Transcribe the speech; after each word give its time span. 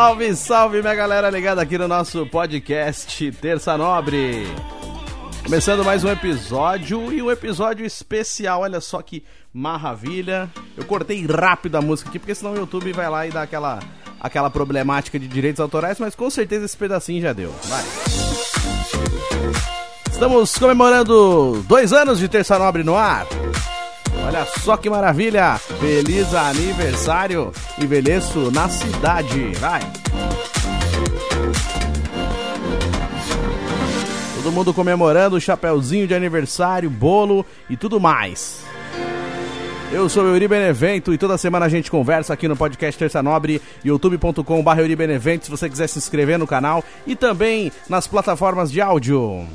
Salve, 0.00 0.34
salve, 0.34 0.80
minha 0.80 0.94
galera 0.94 1.28
ligada 1.28 1.60
aqui 1.60 1.76
no 1.76 1.86
nosso 1.86 2.24
podcast 2.24 3.30
Terça 3.32 3.76
Nobre. 3.76 4.46
Começando 5.44 5.84
mais 5.84 6.02
um 6.02 6.08
episódio 6.08 7.12
e 7.12 7.20
um 7.20 7.30
episódio 7.30 7.84
especial. 7.84 8.62
Olha 8.62 8.80
só 8.80 9.02
que 9.02 9.22
maravilha. 9.52 10.48
Eu 10.74 10.86
cortei 10.86 11.26
rápido 11.26 11.76
a 11.76 11.82
música 11.82 12.08
aqui 12.08 12.18
porque 12.18 12.34
senão 12.34 12.54
o 12.54 12.56
YouTube 12.56 12.90
vai 12.94 13.10
lá 13.10 13.26
e 13.26 13.30
dá 13.30 13.42
aquela 13.42 13.78
aquela 14.18 14.48
problemática 14.48 15.18
de 15.18 15.28
direitos 15.28 15.60
autorais, 15.60 15.98
mas 16.00 16.14
com 16.14 16.30
certeza 16.30 16.64
esse 16.64 16.78
pedacinho 16.78 17.20
já 17.20 17.34
deu. 17.34 17.54
Vai. 17.64 17.84
Estamos 20.10 20.56
comemorando 20.56 21.62
dois 21.68 21.92
anos 21.92 22.18
de 22.18 22.26
Terça 22.26 22.58
Nobre 22.58 22.82
no 22.82 22.96
ar. 22.96 23.26
Olha 24.26 24.46
só 24.46 24.76
que 24.76 24.90
maravilha! 24.90 25.58
Feliz 25.58 26.34
aniversário! 26.34 27.52
Envelheço 27.82 28.50
na 28.50 28.68
cidade. 28.68 29.52
Vai! 29.58 29.80
Todo 34.36 34.52
mundo 34.52 34.72
comemorando, 34.72 35.40
chapéuzinho 35.40 36.06
de 36.06 36.14
aniversário, 36.14 36.88
bolo 36.88 37.44
e 37.68 37.76
tudo 37.76 38.00
mais. 38.00 38.64
Eu 39.92 40.08
sou 40.08 40.24
o 40.24 40.28
Yuri 40.28 40.46
Benevento 40.46 41.12
e 41.12 41.18
toda 41.18 41.36
semana 41.36 41.66
a 41.66 41.68
gente 41.68 41.90
conversa 41.90 42.32
aqui 42.32 42.46
no 42.46 42.56
podcast 42.56 42.96
Terça 42.96 43.20
Nobre, 43.22 43.60
youtube.com.br 43.84 44.42
se 45.42 45.50
você 45.50 45.68
quiser 45.68 45.88
se 45.88 45.98
inscrever 45.98 46.38
no 46.38 46.46
canal 46.46 46.84
e 47.04 47.16
também 47.16 47.72
nas 47.88 48.06
plataformas 48.06 48.70
de 48.70 48.80
áudio. 48.80 49.46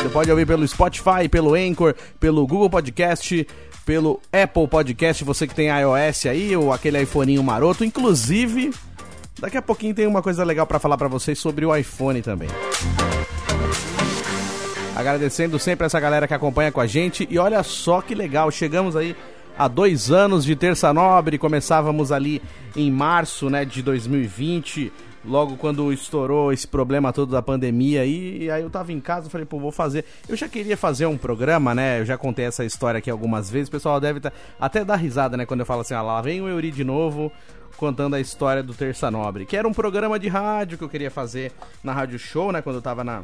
Você 0.00 0.08
pode 0.10 0.30
ouvir 0.30 0.46
pelo 0.46 0.66
Spotify, 0.66 1.28
pelo 1.28 1.54
Anchor, 1.54 1.92
pelo 2.20 2.46
Google 2.46 2.70
Podcast, 2.70 3.44
pelo 3.84 4.20
Apple 4.32 4.68
Podcast, 4.68 5.24
você 5.24 5.44
que 5.44 5.54
tem 5.56 5.70
iOS 5.70 6.26
aí, 6.26 6.56
ou 6.56 6.72
aquele 6.72 7.02
iPhoneinho 7.02 7.42
maroto. 7.42 7.84
Inclusive, 7.84 8.70
daqui 9.40 9.56
a 9.56 9.62
pouquinho 9.62 9.92
tem 9.92 10.06
uma 10.06 10.22
coisa 10.22 10.44
legal 10.44 10.68
para 10.68 10.78
falar 10.78 10.96
para 10.96 11.08
vocês 11.08 11.36
sobre 11.40 11.66
o 11.66 11.74
iPhone 11.74 12.22
também. 12.22 12.48
Agradecendo 14.94 15.58
sempre 15.58 15.86
essa 15.86 15.98
galera 15.98 16.28
que 16.28 16.34
acompanha 16.34 16.70
com 16.70 16.80
a 16.80 16.86
gente. 16.86 17.26
E 17.28 17.36
olha 17.36 17.60
só 17.64 18.00
que 18.00 18.14
legal, 18.14 18.52
chegamos 18.52 18.94
aí 18.94 19.16
a 19.58 19.66
dois 19.66 20.12
anos 20.12 20.44
de 20.44 20.54
Terça 20.54 20.94
Nobre. 20.94 21.38
Começávamos 21.38 22.12
ali 22.12 22.40
em 22.76 22.88
março 22.88 23.50
né, 23.50 23.64
de 23.64 23.82
2020 23.82 24.92
logo 25.24 25.56
quando 25.56 25.92
estourou 25.92 26.52
esse 26.52 26.66
problema 26.66 27.12
todo 27.12 27.32
da 27.32 27.42
pandemia 27.42 28.02
aí, 28.02 28.44
e 28.44 28.50
aí 28.50 28.62
eu 28.62 28.70
tava 28.70 28.92
em 28.92 29.00
casa, 29.00 29.28
falei, 29.30 29.46
pô, 29.46 29.58
vou 29.58 29.72
fazer. 29.72 30.04
Eu 30.28 30.36
já 30.36 30.48
queria 30.48 30.76
fazer 30.76 31.06
um 31.06 31.16
programa, 31.16 31.74
né? 31.74 32.00
Eu 32.00 32.04
já 32.04 32.16
contei 32.16 32.44
essa 32.44 32.64
história 32.64 32.98
aqui 32.98 33.10
algumas 33.10 33.50
vezes, 33.50 33.68
o 33.68 33.70
pessoal 33.70 34.00
deve 34.00 34.20
tá, 34.20 34.32
até 34.58 34.84
dar 34.84 34.96
risada, 34.96 35.36
né, 35.36 35.46
quando 35.46 35.60
eu 35.60 35.66
falo 35.66 35.82
assim, 35.82 35.94
ah, 35.94 36.02
lá 36.02 36.20
vem 36.20 36.40
o 36.40 36.48
Euri 36.48 36.70
de 36.70 36.84
novo 36.84 37.32
contando 37.76 38.14
a 38.14 38.20
história 38.20 38.62
do 38.62 38.74
Terça 38.74 39.08
Nobre, 39.10 39.46
que 39.46 39.56
era 39.56 39.66
um 39.66 39.72
programa 39.72 40.18
de 40.18 40.26
rádio 40.26 40.76
que 40.76 40.82
eu 40.82 40.88
queria 40.88 41.10
fazer 41.10 41.52
na 41.82 41.92
Rádio 41.92 42.18
Show, 42.18 42.50
né, 42.50 42.60
quando 42.60 42.76
eu 42.76 42.82
tava 42.82 43.04
na 43.04 43.22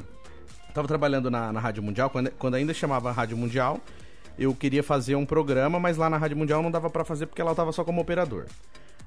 tava 0.73 0.89
trabalhando 0.89 1.31
na, 1.31 1.53
na 1.53 1.61
Rádio 1.61 1.83
Mundial, 1.83 2.11
quando, 2.11 2.31
quando 2.33 2.55
ainda 2.55 2.75
chamava 2.75 3.13
Rádio 3.13 3.37
Mundial, 3.37 3.81
eu 4.39 4.53
queria 4.55 4.83
fazer 4.83 5.15
um 5.15 5.25
programa, 5.25 5.79
mas 5.79 5.97
lá 5.97 6.11
na 6.11 6.17
Rádio 6.17 6.37
Mundial 6.37 6.63
não 6.63 6.71
dava 6.71 6.91
para 6.91 7.05
fazer 7.05 7.27
porque 7.27 7.41
ela 7.41 7.55
tava 7.55 7.71
só 7.73 7.85
como 7.85 8.01
operador. 8.01 8.47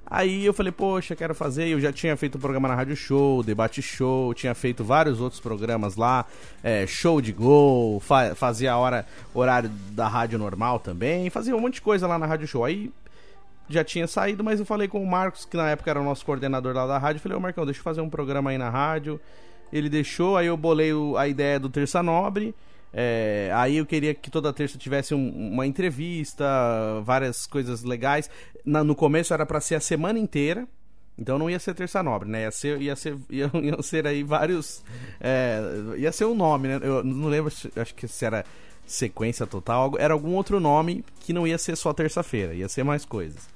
Aí 0.10 0.46
eu 0.46 0.54
falei, 0.54 0.72
poxa, 0.72 1.16
quero 1.16 1.36
fazer. 1.36 1.68
Eu 1.68 1.80
já 1.82 1.92
tinha 1.92 2.16
feito 2.16 2.38
um 2.38 2.42
programa 2.42 2.68
na 2.68 2.76
Rádio 2.76 2.96
Show, 2.96 3.44
Debate 3.44 3.82
Show, 3.82 4.34
tinha 4.34 4.56
feito 4.56 4.84
vários 4.84 5.20
outros 5.20 5.42
programas 5.42 5.98
lá, 5.98 6.26
é, 6.64 6.88
show 6.88 7.20
de 7.20 7.34
gol, 7.34 8.00
fa 8.00 8.34
fazia 8.34 8.72
a 8.72 8.78
hora, 8.78 9.06
horário 9.34 9.70
da 9.92 10.08
rádio 10.08 10.40
normal 10.40 10.80
também, 10.80 11.30
fazia 11.30 11.56
um 11.56 11.60
monte 11.60 11.76
de 11.76 11.82
coisa 11.82 12.08
lá 12.08 12.18
na 12.18 12.26
Rádio 12.26 12.48
Show. 12.48 12.64
Aí 12.64 12.92
já 13.70 13.84
tinha 13.84 14.08
saído, 14.08 14.44
mas 14.44 14.60
eu 14.62 14.66
falei 14.66 14.88
com 14.88 15.04
o 15.04 15.06
Marcos, 15.06 15.44
que 15.44 15.58
na 15.58 15.70
época 15.70 15.90
era 15.90 16.00
o 16.00 16.04
nosso 16.04 16.26
coordenador 16.26 16.74
lá 16.74 16.88
da 16.88 16.98
rádio, 16.98 17.22
falei, 17.22 17.38
ô 17.38 17.42
Marcão, 17.42 17.66
deixa 17.66 17.82
eu 17.82 17.84
fazer 17.84 18.00
um 18.00 18.10
programa 18.10 18.52
aí 18.52 18.58
na 18.58 18.70
rádio. 18.70 19.20
Ele 19.74 19.90
deixou, 19.90 20.38
aí 20.38 20.48
eu 20.48 20.56
bolei 20.56 20.94
o, 20.94 21.18
a 21.18 21.28
ideia 21.28 21.60
do 21.60 21.70
Terça 21.70 22.02
Nobre. 22.02 22.56
É, 23.00 23.52
aí 23.54 23.78
eu 23.78 23.86
queria 23.86 24.16
que 24.16 24.32
toda 24.32 24.52
terça 24.52 24.76
tivesse 24.76 25.14
um, 25.14 25.30
uma 25.30 25.68
entrevista, 25.68 26.44
várias 27.04 27.46
coisas 27.46 27.84
legais. 27.84 28.28
Na, 28.66 28.84
no 28.84 28.96
começo 28.96 29.36
era 29.36 29.46
para 29.46 29.62
ser 29.62 29.76
a 29.76 29.80
semana 29.80 30.18
inteira. 30.18 30.68
Então 31.16 31.38
não 31.38 31.48
ia 31.48 31.60
ser 31.60 31.76
terça 31.76 32.02
nobre, 32.02 32.28
né? 32.28 32.42
Ia 32.42 32.52
ser, 32.52 32.82
ia 32.82 32.96
ser, 32.96 33.16
iam 33.30 33.84
ser 33.84 34.08
aí 34.08 34.24
vários. 34.24 34.84
É, 35.22 35.60
ia 35.96 36.12
ser 36.12 36.26
um 36.26 36.34
nome, 36.34 36.70
né? 36.70 36.80
Eu 36.82 37.04
não 37.04 37.28
lembro, 37.28 37.54
acho 37.76 37.94
que 37.94 38.08
se 38.08 38.26
era 38.26 38.44
sequência 38.88 39.46
total, 39.46 39.94
era 40.00 40.14
algum 40.14 40.34
outro 40.34 40.60
nome 40.60 41.06
que 41.20 41.34
não 41.34 41.46
ia 41.46 41.58
ser 41.60 41.76
só 41.76 41.94
terça-feira, 41.94 42.56
ia 42.56 42.68
ser 42.68 42.84
mais 42.84 43.06
coisas. 43.06 43.48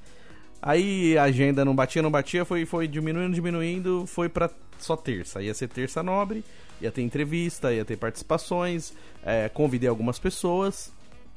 Aí 0.62 1.18
a 1.18 1.24
agenda 1.24 1.66
não 1.66 1.74
batia, 1.74 2.04
não 2.04 2.12
batia, 2.12 2.46
foi, 2.46 2.64
foi 2.66 2.88
diminuindo, 2.88 3.34
diminuindo, 3.34 4.06
foi 4.06 4.30
para 4.30 4.52
só 4.78 4.96
terça. 4.96 5.42
Ia 5.42 5.54
ser 5.56 5.68
terça 5.68 6.04
nobre 6.04 6.44
ia 6.82 6.92
ter 6.92 7.02
entrevista, 7.02 7.74
ia 7.74 7.86
ter 7.86 7.98
participações, 7.98 8.94
é, 9.24 9.50
convidei 9.50 9.88
algumas 9.88 10.18
pessoas, 10.20 10.92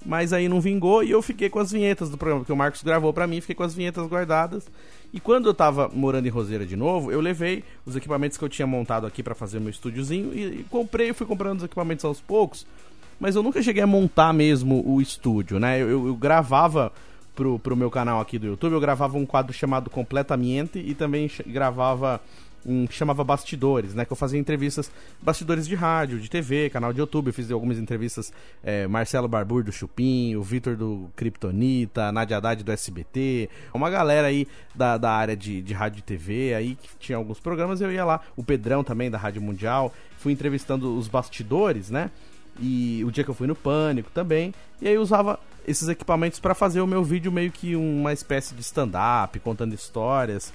mas 0.04 0.32
aí 0.32 0.48
não 0.48 0.60
vingou 0.60 1.02
e 1.02 1.10
eu 1.10 1.22
fiquei 1.22 1.48
com 1.48 1.58
as 1.58 1.70
vinhetas 1.70 2.10
do 2.10 2.18
programa, 2.18 2.44
que 2.44 2.52
o 2.52 2.56
Marcos 2.56 2.82
gravou 2.82 3.12
para 3.12 3.26
mim, 3.26 3.40
fiquei 3.40 3.54
com 3.54 3.62
as 3.62 3.74
vinhetas 3.74 4.06
guardadas. 4.06 4.66
E 5.12 5.20
quando 5.20 5.48
eu 5.48 5.54
tava 5.54 5.88
morando 5.92 6.26
em 6.26 6.30
Roseira 6.30 6.66
de 6.66 6.76
novo, 6.76 7.12
eu 7.12 7.20
levei 7.20 7.62
os 7.86 7.94
equipamentos 7.94 8.36
que 8.36 8.44
eu 8.44 8.48
tinha 8.48 8.66
montado 8.66 9.06
aqui 9.06 9.22
para 9.22 9.34
fazer 9.34 9.60
meu 9.60 9.70
estúdiozinho 9.70 10.34
e, 10.34 10.60
e 10.60 10.62
comprei, 10.64 11.12
fui 11.12 11.26
comprando 11.26 11.58
os 11.58 11.64
equipamentos 11.64 12.04
aos 12.04 12.20
poucos, 12.20 12.66
mas 13.20 13.36
eu 13.36 13.42
nunca 13.42 13.62
cheguei 13.62 13.82
a 13.82 13.86
montar 13.86 14.32
mesmo 14.32 14.82
o 14.86 15.00
estúdio, 15.00 15.60
né? 15.60 15.80
Eu, 15.80 15.88
eu, 15.88 16.06
eu 16.08 16.16
gravava 16.16 16.92
pro, 17.34 17.58
pro 17.58 17.76
meu 17.76 17.90
canal 17.90 18.20
aqui 18.20 18.38
do 18.38 18.46
YouTube, 18.46 18.72
eu 18.72 18.80
gravava 18.80 19.16
um 19.16 19.26
quadro 19.26 19.52
chamado 19.52 19.88
Completamente 19.88 20.78
e 20.78 20.94
também 20.94 21.30
gravava 21.46 22.20
que 22.88 22.94
chamava 22.94 23.22
Bastidores, 23.22 23.94
né? 23.94 24.04
Que 24.04 24.12
eu 24.12 24.16
fazia 24.16 24.38
entrevistas, 24.38 24.90
bastidores 25.20 25.66
de 25.66 25.74
rádio, 25.74 26.18
de 26.18 26.30
TV, 26.30 26.70
canal 26.70 26.92
de 26.92 27.00
YouTube. 27.00 27.28
Eu 27.28 27.32
fiz 27.32 27.50
algumas 27.50 27.78
entrevistas, 27.78 28.32
é, 28.62 28.86
Marcelo 28.86 29.28
Barbur 29.28 29.62
do 29.62 29.70
Chupim, 29.70 30.34
o 30.36 30.42
Vitor 30.42 30.76
do 30.76 31.10
Kryptonita, 31.14 32.10
Nadia 32.10 32.38
Haddad 32.38 32.64
do 32.64 32.72
SBT, 32.72 33.50
uma 33.72 33.90
galera 33.90 34.28
aí 34.28 34.48
da, 34.74 34.96
da 34.96 35.12
área 35.12 35.36
de, 35.36 35.60
de 35.62 35.74
rádio 35.74 35.98
e 35.98 36.02
TV 36.02 36.54
aí 36.54 36.76
que 36.76 36.88
tinha 36.98 37.18
alguns 37.18 37.38
programas. 37.38 37.80
Eu 37.80 37.92
ia 37.92 38.04
lá, 38.04 38.20
o 38.36 38.42
Pedrão 38.42 38.82
também 38.82 39.10
da 39.10 39.18
Rádio 39.18 39.42
Mundial. 39.42 39.92
Fui 40.18 40.32
entrevistando 40.32 40.96
os 40.96 41.06
bastidores, 41.06 41.90
né? 41.90 42.10
E 42.58 43.02
o 43.04 43.10
dia 43.10 43.24
que 43.24 43.30
eu 43.30 43.34
fui 43.34 43.46
no 43.46 43.54
Pânico 43.54 44.10
também. 44.10 44.54
E 44.80 44.88
aí 44.88 44.94
eu 44.94 45.02
usava 45.02 45.38
esses 45.66 45.88
equipamentos 45.88 46.38
para 46.38 46.54
fazer 46.54 46.80
o 46.80 46.86
meu 46.86 47.02
vídeo 47.02 47.32
meio 47.32 47.50
que 47.50 47.74
uma 47.74 48.12
espécie 48.12 48.54
de 48.54 48.60
stand-up, 48.60 49.38
contando 49.40 49.74
histórias. 49.74 50.52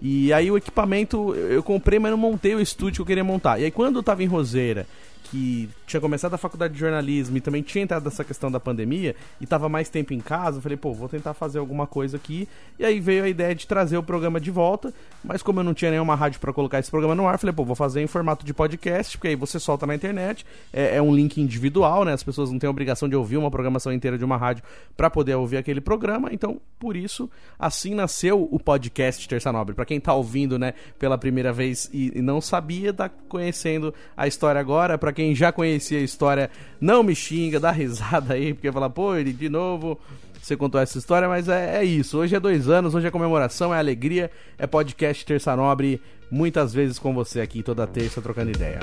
E 0.00 0.32
aí 0.32 0.50
o 0.50 0.56
equipamento 0.56 1.34
eu 1.34 1.62
comprei, 1.62 1.98
mas 1.98 2.10
não 2.10 2.18
montei 2.18 2.54
o 2.54 2.60
estúdio 2.60 2.96
que 2.96 3.00
eu 3.02 3.06
queria 3.06 3.24
montar. 3.24 3.58
E 3.58 3.64
aí 3.64 3.70
quando 3.70 3.96
eu 3.96 4.02
tava 4.02 4.22
em 4.22 4.26
Roseira 4.26 4.86
que 5.30 5.68
tinha 5.86 6.00
começado 6.00 6.34
a 6.34 6.38
faculdade 6.38 6.74
de 6.74 6.80
jornalismo 6.80 7.36
e 7.36 7.40
também 7.40 7.62
tinha 7.62 7.84
entrado 7.84 8.04
nessa 8.04 8.24
questão 8.24 8.50
da 8.50 8.58
pandemia 8.58 9.14
e 9.40 9.46
tava 9.46 9.68
mais 9.68 9.88
tempo 9.88 10.12
em 10.12 10.20
casa, 10.20 10.58
eu 10.58 10.62
falei, 10.62 10.76
pô, 10.76 10.92
vou 10.92 11.08
tentar 11.08 11.34
fazer 11.34 11.58
alguma 11.58 11.86
coisa 11.86 12.16
aqui. 12.16 12.48
E 12.78 12.84
aí 12.84 13.00
veio 13.00 13.24
a 13.24 13.28
ideia 13.28 13.54
de 13.54 13.66
trazer 13.66 13.96
o 13.96 14.02
programa 14.02 14.40
de 14.40 14.50
volta, 14.50 14.92
mas 15.22 15.42
como 15.42 15.60
eu 15.60 15.64
não 15.64 15.74
tinha 15.74 15.90
nenhuma 15.90 16.14
rádio 16.14 16.40
para 16.40 16.52
colocar 16.52 16.78
esse 16.78 16.90
programa 16.90 17.14
no 17.14 17.26
ar, 17.26 17.38
falei, 17.38 17.54
pô, 17.54 17.64
vou 17.64 17.76
fazer 17.76 18.00
em 18.00 18.06
formato 18.06 18.44
de 18.44 18.54
podcast, 18.54 19.16
porque 19.16 19.28
aí 19.28 19.36
você 19.36 19.58
solta 19.58 19.86
na 19.86 19.94
internet, 19.94 20.44
é, 20.72 20.96
é 20.96 21.02
um 21.02 21.14
link 21.14 21.40
individual, 21.40 22.04
né? 22.04 22.12
As 22.12 22.22
pessoas 22.22 22.50
não 22.50 22.58
têm 22.58 22.68
a 22.68 22.70
obrigação 22.70 23.08
de 23.08 23.16
ouvir 23.16 23.36
uma 23.36 23.50
programação 23.50 23.92
inteira 23.92 24.16
de 24.16 24.24
uma 24.24 24.36
rádio 24.36 24.62
para 24.96 25.10
poder 25.10 25.34
ouvir 25.34 25.56
aquele 25.56 25.80
programa, 25.80 26.30
então 26.32 26.60
por 26.78 26.96
isso 26.96 27.30
assim 27.58 27.94
nasceu 27.94 28.48
o 28.50 28.58
podcast 28.58 29.28
Terça 29.28 29.52
Nobre. 29.52 29.74
Para 29.74 29.84
quem 29.84 30.00
tá 30.00 30.14
ouvindo, 30.14 30.58
né, 30.58 30.74
pela 30.98 31.18
primeira 31.18 31.52
vez 31.52 31.90
e, 31.92 32.18
e 32.18 32.22
não 32.22 32.40
sabia, 32.40 32.92
tá 32.92 33.08
conhecendo 33.28 33.94
a 34.16 34.26
história 34.26 34.60
agora, 34.60 34.96
para 34.96 35.12
quem 35.18 35.34
já 35.34 35.50
conhecia 35.50 35.98
a 35.98 36.02
história, 36.02 36.48
não 36.80 37.02
me 37.02 37.12
xinga, 37.12 37.58
dá 37.58 37.72
risada 37.72 38.34
aí, 38.34 38.54
porque 38.54 38.70
fala, 38.70 38.88
pô, 38.88 39.16
ele 39.16 39.32
de 39.32 39.48
novo 39.48 39.98
você 40.40 40.56
contou 40.56 40.80
essa 40.80 40.96
história, 40.96 41.28
mas 41.28 41.48
é, 41.48 41.80
é, 41.80 41.84
isso. 41.84 42.18
Hoje 42.18 42.36
é 42.36 42.40
dois 42.40 42.68
anos, 42.68 42.94
hoje 42.94 43.08
é 43.08 43.10
comemoração, 43.10 43.74
é 43.74 43.80
alegria, 43.80 44.30
é 44.56 44.64
podcast 44.64 45.26
Terça 45.26 45.56
Nobre, 45.56 46.00
muitas 46.30 46.72
vezes 46.72 47.00
com 47.00 47.12
você 47.12 47.40
aqui 47.40 47.64
toda 47.64 47.84
terça 47.84 48.22
trocando 48.22 48.50
ideia. 48.50 48.78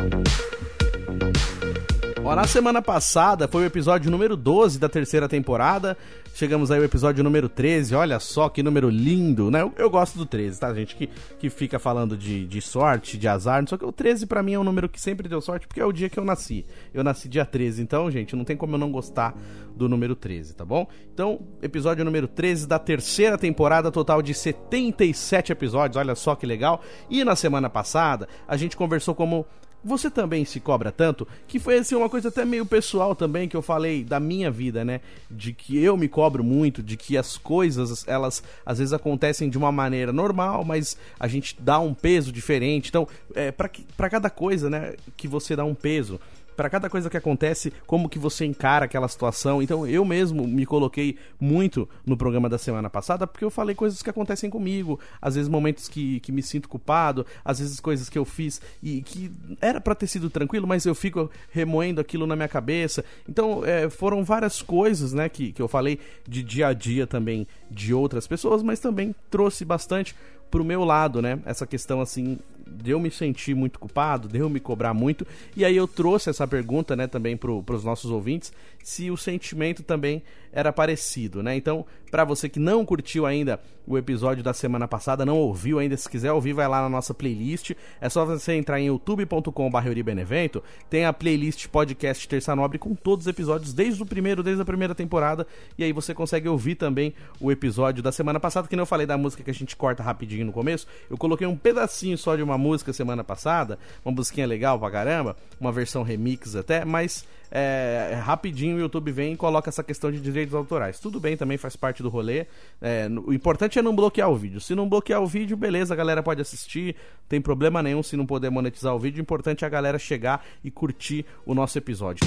Ó, 2.27 2.35
na 2.35 2.47
semana 2.47 2.81
passada 2.81 3.47
foi 3.47 3.61
o 3.61 3.65
episódio 3.67 4.09
número 4.09 4.35
12 4.35 4.79
da 4.79 4.89
terceira 4.89 5.29
temporada. 5.29 5.95
Chegamos 6.33 6.71
aí 6.71 6.79
ao 6.79 6.83
episódio 6.83 7.23
número 7.23 7.47
13. 7.47 7.93
Olha 7.93 8.19
só 8.19 8.49
que 8.49 8.63
número 8.63 8.89
lindo, 8.89 9.51
né? 9.51 9.61
Eu, 9.61 9.71
eu 9.77 9.87
gosto 9.91 10.17
do 10.17 10.25
13, 10.25 10.59
tá, 10.59 10.73
gente? 10.73 10.95
Que, 10.95 11.07
que 11.37 11.51
fica 11.51 11.77
falando 11.77 12.17
de, 12.17 12.47
de 12.47 12.59
sorte, 12.63 13.15
de 13.15 13.27
azar. 13.27 13.63
Só 13.67 13.77
que 13.77 13.85
o 13.85 13.91
13 13.91 14.25
para 14.25 14.41
mim 14.41 14.53
é 14.53 14.59
um 14.59 14.63
número 14.63 14.89
que 14.89 14.99
sempre 14.99 15.29
deu 15.29 15.39
sorte, 15.39 15.67
porque 15.67 15.79
é 15.79 15.85
o 15.85 15.91
dia 15.91 16.09
que 16.09 16.17
eu 16.17 16.25
nasci. 16.25 16.65
Eu 16.91 17.03
nasci 17.03 17.29
dia 17.29 17.45
13. 17.45 17.83
Então, 17.83 18.09
gente, 18.09 18.35
não 18.35 18.43
tem 18.43 18.57
como 18.57 18.73
eu 18.73 18.79
não 18.79 18.91
gostar 18.91 19.37
do 19.75 19.87
número 19.87 20.15
13, 20.15 20.55
tá 20.55 20.65
bom? 20.65 20.87
Então, 21.13 21.41
episódio 21.61 22.03
número 22.03 22.27
13 22.27 22.65
da 22.65 22.79
terceira 22.79 23.37
temporada, 23.37 23.91
total 23.91 24.23
de 24.23 24.33
77 24.33 25.51
episódios. 25.51 25.95
Olha 25.95 26.15
só 26.15 26.33
que 26.33 26.47
legal. 26.47 26.81
E 27.07 27.23
na 27.23 27.35
semana 27.35 27.69
passada, 27.69 28.27
a 28.47 28.57
gente 28.57 28.75
conversou 28.75 29.13
como 29.13 29.45
você 29.85 30.09
também 30.09 30.43
se 30.43 30.59
cobra 30.59 30.91
tanto? 30.91 31.27
Que 31.47 31.59
foi 31.59 31.77
assim 31.77 31.93
uma 31.93 32.09
coisa 32.09 32.29
até 32.29 32.43
meio 32.43 32.65
pessoal 32.65 33.15
também 33.15 33.47
que 33.47 33.55
eu 33.55 33.61
falei 33.61 34.03
da 34.03 34.19
minha 34.19 34.49
vida, 34.49 34.83
né? 34.83 34.99
De 35.29 35.53
que 35.53 35.77
eu 35.77 35.95
me 35.95 36.07
cobro 36.07 36.43
muito, 36.43 36.81
de 36.81 36.97
que 36.97 37.15
as 37.15 37.37
coisas 37.37 38.03
elas 38.07 38.43
às 38.65 38.79
vezes 38.79 38.93
acontecem 38.93 39.47
de 39.47 39.59
uma 39.59 39.71
maneira 39.71 40.11
normal, 40.11 40.65
mas 40.65 40.97
a 41.19 41.27
gente 41.27 41.55
dá 41.59 41.77
um 41.77 41.93
peso 41.93 42.31
diferente. 42.31 42.89
Então, 42.89 43.07
é, 43.35 43.51
para 43.51 44.09
cada 44.09 44.29
coisa, 44.31 44.71
né, 44.71 44.95
que 45.15 45.27
você 45.27 45.55
dá 45.55 45.63
um 45.63 45.75
peso 45.75 46.19
para 46.55 46.69
cada 46.69 46.89
coisa 46.89 47.09
que 47.09 47.17
acontece, 47.17 47.71
como 47.85 48.09
que 48.09 48.19
você 48.19 48.45
encara 48.45 48.85
aquela 48.85 49.07
situação. 49.07 49.61
Então 49.61 49.85
eu 49.87 50.03
mesmo 50.05 50.47
me 50.47 50.65
coloquei 50.65 51.17
muito 51.39 51.87
no 52.05 52.17
programa 52.17 52.49
da 52.49 52.57
semana 52.57 52.89
passada 52.89 53.27
porque 53.27 53.45
eu 53.45 53.49
falei 53.49 53.75
coisas 53.75 54.01
que 54.01 54.09
acontecem 54.09 54.49
comigo, 54.49 54.99
às 55.21 55.35
vezes 55.35 55.49
momentos 55.49 55.87
que, 55.87 56.19
que 56.21 56.31
me 56.31 56.41
sinto 56.41 56.69
culpado, 56.69 57.25
às 57.43 57.59
vezes 57.59 57.79
coisas 57.79 58.09
que 58.09 58.17
eu 58.17 58.25
fiz 58.25 58.61
e 58.81 59.01
que 59.01 59.31
era 59.61 59.79
para 59.81 59.95
ter 59.95 60.07
sido 60.07 60.29
tranquilo, 60.29 60.67
mas 60.67 60.85
eu 60.85 60.95
fico 60.95 61.29
remoendo 61.51 62.01
aquilo 62.01 62.25
na 62.27 62.35
minha 62.35 62.47
cabeça. 62.47 63.03
Então 63.27 63.63
é, 63.65 63.89
foram 63.89 64.23
várias 64.23 64.61
coisas, 64.61 65.13
né, 65.13 65.29
que, 65.29 65.51
que 65.51 65.61
eu 65.61 65.67
falei 65.67 65.99
de 66.27 66.43
dia 66.43 66.67
a 66.67 66.73
dia 66.73 67.05
também 67.05 67.47
de 67.69 67.93
outras 67.93 68.27
pessoas, 68.27 68.63
mas 68.63 68.79
também 68.79 69.13
trouxe 69.29 69.65
bastante 69.65 70.15
pro 70.49 70.63
meu 70.63 70.83
lado, 70.83 71.21
né? 71.21 71.39
Essa 71.45 71.65
questão 71.67 71.99
assim 71.99 72.37
de 72.67 72.91
eu 72.91 72.99
me 72.99 73.11
sentir 73.11 73.55
muito 73.55 73.79
culpado, 73.79 74.27
de 74.27 74.39
eu 74.39 74.49
me 74.49 74.59
cobrar 74.59 74.93
muito. 74.93 75.25
E 75.55 75.63
aí 75.63 75.75
eu 75.75 75.87
trouxe 75.87 76.29
essa 76.29 76.47
pergunta, 76.47 76.95
né, 76.95 77.07
também 77.07 77.37
para 77.37 77.51
os 77.51 77.83
nossos 77.83 78.11
ouvintes, 78.11 78.51
se 78.83 79.09
o 79.09 79.17
sentimento 79.17 79.83
também 79.83 80.21
era 80.51 80.71
parecido, 80.71 81.43
né? 81.43 81.55
Então, 81.55 81.85
para 82.09 82.23
você 82.23 82.47
que 82.47 82.59
não 82.59 82.85
curtiu 82.85 83.25
ainda 83.25 83.59
o 83.85 83.97
episódio 83.97 84.41
da 84.41 84.53
semana 84.53 84.87
passada, 84.87 85.25
não 85.25 85.37
ouviu 85.37 85.79
ainda, 85.79 85.97
se 85.97 86.09
quiser 86.09 86.31
ouvir, 86.31 86.53
vai 86.53 86.67
lá 86.67 86.81
na 86.81 86.87
nossa 86.87 87.13
playlist. 87.13 87.71
É 87.99 88.07
só 88.07 88.23
você 88.25 88.53
entrar 88.53 88.79
em 88.79 88.85
youtube.com/benevento, 88.85 90.63
tem 90.89 91.05
a 91.05 91.11
playlist 91.11 91.67
podcast 91.67 92.25
Terça 92.27 92.55
Nobre 92.55 92.79
com 92.79 92.95
todos 92.95 93.25
os 93.25 93.29
episódios 93.29 93.73
desde 93.73 94.01
o 94.01 94.05
primeiro, 94.05 94.41
desde 94.41 94.61
a 94.61 94.65
primeira 94.65 94.95
temporada, 94.95 95.45
e 95.77 95.83
aí 95.83 95.91
você 95.91 96.13
consegue 96.13 96.47
ouvir 96.47 96.75
também 96.75 97.13
o 97.39 97.51
episódio 97.51 98.01
da 98.01 98.13
semana 98.13 98.39
passada, 98.39 98.67
que 98.67 98.77
não 98.77 98.85
falei 98.85 99.05
da 99.05 99.17
música 99.17 99.43
que 99.43 99.51
a 99.51 99.53
gente 99.53 99.75
corta 99.75 100.01
rapidinho 100.01 100.45
no 100.45 100.53
começo. 100.53 100.87
Eu 101.09 101.17
coloquei 101.17 101.45
um 101.45 101.57
pedacinho 101.57 102.17
só 102.17 102.35
de 102.35 102.43
uma 102.43 102.54
música 102.57 102.93
semana 102.93 103.23
passada, 103.23 103.77
uma 104.03 104.13
musiquinha 104.13 104.47
legal 104.47 104.79
pra 104.79 104.91
caramba, 104.91 105.35
uma 105.59 105.71
versão 105.71 106.03
remix 106.03 106.55
até, 106.55 106.83
mas 106.85 107.25
é, 107.51 108.19
rapidinho 108.23 108.77
o 108.77 108.79
YouTube 108.79 109.11
vem 109.11 109.33
e 109.33 109.37
coloca 109.37 109.69
essa 109.69 109.83
questão 109.83 110.11
de 110.11 110.19
direitos 110.19 110.53
autorais. 110.53 110.99
Tudo 110.99 111.19
bem, 111.19 111.37
também 111.37 111.57
faz 111.57 111.75
parte 111.75 112.03
do 112.03 112.09
rolê. 112.09 112.45
É, 112.81 113.07
o 113.25 113.33
importante 113.33 113.79
é 113.79 113.81
não 113.81 113.95
bloquear 113.95 114.29
o 114.29 114.35
vídeo. 114.35 114.59
Se 114.59 114.75
não 114.75 114.89
bloquear 114.89 115.21
o 115.21 115.27
vídeo, 115.27 115.55
beleza, 115.55 115.93
a 115.93 115.97
galera 115.97 116.21
pode 116.21 116.41
assistir, 116.41 116.95
tem 117.29 117.39
problema 117.39 117.81
nenhum 117.81 118.03
se 118.03 118.17
não 118.17 118.25
puder 118.25 118.49
monetizar 118.49 118.93
o 118.93 118.99
vídeo. 118.99 119.19
O 119.19 119.21
importante 119.21 119.63
é 119.63 119.67
a 119.67 119.69
galera 119.69 119.97
chegar 119.97 120.45
e 120.63 120.71
curtir 120.71 121.25
o 121.45 121.53
nosso 121.53 121.77
episódio. 121.77 122.25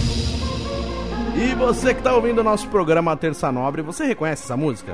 E 1.36 1.54
você 1.54 1.94
que 1.94 2.00
está 2.00 2.14
ouvindo 2.14 2.40
o 2.40 2.44
nosso 2.44 2.69
programa 2.69 3.16
Terça 3.16 3.52
Nobre, 3.52 3.82
você 3.82 4.04
reconhece 4.04 4.44
essa 4.44 4.56
música? 4.56 4.92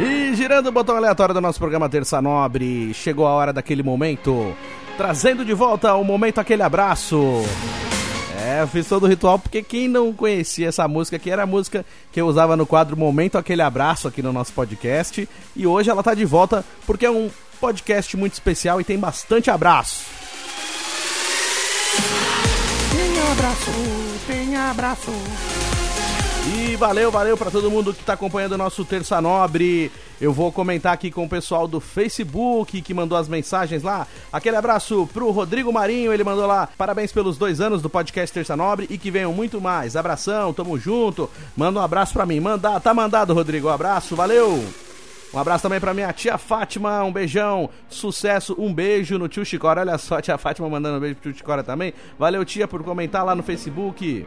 E 0.00 0.34
girando 0.34 0.68
o 0.68 0.72
botão 0.72 0.96
aleatório 0.96 1.34
do 1.34 1.40
nosso 1.40 1.58
programa 1.58 1.88
Terça 1.88 2.22
Nobre, 2.22 2.94
chegou 2.94 3.26
a 3.26 3.32
hora 3.32 3.52
daquele 3.52 3.82
momento 3.82 4.54
trazendo 4.96 5.44
de 5.44 5.52
volta 5.54 5.94
o 5.94 6.04
momento 6.04 6.38
aquele 6.38 6.62
abraço. 6.62 7.44
É, 8.40 8.62
eu 8.62 8.68
fiz 8.68 8.86
todo 8.86 9.04
o 9.04 9.06
ritual 9.08 9.38
porque 9.38 9.62
quem 9.62 9.88
não 9.88 10.12
conhecia 10.12 10.68
essa 10.68 10.86
música 10.86 11.18
que 11.18 11.30
era 11.30 11.42
a 11.42 11.46
música 11.46 11.84
que 12.12 12.20
eu 12.20 12.26
usava 12.26 12.56
no 12.56 12.64
quadro 12.64 12.96
Momento 12.96 13.36
aquele 13.36 13.62
abraço 13.62 14.06
aqui 14.06 14.22
no 14.22 14.32
nosso 14.32 14.52
podcast 14.52 15.28
e 15.56 15.66
hoje 15.66 15.90
ela 15.90 16.02
tá 16.02 16.14
de 16.14 16.24
volta 16.24 16.64
porque 16.86 17.04
é 17.04 17.10
um 17.10 17.28
podcast 17.60 18.16
muito 18.16 18.34
especial 18.34 18.80
e 18.80 18.84
tem 18.84 18.98
bastante 18.98 19.50
abraço. 19.50 20.04
Tem 22.92 23.32
abraço, 23.32 23.70
tem 24.26 24.56
abraço. 24.56 25.67
E 26.50 26.76
valeu, 26.76 27.10
valeu 27.10 27.36
para 27.36 27.50
todo 27.50 27.70
mundo 27.70 27.92
que 27.92 28.00
está 28.00 28.14
acompanhando 28.14 28.52
o 28.52 28.58
nosso 28.58 28.82
Terça 28.82 29.20
Nobre. 29.20 29.92
Eu 30.18 30.32
vou 30.32 30.50
comentar 30.50 30.94
aqui 30.94 31.10
com 31.10 31.24
o 31.26 31.28
pessoal 31.28 31.68
do 31.68 31.78
Facebook 31.78 32.80
que 32.80 32.94
mandou 32.94 33.18
as 33.18 33.28
mensagens 33.28 33.82
lá. 33.82 34.06
Aquele 34.32 34.56
abraço 34.56 35.06
pro 35.12 35.30
Rodrigo 35.30 35.70
Marinho, 35.70 36.10
ele 36.10 36.24
mandou 36.24 36.46
lá 36.46 36.66
parabéns 36.78 37.12
pelos 37.12 37.36
dois 37.36 37.60
anos 37.60 37.82
do 37.82 37.90
podcast 37.90 38.32
Terça 38.32 38.56
Nobre 38.56 38.86
e 38.88 38.96
que 38.96 39.10
venham 39.10 39.30
muito 39.30 39.60
mais. 39.60 39.94
Abração, 39.94 40.54
tamo 40.54 40.78
junto. 40.78 41.28
Manda 41.54 41.80
um 41.80 41.82
abraço 41.82 42.14
para 42.14 42.24
mim. 42.24 42.40
Manda, 42.40 42.80
tá 42.80 42.94
mandado, 42.94 43.34
Rodrigo. 43.34 43.68
Um 43.68 43.72
abraço, 43.72 44.16
valeu. 44.16 44.64
Um 45.34 45.38
abraço 45.38 45.64
também 45.64 45.78
pra 45.78 45.92
minha 45.92 46.10
tia 46.14 46.38
Fátima, 46.38 47.04
um 47.04 47.12
beijão, 47.12 47.68
sucesso, 47.90 48.56
um 48.58 48.72
beijo 48.72 49.18
no 49.18 49.28
tio 49.28 49.44
Chicora. 49.44 49.82
Olha 49.82 49.98
só, 49.98 50.18
tia 50.22 50.38
Fátima 50.38 50.66
mandando 50.66 50.96
um 50.96 51.00
beijo 51.00 51.16
pro 51.16 51.30
tio 51.30 51.36
Chicora 51.36 51.62
também. 51.62 51.92
Valeu, 52.18 52.42
tia, 52.46 52.66
por 52.66 52.82
comentar 52.82 53.22
lá 53.22 53.34
no 53.34 53.42
Facebook. 53.42 54.26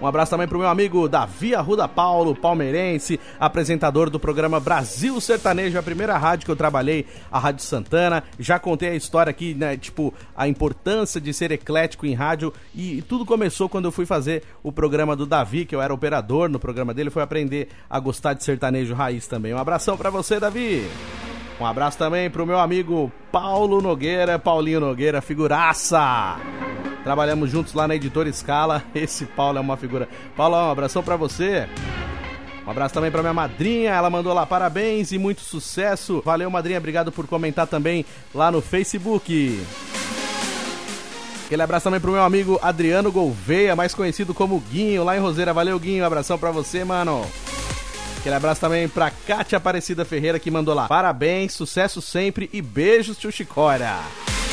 Um 0.00 0.06
abraço 0.06 0.30
também 0.30 0.46
pro 0.46 0.58
meu 0.58 0.68
amigo 0.68 1.08
Davi 1.08 1.54
Arruda 1.54 1.88
Paulo, 1.88 2.34
palmeirense, 2.34 3.18
apresentador 3.40 4.10
do 4.10 4.20
programa 4.20 4.60
Brasil 4.60 5.18
Sertanejo, 5.20 5.78
a 5.78 5.82
primeira 5.82 6.18
rádio 6.18 6.44
que 6.44 6.50
eu 6.50 6.56
trabalhei, 6.56 7.06
a 7.32 7.38
Rádio 7.38 7.64
Santana. 7.64 8.22
Já 8.38 8.58
contei 8.58 8.90
a 8.90 8.94
história 8.94 9.30
aqui, 9.30 9.54
né, 9.54 9.76
tipo, 9.76 10.12
a 10.36 10.46
importância 10.46 11.20
de 11.20 11.32
ser 11.32 11.50
eclético 11.50 12.04
em 12.04 12.14
rádio 12.14 12.52
e, 12.74 13.02
tudo 13.02 13.24
começou 13.24 13.68
quando 13.68 13.86
eu 13.86 13.92
fui 13.92 14.04
fazer 14.04 14.42
o 14.62 14.70
programa 14.70 15.16
do 15.16 15.24
Davi, 15.24 15.64
que 15.64 15.74
eu 15.74 15.80
era 15.80 15.94
operador 15.94 16.48
no 16.48 16.58
programa 16.58 16.92
dele, 16.92 17.08
foi 17.08 17.22
aprender 17.22 17.68
a 17.88 17.98
gostar 17.98 18.34
de 18.34 18.44
sertanejo 18.44 18.94
raiz 18.94 19.26
também. 19.26 19.54
Um 19.54 19.58
abração 19.58 19.96
para 19.96 20.10
você, 20.10 20.38
Davi. 20.38 20.86
Um 21.58 21.64
abraço 21.64 21.96
também 21.96 22.28
pro 22.28 22.46
meu 22.46 22.58
amigo 22.58 23.10
Paulo 23.32 23.80
Nogueira, 23.80 24.38
Paulinho 24.38 24.80
Nogueira, 24.80 25.22
figuraça. 25.22 26.36
Trabalhamos 27.06 27.52
juntos 27.52 27.72
lá 27.72 27.86
na 27.86 27.94
editora 27.94 28.28
Escala. 28.28 28.82
Esse 28.92 29.26
Paulo 29.26 29.58
é 29.58 29.60
uma 29.60 29.76
figura. 29.76 30.08
Paulo, 30.36 30.56
um 30.56 30.72
abração 30.72 31.04
para 31.04 31.14
você. 31.14 31.68
Um 32.66 32.70
abraço 32.72 32.94
também 32.94 33.12
para 33.12 33.22
minha 33.22 33.32
madrinha, 33.32 33.92
ela 33.92 34.10
mandou 34.10 34.34
lá 34.34 34.44
parabéns 34.44 35.12
e 35.12 35.18
muito 35.18 35.40
sucesso. 35.40 36.20
Valeu, 36.24 36.50
madrinha, 36.50 36.78
obrigado 36.78 37.12
por 37.12 37.28
comentar 37.28 37.68
também 37.68 38.04
lá 38.34 38.50
no 38.50 38.60
Facebook. 38.60 39.64
Aquele 41.44 41.62
abraço 41.62 41.84
também 41.84 42.00
pro 42.00 42.10
meu 42.10 42.24
amigo 42.24 42.58
Adriano 42.60 43.12
Gouveia, 43.12 43.76
mais 43.76 43.94
conhecido 43.94 44.34
como 44.34 44.58
Guinho, 44.58 45.04
lá 45.04 45.16
em 45.16 45.20
Roseira. 45.20 45.54
Valeu, 45.54 45.78
Guinho, 45.78 46.02
um 46.02 46.06
abração 46.08 46.36
para 46.36 46.50
você, 46.50 46.82
mano. 46.82 47.24
Aquele 48.18 48.34
abraço 48.34 48.60
também 48.60 48.88
pra 48.88 49.12
Kátia 49.12 49.58
Aparecida 49.58 50.04
Ferreira 50.04 50.40
que 50.40 50.50
mandou 50.50 50.74
lá. 50.74 50.88
Parabéns, 50.88 51.52
sucesso 51.52 52.02
sempre 52.02 52.50
e 52.52 52.60
beijos, 52.60 53.16
tio 53.16 53.30
Chicória. 53.30 53.94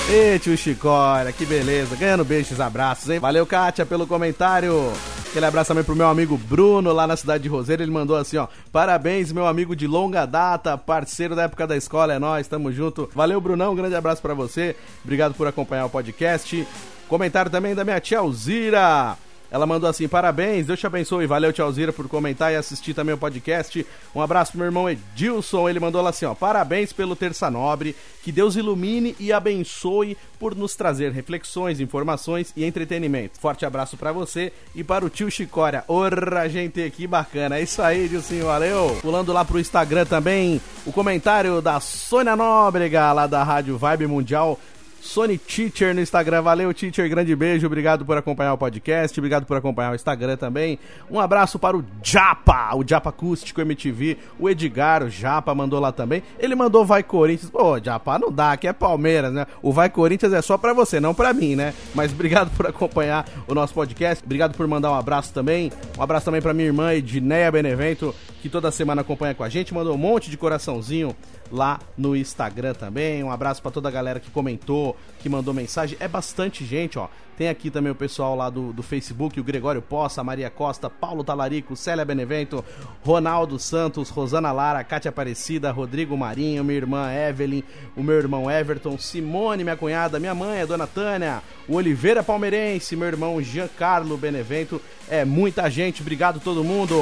Ei, 0.10 0.38
tio 0.38 0.58
Chicória, 0.58 1.32
que 1.32 1.46
beleza. 1.46 1.96
Ganhando 1.96 2.26
beijos, 2.26 2.60
abraços, 2.60 3.10
hein? 3.10 3.20
Valeu, 3.20 3.46
Kátia, 3.46 3.86
pelo 3.86 4.06
comentário. 4.06 4.92
Aquele 5.30 5.46
abraço 5.46 5.70
também 5.70 5.84
pro 5.84 5.96
meu 5.96 6.08
amigo 6.08 6.38
Bruno, 6.38 6.92
lá 6.92 7.08
na 7.08 7.16
cidade 7.16 7.44
de 7.44 7.50
Roseira. 7.50 7.82
Ele 7.82 7.92
mandou 7.92 8.18
assim, 8.18 8.38
ó. 8.38 8.48
Parabéns, 8.72 9.32
meu 9.32 9.48
amigo 9.48 9.76
de 9.76 9.88
longa 9.88 10.26
data, 10.26 10.78
parceiro 10.78 11.36
da 11.36 11.44
época 11.44 11.66
da 11.66 11.78
escola, 11.78 12.14
é 12.14 12.20
nós, 12.20 12.48
tamo 12.48 12.72
junto. 12.72 13.10
Valeu, 13.16 13.40
Brunão, 13.40 13.72
um 13.72 13.76
grande 13.76 13.96
abraço 13.96 14.22
para 14.22 14.34
você. 14.34 14.76
Obrigado 15.04 15.34
por 15.34 15.48
acompanhar 15.48 15.86
o 15.86 15.90
podcast. 15.90 16.68
Comentário 17.08 17.50
também 17.50 17.74
da 17.74 17.84
minha 17.84 18.00
tia 18.00 18.20
Alzira. 18.20 19.18
Ela 19.54 19.68
mandou 19.68 19.88
assim: 19.88 20.08
parabéns, 20.08 20.66
Deus 20.66 20.80
te 20.80 20.88
abençoe. 20.88 21.28
Valeu, 21.28 21.54
Tia 21.54 21.64
Alzira, 21.64 21.94
por 21.94 22.08
comentar 22.08 22.52
e 22.52 22.56
assistir 22.56 22.96
também 22.96 23.14
o 23.14 23.18
podcast. 23.20 23.86
Um 24.16 24.20
abraço 24.20 24.54
pro 24.54 24.58
meu 24.58 24.66
irmão 24.66 24.90
Edilson. 24.90 25.70
Ele 25.70 25.80
mandou 25.80 26.02
lá 26.02 26.10
assim: 26.10 26.26
ó, 26.26 26.34
parabéns 26.34 26.92
pelo 26.92 27.16
Terça 27.16 27.52
Nobre. 27.52 27.96
Que 28.24 28.32
Deus 28.32 28.56
ilumine 28.56 29.16
e 29.20 29.32
abençoe 29.32 30.18
por 30.40 30.56
nos 30.56 30.76
trazer 30.76 31.12
reflexões, 31.12 31.80
informações 31.80 32.52
e 32.56 32.64
entretenimento. 32.64 33.40
Forte 33.40 33.66
abraço 33.66 33.96
para 33.96 34.12
você 34.12 34.52
e 34.74 34.84
para 34.84 35.06
o 35.06 35.10
tio 35.10 35.30
Chicória. 35.30 35.84
Ora, 35.88 36.50
gente, 36.50 36.90
que 36.90 37.06
bacana. 37.06 37.60
É 37.60 37.62
isso 37.62 37.82
aí, 37.82 38.08
Dilcinho, 38.08 38.46
valeu. 38.46 38.98
Pulando 39.02 39.32
lá 39.32 39.46
pro 39.46 39.60
Instagram 39.60 40.06
também, 40.06 40.60
o 40.86 40.92
comentário 40.92 41.62
da 41.62 41.80
Sônia 41.80 42.36
Nóbrega, 42.36 43.12
lá 43.12 43.28
da 43.28 43.44
Rádio 43.44 43.78
Vibe 43.78 44.08
Mundial 44.08 44.58
Sony 45.04 45.38
Teacher 45.38 45.94
no 45.94 46.00
Instagram. 46.00 46.42
Valeu, 46.42 46.74
Teacher. 46.74 47.10
Grande 47.10 47.36
beijo. 47.36 47.68
Obrigado 47.68 48.06
por 48.06 48.18
acompanhar 48.18 48.54
o 48.54 48.58
podcast. 48.58 49.20
Obrigado 49.20 49.46
por 49.46 49.58
acompanhar 49.58 49.92
o 49.92 49.96
Instagram 49.96 50.38
também. 50.38 50.80
Um 51.12 51.20
abraço 51.20 51.60
para 51.60 51.76
o 51.76 51.84
Japa, 52.02 52.74
o 52.74 52.88
Japa 52.88 53.10
Acústico 53.10 53.60
MTV. 53.60 54.18
O 54.40 54.50
Edgar, 54.50 55.04
o 55.04 55.10
Japa, 55.10 55.54
mandou 55.54 55.78
lá 55.80 55.92
também. 55.92 56.24
Ele 56.40 56.56
mandou 56.56 56.86
Vai 56.86 57.04
Corinthians. 57.04 57.52
Pô, 57.52 57.78
Japa, 57.84 58.18
não 58.18 58.32
dá, 58.32 58.54
aqui 58.54 58.66
é 58.66 58.72
Palmeiras, 58.72 59.34
né? 59.34 59.46
O 59.62 59.74
Vai 59.74 59.90
Corinthians 59.90 60.32
é 60.32 60.42
só 60.42 60.58
para 60.58 60.74
você, 60.74 61.02
não 61.02 61.14
para 61.14 61.34
mim, 61.34 61.54
né? 61.54 61.74
Mas 61.94 62.14
obrigado 62.14 62.50
por 62.56 62.66
acompanhar 62.66 63.28
o 63.46 63.54
nosso 63.54 63.74
podcast. 63.74 64.24
Obrigado 64.24 64.56
por 64.56 64.66
mandar 64.68 64.90
um 64.90 64.96
abraço 64.96 65.34
também. 65.34 65.70
Um 65.98 66.02
abraço 66.02 66.26
também 66.26 66.42
para 66.42 66.54
minha 66.54 66.68
irmã 66.68 66.94
Edneia 66.94 67.52
Benevento, 67.52 68.16
que 68.42 68.48
toda 68.48 68.72
semana 68.72 69.02
acompanha 69.02 69.36
com 69.36 69.44
a 69.44 69.50
gente. 69.50 69.74
Mandou 69.74 69.94
um 69.94 69.98
monte 69.98 70.30
de 70.30 70.38
coraçãozinho 70.38 71.14
lá 71.54 71.80
no 71.96 72.16
Instagram 72.16 72.74
também. 72.74 73.24
Um 73.24 73.32
abraço 73.32 73.62
para 73.62 73.70
toda 73.70 73.88
a 73.88 73.92
galera 73.92 74.20
que 74.20 74.32
comentou, 74.32 74.98
que 75.20 75.30
mandou 75.30 75.54
mensagem. 75.54 75.96
É 76.00 76.08
bastante 76.08 76.66
gente, 76.66 76.98
ó. 76.98 77.08
Tem 77.38 77.48
aqui 77.48 77.70
também 77.72 77.92
o 77.92 77.96
pessoal 77.96 78.36
lá 78.36 78.50
do, 78.50 78.72
do 78.74 78.84
Facebook, 78.84 79.40
o 79.40 79.44
Gregório 79.44 79.82
Poça, 79.82 80.24
Maria 80.24 80.50
Costa, 80.50 80.90
Paulo 80.90 81.24
Talarico, 81.24 81.76
Célia 81.76 82.06
Benevento, 82.06 82.64
Ronaldo 83.04 83.58
Santos, 83.58 84.10
Rosana 84.10 84.52
Lara, 84.52 84.84
Cátia 84.84 85.10
Aparecida, 85.10 85.72
Rodrigo 85.72 86.16
Marinho, 86.16 86.64
minha 86.64 86.78
irmã 86.78 87.12
Evelyn, 87.12 87.64
o 87.96 88.04
meu 88.04 88.18
irmão 88.18 88.50
Everton, 88.50 88.98
Simone, 89.00 89.64
minha 89.64 89.78
cunhada, 89.78 90.20
minha 90.20 90.36
mãe, 90.36 90.62
a 90.62 90.66
dona 90.66 90.86
Tânia, 90.86 91.42
o 91.68 91.76
Oliveira 91.76 92.24
Palmeirense, 92.24 92.96
meu 92.96 93.08
irmão 93.08 93.42
Giancarlo 93.42 94.16
Benevento. 94.16 94.80
É 95.10 95.26
muita 95.26 95.70
gente, 95.70 96.02
obrigado 96.02 96.40
todo 96.40 96.64
mundo. 96.64 96.96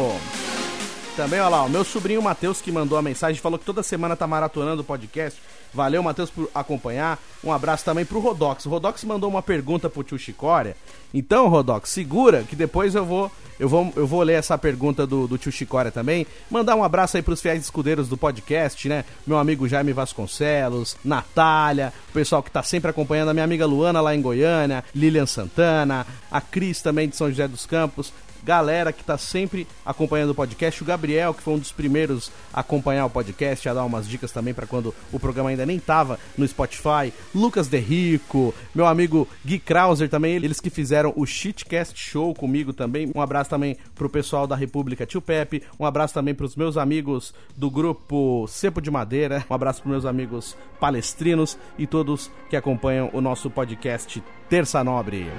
Também, 1.16 1.42
olha 1.42 1.50
lá, 1.50 1.64
o 1.64 1.70
meu 1.70 1.84
sobrinho 1.84 2.22
Matheus 2.22 2.62
que 2.62 2.72
mandou 2.72 2.98
a 2.98 3.02
mensagem, 3.02 3.42
falou 3.42 3.60
que 3.60 3.66
toda 3.66 3.84
semana 3.84 4.16
tá 4.16 4.26
maratonando 4.26 4.82
o 4.82 4.86
podcast. 4.86 5.40
Valeu, 5.74 6.02
Matheus, 6.02 6.30
por 6.30 6.50
acompanhar. 6.56 7.20
Um 7.44 7.52
abraço 7.52 7.84
também 7.84 8.06
pro 8.06 8.20
Rodox. 8.20 8.66
O 8.66 8.70
Rodox 8.70 9.04
mandou 9.04 9.30
uma 9.30 9.42
pergunta 9.42 9.90
pro 9.90 10.04
tio 10.04 10.18
Chicória. 10.18 10.76
Então, 11.14 11.50
Rodox, 11.50 11.90
segura 11.90 12.44
que 12.44 12.56
depois 12.56 12.96
eu 12.96 13.06
vou 13.06 13.32
eu 13.60 13.70
vou, 13.70 13.94
eu 13.96 14.08
vou 14.08 14.24
ler 14.24 14.34
essa 14.34 14.58
pergunta 14.58 15.06
do, 15.06 15.28
do 15.28 15.38
tio 15.38 15.52
Chicória 15.52 15.92
também. 15.92 16.26
Mandar 16.50 16.76
um 16.76 16.84
abraço 16.84 17.18
aí 17.18 17.22
pros 17.22 17.42
fiéis 17.42 17.62
escudeiros 17.62 18.08
do 18.10 18.18
podcast, 18.18 18.90
né? 18.90 19.06
Meu 19.28 19.38
amigo 19.38 19.68
Jaime 19.68 19.94
Vasconcelos, 19.94 20.98
Natália, 21.06 21.94
o 22.10 22.14
pessoal 22.14 22.42
que 22.42 22.50
tá 22.50 22.64
sempre 22.64 22.90
acompanhando, 22.90 23.30
a 23.30 23.34
minha 23.34 23.44
amiga 23.44 23.66
Luana 23.66 24.02
lá 24.02 24.16
em 24.16 24.22
Goiânia, 24.22 24.84
Lilian 24.96 25.28
Santana, 25.28 26.08
a 26.32 26.42
Cris 26.42 26.82
também 26.82 27.08
de 27.08 27.16
São 27.16 27.30
José 27.30 27.48
dos 27.48 27.68
Campos 27.68 28.12
galera 28.44 28.92
que 28.92 29.04
tá 29.04 29.18
sempre 29.18 29.68
acompanhando 29.86 30.32
o 30.32 30.36
podcast. 30.36 30.82
O 30.82 30.86
Gabriel, 30.86 31.34
que 31.34 31.42
foi 31.42 31.54
um 31.54 31.60
dos 31.60 31.72
primeiros 31.72 32.32
a 32.54 32.62
acompanhar 32.62 33.06
o 33.06 33.10
podcast, 33.10 33.68
a 33.68 33.74
dar 33.74 33.86
umas 33.86 34.08
dicas 34.08 34.32
também 34.32 34.54
para 34.54 34.68
quando 34.68 34.94
o 35.12 35.20
programa 35.20 35.50
ainda 35.50 35.66
nem 35.66 35.80
tava 35.80 36.20
no 36.38 36.48
Spotify. 36.48 37.14
Lucas 37.34 37.68
Derrico, 37.68 38.54
meu 38.74 38.86
amigo 38.86 39.28
Gui 39.46 39.60
Krauser 39.60 40.10
também, 40.10 40.36
eles 40.36 40.60
que 40.60 40.70
fizeram 40.70 41.14
o 41.16 41.26
Shitcast 41.26 41.98
Show 41.98 42.34
comigo 42.34 42.74
também. 42.74 43.12
Um 43.16 43.22
abraço 43.22 43.50
também 43.50 43.78
pro 43.96 44.10
pessoal 44.10 44.48
da 44.48 44.56
República 44.56 45.06
Tio 45.06 45.22
Pepe. 45.22 45.64
Um 45.80 45.86
abraço 45.86 46.14
também 46.14 46.34
pros 46.34 46.56
meus 46.56 46.78
amigos 46.78 47.34
do 47.56 47.70
grupo 47.70 48.46
Cepo 48.48 48.82
de 48.82 48.92
Madeira. 48.92 49.46
Um 49.50 49.54
abraço 49.54 49.82
pros 49.82 49.92
meus 49.92 50.06
amigos 50.06 50.58
palestrinos 50.80 51.58
e 51.78 51.86
todos 51.86 52.32
que 52.50 52.56
acompanham 52.56 53.10
o 53.14 53.22
nosso 53.22 53.50
podcast 53.50 54.24
Terça 54.50 54.84
Nobre. 54.84 55.30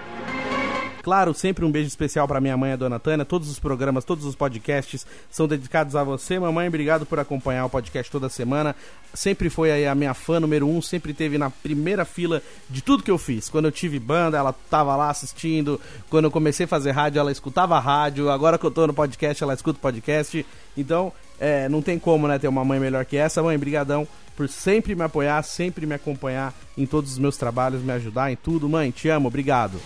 Claro, 1.02 1.34
sempre 1.34 1.64
um 1.64 1.70
beijo 1.70 1.88
especial 1.88 2.28
para 2.28 2.40
minha 2.40 2.56
mãe, 2.56 2.72
a 2.72 2.76
dona 2.76 2.98
Tânia. 2.98 3.24
Todos 3.24 3.50
os 3.50 3.58
programas, 3.58 4.04
todos 4.04 4.24
os 4.24 4.36
podcasts 4.36 5.04
são 5.28 5.48
dedicados 5.48 5.96
a 5.96 6.04
você. 6.04 6.38
Mamãe, 6.38 6.68
obrigado 6.68 7.04
por 7.04 7.18
acompanhar 7.18 7.64
o 7.64 7.70
podcast 7.70 8.10
toda 8.10 8.28
semana. 8.28 8.76
Sempre 9.12 9.50
foi 9.50 9.86
a 9.86 9.94
minha 9.94 10.14
fã 10.14 10.38
número 10.38 10.66
um, 10.66 10.80
sempre 10.80 11.12
teve 11.12 11.36
na 11.36 11.50
primeira 11.50 12.04
fila 12.04 12.40
de 12.70 12.80
tudo 12.82 13.02
que 13.02 13.10
eu 13.10 13.18
fiz. 13.18 13.48
Quando 13.48 13.64
eu 13.64 13.72
tive 13.72 13.98
banda, 13.98 14.38
ela 14.38 14.54
tava 14.70 14.94
lá 14.94 15.10
assistindo. 15.10 15.80
Quando 16.08 16.26
eu 16.26 16.30
comecei 16.30 16.64
a 16.64 16.68
fazer 16.68 16.92
rádio, 16.92 17.18
ela 17.18 17.32
escutava 17.32 17.78
rádio. 17.80 18.30
Agora 18.30 18.56
que 18.56 18.64
eu 18.64 18.70
tô 18.70 18.86
no 18.86 18.94
podcast, 18.94 19.42
ela 19.42 19.54
escuta 19.54 19.78
o 19.78 19.82
podcast. 19.82 20.46
Então, 20.76 21.12
é, 21.40 21.68
não 21.68 21.82
tem 21.82 21.98
como, 21.98 22.28
né, 22.28 22.38
ter 22.38 22.46
uma 22.46 22.64
mãe 22.64 22.78
melhor 22.78 23.04
que 23.04 23.16
essa. 23.16 23.42
Mãe, 23.42 23.58
brigadão 23.58 24.06
por 24.36 24.48
sempre 24.48 24.94
me 24.94 25.02
apoiar, 25.02 25.42
sempre 25.42 25.86
me 25.86 25.94
acompanhar 25.94 26.54
em 26.76 26.86
todos 26.86 27.12
os 27.12 27.18
meus 27.18 27.36
trabalhos, 27.36 27.82
me 27.82 27.92
ajudar 27.92 28.30
em 28.30 28.36
tudo. 28.36 28.68
Mãe, 28.68 28.90
te 28.90 29.08
amo, 29.08 29.28
obrigado. 29.28 29.80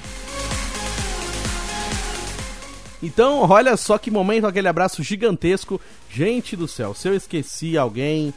Então, 3.03 3.41
olha 3.49 3.77
só 3.77 3.99
que 3.99 4.11
momento, 4.11 4.47
aquele 4.47 4.69
abraço 4.69 5.03
gigantesco. 5.03 5.81
Gente 6.11 6.57
do 6.57 6.67
céu, 6.67 6.95
se 6.95 7.09
eu 7.09 7.15
esqueci 7.15 7.77
alguém, 7.77 8.33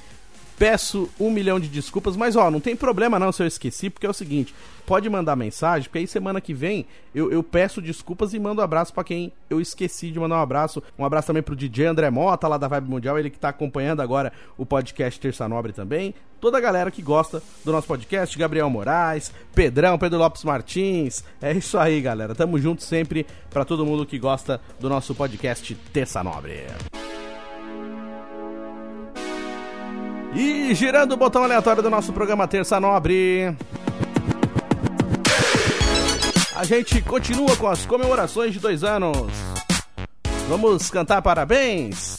peço 0.59 1.09
um 1.17 1.31
milhão 1.31 1.57
de 1.57 1.69
desculpas, 1.69 2.17
mas 2.17 2.35
ó, 2.35 2.51
não 2.51 2.59
tem 2.59 2.75
problema 2.75 3.17
não 3.17 3.31
se 3.31 3.41
eu 3.41 3.47
esqueci, 3.47 3.89
porque 3.89 4.05
é 4.05 4.09
o 4.09 4.13
seguinte, 4.13 4.53
pode 4.85 5.09
mandar 5.09 5.37
mensagem, 5.37 5.87
porque 5.87 5.99
aí 5.99 6.05
semana 6.05 6.41
que 6.41 6.53
vem 6.53 6.85
eu, 7.15 7.31
eu 7.31 7.41
peço 7.41 7.81
desculpas 7.81 8.33
e 8.33 8.39
mando 8.39 8.59
um 8.59 8.63
abraço 8.63 8.93
para 8.93 9.05
quem 9.05 9.31
eu 9.49 9.61
esqueci 9.61 10.11
de 10.11 10.19
mandar 10.19 10.35
um 10.35 10.41
abraço. 10.41 10.83
Um 10.97 11.05
abraço 11.05 11.27
também 11.27 11.41
pro 11.41 11.55
DJ 11.55 11.85
André 11.85 12.09
Mota, 12.09 12.47
lá 12.47 12.57
da 12.57 12.67
Vibe 12.67 12.89
Mundial, 12.89 13.17
ele 13.17 13.29
que 13.29 13.39
tá 13.39 13.49
acompanhando 13.49 14.01
agora 14.01 14.33
o 14.57 14.65
podcast 14.65 15.17
Terça 15.17 15.47
Nobre 15.47 15.71
também. 15.71 16.13
Toda 16.41 16.57
a 16.57 16.61
galera 16.61 16.91
que 16.91 17.01
gosta 17.01 17.41
do 17.63 17.71
nosso 17.71 17.87
podcast, 17.87 18.37
Gabriel 18.37 18.69
Moraes, 18.69 19.31
Pedrão, 19.55 19.97
Pedro 19.97 20.19
Lopes 20.19 20.43
Martins. 20.43 21.23
É 21.41 21.53
isso 21.53 21.77
aí, 21.77 22.01
galera. 22.01 22.35
Tamo 22.35 22.59
junto 22.59 22.83
sempre 22.83 23.25
para 23.49 23.63
todo 23.63 23.85
mundo 23.85 24.05
que 24.05 24.19
gosta 24.19 24.59
do 24.79 24.89
nosso 24.89 25.15
podcast 25.15 25.73
Terça 25.93 26.23
Nobre. 26.23 26.98
E 30.33 30.73
girando 30.75 31.13
o 31.13 31.17
botão 31.17 31.43
aleatório 31.43 31.81
do 31.81 31.89
nosso 31.89 32.13
programa 32.13 32.47
Terça 32.47 32.79
Nobre. 32.79 33.55
A 36.55 36.63
gente 36.63 37.01
continua 37.01 37.55
com 37.55 37.67
as 37.67 37.85
comemorações 37.85 38.53
de 38.53 38.59
dois 38.59 38.83
anos. 38.83 39.31
Vamos 40.47 40.89
cantar 40.89 41.21
parabéns? 41.21 42.17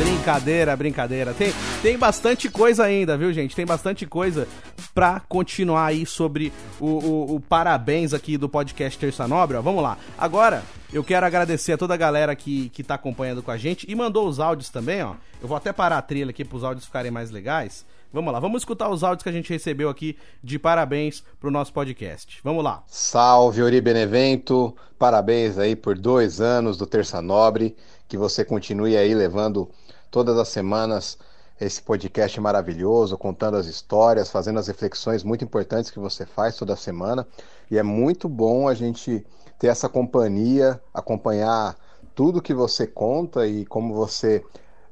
Brincadeira, 0.00 0.74
brincadeira. 0.74 1.34
Tem, 1.34 1.52
tem 1.82 1.98
bastante 1.98 2.48
coisa 2.48 2.84
ainda, 2.84 3.18
viu, 3.18 3.30
gente? 3.34 3.54
Tem 3.54 3.66
bastante 3.66 4.06
coisa 4.06 4.48
pra 4.94 5.20
continuar 5.20 5.84
aí 5.84 6.06
sobre 6.06 6.50
o, 6.80 6.86
o, 6.86 7.34
o 7.34 7.40
parabéns 7.40 8.14
aqui 8.14 8.38
do 8.38 8.48
podcast 8.48 8.98
Terça 8.98 9.28
Nobre. 9.28 9.58
Ó, 9.58 9.60
vamos 9.60 9.82
lá. 9.82 9.98
Agora, 10.16 10.62
eu 10.90 11.04
quero 11.04 11.26
agradecer 11.26 11.74
a 11.74 11.76
toda 11.76 11.92
a 11.92 11.98
galera 11.98 12.34
que, 12.34 12.70
que 12.70 12.82
tá 12.82 12.94
acompanhando 12.94 13.42
com 13.42 13.50
a 13.50 13.58
gente 13.58 13.84
e 13.90 13.94
mandou 13.94 14.26
os 14.26 14.40
áudios 14.40 14.70
também, 14.70 15.02
ó. 15.02 15.16
Eu 15.42 15.46
vou 15.46 15.54
até 15.54 15.70
parar 15.70 15.98
a 15.98 16.02
trilha 16.02 16.30
aqui 16.30 16.46
para 16.46 16.56
os 16.56 16.64
áudios 16.64 16.86
ficarem 16.86 17.10
mais 17.10 17.30
legais. 17.30 17.84
Vamos 18.10 18.32
lá, 18.32 18.40
vamos 18.40 18.62
escutar 18.62 18.88
os 18.88 19.04
áudios 19.04 19.22
que 19.22 19.28
a 19.28 19.32
gente 19.32 19.52
recebeu 19.52 19.90
aqui 19.90 20.16
de 20.42 20.58
parabéns 20.58 21.22
pro 21.38 21.50
nosso 21.50 21.74
podcast. 21.74 22.40
Vamos 22.42 22.64
lá. 22.64 22.82
Salve, 22.86 23.62
Ori 23.62 23.82
Benevento. 23.82 24.74
Parabéns 24.98 25.58
aí 25.58 25.76
por 25.76 25.98
dois 25.98 26.40
anos 26.40 26.78
do 26.78 26.86
Terça 26.86 27.20
Nobre. 27.20 27.76
Que 28.08 28.16
você 28.16 28.44
continue 28.44 28.96
aí 28.96 29.14
levando 29.14 29.70
todas 30.10 30.38
as 30.38 30.48
semanas 30.48 31.18
esse 31.60 31.82
podcast 31.82 32.40
maravilhoso, 32.40 33.18
contando 33.18 33.58
as 33.58 33.66
histórias, 33.66 34.30
fazendo 34.30 34.58
as 34.58 34.66
reflexões 34.66 35.22
muito 35.22 35.44
importantes 35.44 35.90
que 35.90 35.98
você 35.98 36.24
faz 36.24 36.56
toda 36.56 36.74
semana. 36.74 37.26
E 37.70 37.76
é 37.76 37.82
muito 37.82 38.28
bom 38.28 38.66
a 38.66 38.72
gente 38.72 39.24
ter 39.58 39.66
essa 39.66 39.88
companhia, 39.88 40.80
acompanhar 40.92 41.76
tudo 42.14 42.40
que 42.40 42.54
você 42.54 42.86
conta 42.86 43.46
e 43.46 43.66
como 43.66 43.94
você 43.94 44.42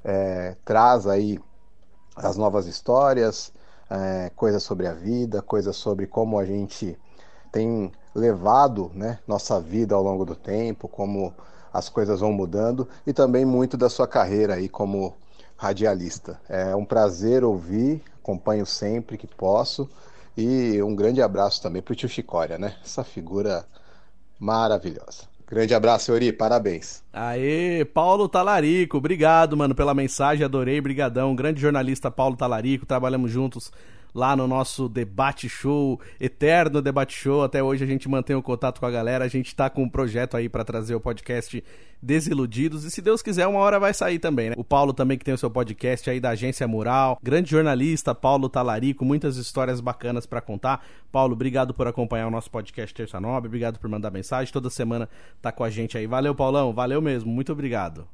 é, 0.04 0.56
traz 0.62 1.06
aí 1.06 1.40
as 2.14 2.36
novas 2.36 2.66
histórias, 2.66 3.50
é, 3.88 4.30
coisas 4.36 4.62
sobre 4.62 4.86
a 4.86 4.92
vida, 4.92 5.40
coisas 5.40 5.74
sobre 5.74 6.06
como 6.06 6.38
a 6.38 6.44
gente 6.44 6.98
tem 7.50 7.90
levado 8.14 8.90
né, 8.94 9.18
nossa 9.26 9.58
vida 9.58 9.94
ao 9.94 10.02
longo 10.02 10.26
do 10.26 10.34
tempo, 10.34 10.86
como 10.86 11.32
as 11.72 11.88
coisas 11.88 12.20
vão 12.20 12.32
mudando 12.32 12.88
e 13.06 13.12
também 13.12 13.44
muito 13.44 13.76
da 13.76 13.88
sua 13.88 14.06
carreira 14.06 14.54
aí 14.54 14.68
como 14.68 15.16
radialista. 15.56 16.40
É 16.48 16.74
um 16.74 16.84
prazer 16.84 17.44
ouvir, 17.44 18.02
acompanho 18.22 18.64
sempre 18.64 19.18
que 19.18 19.26
posso 19.26 19.88
e 20.36 20.80
um 20.82 20.94
grande 20.94 21.20
abraço 21.20 21.60
também 21.60 21.82
para 21.82 21.92
o 21.92 21.96
tio 21.96 22.08
Chicória, 22.08 22.58
né? 22.58 22.76
Essa 22.84 23.02
figura 23.02 23.66
maravilhosa. 24.38 25.26
Grande 25.46 25.74
abraço, 25.74 26.12
Yuri, 26.12 26.30
parabéns. 26.30 27.02
Aê, 27.12 27.82
Paulo 27.84 28.28
Talarico, 28.28 28.98
obrigado, 28.98 29.56
mano, 29.56 29.74
pela 29.74 29.94
mensagem, 29.94 30.44
adorei, 30.44 30.78
brigadão. 30.80 31.34
Grande 31.34 31.60
jornalista 31.60 32.10
Paulo 32.10 32.36
Talarico, 32.36 32.84
trabalhamos 32.84 33.30
juntos 33.30 33.72
lá 34.14 34.36
no 34.36 34.46
nosso 34.46 34.88
debate 34.88 35.48
show, 35.48 36.00
eterno 36.20 36.82
debate 36.82 37.14
show. 37.14 37.42
Até 37.42 37.62
hoje 37.62 37.84
a 37.84 37.86
gente 37.86 38.08
mantém 38.08 38.36
o 38.36 38.42
contato 38.42 38.80
com 38.80 38.86
a 38.86 38.90
galera. 38.90 39.24
A 39.24 39.28
gente 39.28 39.54
tá 39.54 39.68
com 39.70 39.82
um 39.82 39.88
projeto 39.88 40.36
aí 40.36 40.48
para 40.48 40.64
trazer 40.64 40.94
o 40.94 41.00
podcast 41.00 41.62
Desiludidos. 42.00 42.84
E 42.84 42.90
se 42.90 43.02
Deus 43.02 43.22
quiser, 43.22 43.46
uma 43.46 43.58
hora 43.58 43.80
vai 43.80 43.92
sair 43.92 44.18
também, 44.18 44.50
né? 44.50 44.54
O 44.56 44.62
Paulo 44.62 44.92
também, 44.92 45.18
que 45.18 45.24
tem 45.24 45.34
o 45.34 45.38
seu 45.38 45.50
podcast 45.50 46.08
aí 46.08 46.20
da 46.20 46.30
Agência 46.30 46.66
Mural. 46.68 47.18
Grande 47.22 47.50
jornalista, 47.50 48.14
Paulo 48.14 48.48
Talarico, 48.48 49.04
muitas 49.04 49.36
histórias 49.36 49.80
bacanas 49.80 50.24
para 50.24 50.40
contar. 50.40 50.86
Paulo, 51.10 51.32
obrigado 51.32 51.74
por 51.74 51.88
acompanhar 51.88 52.28
o 52.28 52.30
nosso 52.30 52.50
podcast 52.50 52.94
Terça 52.94 53.20
Nobre. 53.20 53.48
Obrigado 53.48 53.78
por 53.80 53.90
mandar 53.90 54.12
mensagem. 54.12 54.52
Toda 54.52 54.70
semana 54.70 55.08
tá 55.42 55.50
com 55.50 55.64
a 55.64 55.70
gente 55.70 55.98
aí. 55.98 56.06
Valeu, 56.06 56.34
Paulão. 56.34 56.72
Valeu 56.72 57.02
mesmo. 57.02 57.32
Muito 57.32 57.50
obrigado. 57.50 58.06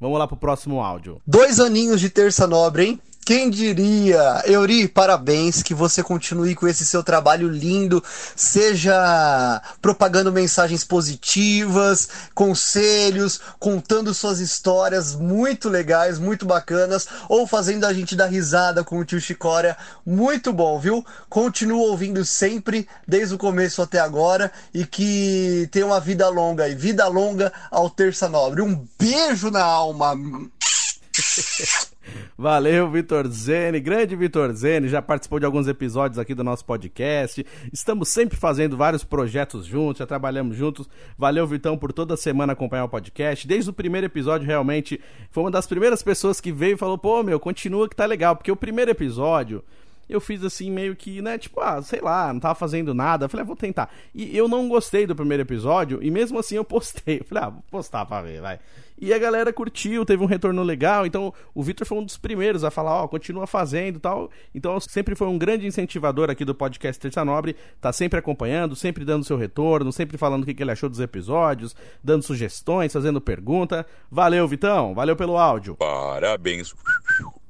Vamos 0.00 0.18
lá 0.18 0.26
pro 0.26 0.36
próximo 0.36 0.80
áudio. 0.80 1.20
Dois 1.26 1.58
aninhos 1.60 2.00
de 2.00 2.10
Terça 2.10 2.46
Nobre, 2.46 2.84
hein? 2.84 3.00
Quem 3.28 3.50
diria? 3.50 4.42
Euri, 4.46 4.88
parabéns, 4.88 5.62
que 5.62 5.74
você 5.74 6.02
continue 6.02 6.54
com 6.54 6.66
esse 6.66 6.86
seu 6.86 7.02
trabalho 7.02 7.46
lindo, 7.46 8.02
seja 8.34 9.60
propagando 9.82 10.32
mensagens 10.32 10.82
positivas, 10.82 12.08
conselhos, 12.34 13.38
contando 13.58 14.14
suas 14.14 14.40
histórias 14.40 15.14
muito 15.14 15.68
legais, 15.68 16.18
muito 16.18 16.46
bacanas, 16.46 17.06
ou 17.28 17.46
fazendo 17.46 17.84
a 17.84 17.92
gente 17.92 18.16
dar 18.16 18.28
risada 18.28 18.82
com 18.82 18.98
o 18.98 19.04
tio 19.04 19.20
Chicória. 19.20 19.76
Muito 20.06 20.50
bom, 20.50 20.80
viu? 20.80 21.04
Continua 21.28 21.86
ouvindo 21.90 22.24
sempre, 22.24 22.88
desde 23.06 23.34
o 23.34 23.38
começo 23.38 23.82
até 23.82 23.98
agora, 23.98 24.50
e 24.72 24.86
que 24.86 25.68
tenha 25.70 25.84
uma 25.84 26.00
vida 26.00 26.26
longa 26.30 26.64
aí. 26.64 26.74
Vida 26.74 27.06
longa 27.08 27.52
ao 27.70 27.90
Terça 27.90 28.26
Nobre. 28.26 28.62
Um 28.62 28.88
beijo 28.98 29.50
na 29.50 29.64
alma! 29.64 30.16
Valeu, 32.36 32.90
Vitor 32.90 33.26
Zene, 33.28 33.80
grande 33.80 34.14
Vitor 34.14 34.52
Zene, 34.52 34.88
já 34.88 35.02
participou 35.02 35.40
de 35.40 35.46
alguns 35.46 35.66
episódios 35.66 36.18
aqui 36.18 36.34
do 36.34 36.44
nosso 36.44 36.64
podcast. 36.64 37.44
Estamos 37.72 38.08
sempre 38.08 38.36
fazendo 38.36 38.76
vários 38.76 39.04
projetos 39.04 39.66
juntos, 39.66 39.98
já 39.98 40.06
trabalhamos 40.06 40.56
juntos. 40.56 40.88
Valeu, 41.16 41.46
Vitão, 41.46 41.76
por 41.76 41.92
toda 41.92 42.16
semana 42.16 42.52
acompanhar 42.52 42.84
o 42.84 42.88
podcast. 42.88 43.46
Desde 43.46 43.70
o 43.70 43.72
primeiro 43.72 44.06
episódio, 44.06 44.46
realmente, 44.46 45.00
foi 45.30 45.44
uma 45.44 45.50
das 45.50 45.66
primeiras 45.66 46.02
pessoas 46.02 46.40
que 46.40 46.52
veio 46.52 46.74
e 46.74 46.78
falou: 46.78 46.96
pô, 46.96 47.22
meu, 47.22 47.40
continua 47.40 47.88
que 47.88 47.96
tá 47.96 48.06
legal, 48.06 48.36
porque 48.36 48.52
o 48.52 48.56
primeiro 48.56 48.90
episódio 48.90 49.64
eu 50.08 50.20
fiz 50.20 50.42
assim 50.42 50.70
meio 50.70 50.96
que, 50.96 51.20
né, 51.20 51.38
tipo, 51.38 51.60
ah, 51.60 51.82
sei 51.82 52.00
lá, 52.00 52.32
não 52.32 52.40
tava 52.40 52.54
fazendo 52.54 52.94
nada. 52.94 53.28
Falei, 53.28 53.42
ah, 53.42 53.46
vou 53.46 53.56
tentar. 53.56 53.90
E 54.14 54.36
eu 54.36 54.48
não 54.48 54.68
gostei 54.68 55.06
do 55.06 55.14
primeiro 55.14 55.42
episódio 55.42 56.02
e 56.02 56.10
mesmo 56.10 56.38
assim 56.38 56.56
eu 56.56 56.64
postei. 56.64 57.20
Falei, 57.24 57.44
ah, 57.44 57.50
vou 57.50 57.62
postar 57.70 58.06
pra 58.06 58.22
ver, 58.22 58.40
vai. 58.40 58.58
E 59.00 59.14
a 59.14 59.18
galera 59.18 59.52
curtiu, 59.52 60.04
teve 60.04 60.22
um 60.22 60.26
retorno 60.26 60.62
legal. 60.62 61.06
Então 61.06 61.32
o 61.54 61.62
Victor 61.62 61.86
foi 61.86 61.98
um 61.98 62.04
dos 62.04 62.16
primeiros 62.16 62.64
a 62.64 62.70
falar, 62.70 63.02
ó, 63.02 63.04
oh, 63.04 63.08
continua 63.08 63.46
fazendo 63.46 64.00
tal. 64.00 64.30
Então 64.54 64.78
sempre 64.80 65.14
foi 65.14 65.28
um 65.28 65.38
grande 65.38 65.66
incentivador 65.66 66.28
aqui 66.30 66.44
do 66.44 66.54
podcast 66.54 67.00
Terça 67.00 67.24
Nobre. 67.24 67.54
Tá 67.80 67.92
sempre 67.92 68.18
acompanhando, 68.18 68.74
sempre 68.74 69.04
dando 69.04 69.24
seu 69.24 69.36
retorno, 69.36 69.92
sempre 69.92 70.18
falando 70.18 70.42
o 70.42 70.46
que 70.46 70.62
ele 70.62 70.72
achou 70.72 70.88
dos 70.88 71.00
episódios, 71.00 71.76
dando 72.02 72.24
sugestões, 72.24 72.92
fazendo 72.92 73.20
pergunta. 73.20 73.86
Valeu, 74.10 74.46
Vitão. 74.48 74.94
Valeu 74.94 75.14
pelo 75.14 75.38
áudio. 75.38 75.76
Parabéns. 75.76 76.74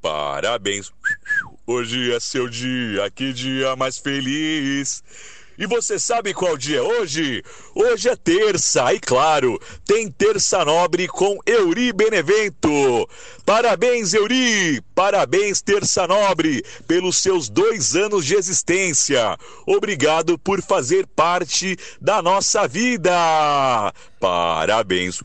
Parabéns. 0.03 0.93
Hoje 1.71 2.15
é 2.15 2.19
seu 2.19 2.49
dia, 2.49 3.11
que 3.11 3.31
dia 3.31 3.77
mais 3.77 3.99
feliz. 3.99 5.05
E 5.59 5.67
você 5.67 5.99
sabe 5.99 6.33
qual 6.33 6.57
dia 6.57 6.79
é 6.79 6.81
hoje? 6.81 7.43
Hoje 7.75 8.09
é 8.09 8.17
terça, 8.17 8.91
e 8.95 8.99
claro, 8.99 9.61
tem 9.85 10.11
Terça 10.11 10.65
Nobre 10.65 11.07
com 11.07 11.37
Euri 11.45 11.93
Benevento. 11.93 13.07
Parabéns, 13.45 14.15
Euri! 14.15 14.81
Parabéns, 14.95 15.61
Terça 15.61 16.07
Nobre, 16.07 16.65
pelos 16.87 17.19
seus 17.19 17.51
dois 17.51 17.95
anos 17.95 18.25
de 18.25 18.35
existência. 18.35 19.37
Obrigado 19.67 20.39
por 20.39 20.63
fazer 20.63 21.07
parte 21.09 21.77
da 22.01 22.23
nossa 22.23 22.67
vida. 22.67 23.13
Parabéns. 24.19 25.23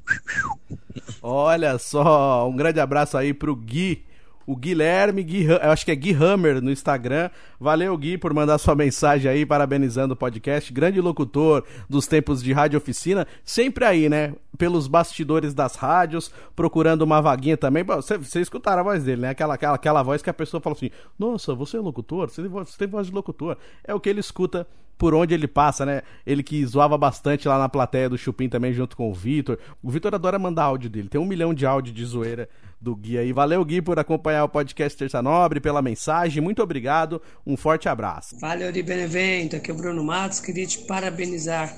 Olha 1.21 1.79
só, 1.79 2.49
um 2.49 2.57
grande 2.57 2.81
abraço 2.81 3.17
aí 3.17 3.33
pro 3.33 3.55
Gui 3.55 4.03
o 4.45 4.55
Guilherme, 4.55 5.23
Gui, 5.23 5.45
eu 5.45 5.71
acho 5.71 5.85
que 5.85 5.91
é 5.91 5.95
Gui 5.95 6.13
Hammer 6.13 6.61
no 6.61 6.71
Instagram. 6.71 7.29
Valeu, 7.59 7.97
Gui, 7.97 8.17
por 8.17 8.33
mandar 8.33 8.57
sua 8.57 8.75
mensagem 8.75 9.31
aí, 9.31 9.45
parabenizando 9.45 10.13
o 10.13 10.17
podcast. 10.17 10.71
Grande 10.73 10.99
locutor 10.99 11.63
dos 11.89 12.07
tempos 12.07 12.43
de 12.43 12.51
rádio 12.51 12.77
oficina, 12.77 13.25
sempre 13.43 13.85
aí, 13.85 14.09
né? 14.09 14.33
Pelos 14.57 14.87
bastidores 14.87 15.53
das 15.53 15.75
rádios, 15.75 16.31
procurando 16.55 17.01
uma 17.03 17.21
vaguinha 17.21 17.57
também. 17.57 17.83
Você, 17.83 18.17
você 18.17 18.41
escutaram 18.41 18.81
a 18.81 18.83
voz 18.83 19.03
dele, 19.03 19.21
né? 19.21 19.29
Aquela, 19.29 19.53
aquela, 19.53 19.75
aquela 19.75 20.03
voz 20.03 20.21
que 20.21 20.29
a 20.29 20.33
pessoa 20.33 20.59
fala 20.59 20.75
assim: 20.75 20.91
Nossa, 21.17 21.55
você 21.55 21.77
é 21.77 21.79
locutor? 21.79 22.29
Você 22.29 22.41
tem, 22.41 22.51
voz, 22.51 22.69
você 22.69 22.77
tem 22.77 22.87
voz 22.87 23.07
de 23.07 23.13
locutor. 23.13 23.57
É 23.83 23.93
o 23.93 23.99
que 23.99 24.09
ele 24.09 24.19
escuta 24.19 24.67
por 24.97 25.13
onde 25.13 25.33
ele 25.33 25.47
passa, 25.47 25.85
né? 25.85 26.01
Ele 26.25 26.43
que 26.43 26.65
zoava 26.65 26.97
bastante 26.97 27.47
lá 27.47 27.57
na 27.57 27.67
plateia 27.67 28.09
do 28.09 28.17
Chupim 28.17 28.47
também, 28.47 28.73
junto 28.73 28.95
com 28.95 29.09
o 29.09 29.13
Vitor. 29.13 29.57
O 29.81 29.89
Vitor 29.89 30.13
adora 30.13 30.37
mandar 30.37 30.63
áudio 30.63 30.89
dele. 30.89 31.09
Tem 31.09 31.19
um 31.19 31.25
milhão 31.25 31.53
de 31.53 31.65
áudio 31.65 31.93
de 31.93 32.05
zoeira 32.05 32.47
do 32.83 32.95
Gui 32.95 33.17
aí. 33.17 33.31
Valeu, 33.31 33.63
Gui, 33.63 33.81
por 33.81 33.97
acompanhar 33.97 34.43
o 34.43 34.49
podcast 34.49 34.97
Terça 34.97 35.21
Nobre, 35.21 35.61
pela 35.61 35.81
mensagem. 35.81 36.43
Muito 36.43 36.61
obrigado. 36.61 37.21
Um 37.47 37.55
forte 37.55 37.87
abraço. 37.87 38.37
Valeu, 38.39 38.71
de 38.71 38.83
Benevento. 38.83 39.55
Aqui 39.55 39.71
é 39.71 39.73
o 39.73 39.77
Bruno 39.77 40.03
Matos. 40.03 40.41
Queria 40.41 40.67
te 40.67 40.79
parabenizar 40.79 41.73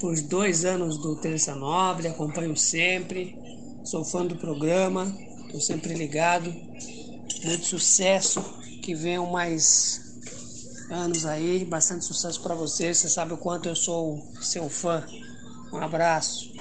por 0.00 0.18
dois 0.22 0.64
anos 0.64 0.96
do 0.96 1.16
Terça 1.16 1.54
Nobre. 1.54 2.08
Acompanho 2.08 2.56
sempre. 2.56 3.36
Sou 3.84 4.02
fã 4.04 4.24
do 4.24 4.36
programa. 4.36 5.14
Estou 5.44 5.60
sempre 5.60 5.92
ligado. 5.92 6.50
Muito 6.50 7.66
sucesso. 7.66 8.42
Que 8.82 8.94
venham 8.94 9.30
mais 9.30 10.00
anos 10.90 11.26
aí. 11.26 11.62
Bastante 11.66 12.06
sucesso 12.06 12.40
para 12.42 12.54
você. 12.54 12.94
Você 12.94 13.08
sabe 13.10 13.34
o 13.34 13.36
quanto 13.36 13.68
eu 13.68 13.76
sou 13.76 14.18
seu 14.40 14.70
fã. 14.70 15.04
Um 15.70 15.76
abraço. 15.76 16.57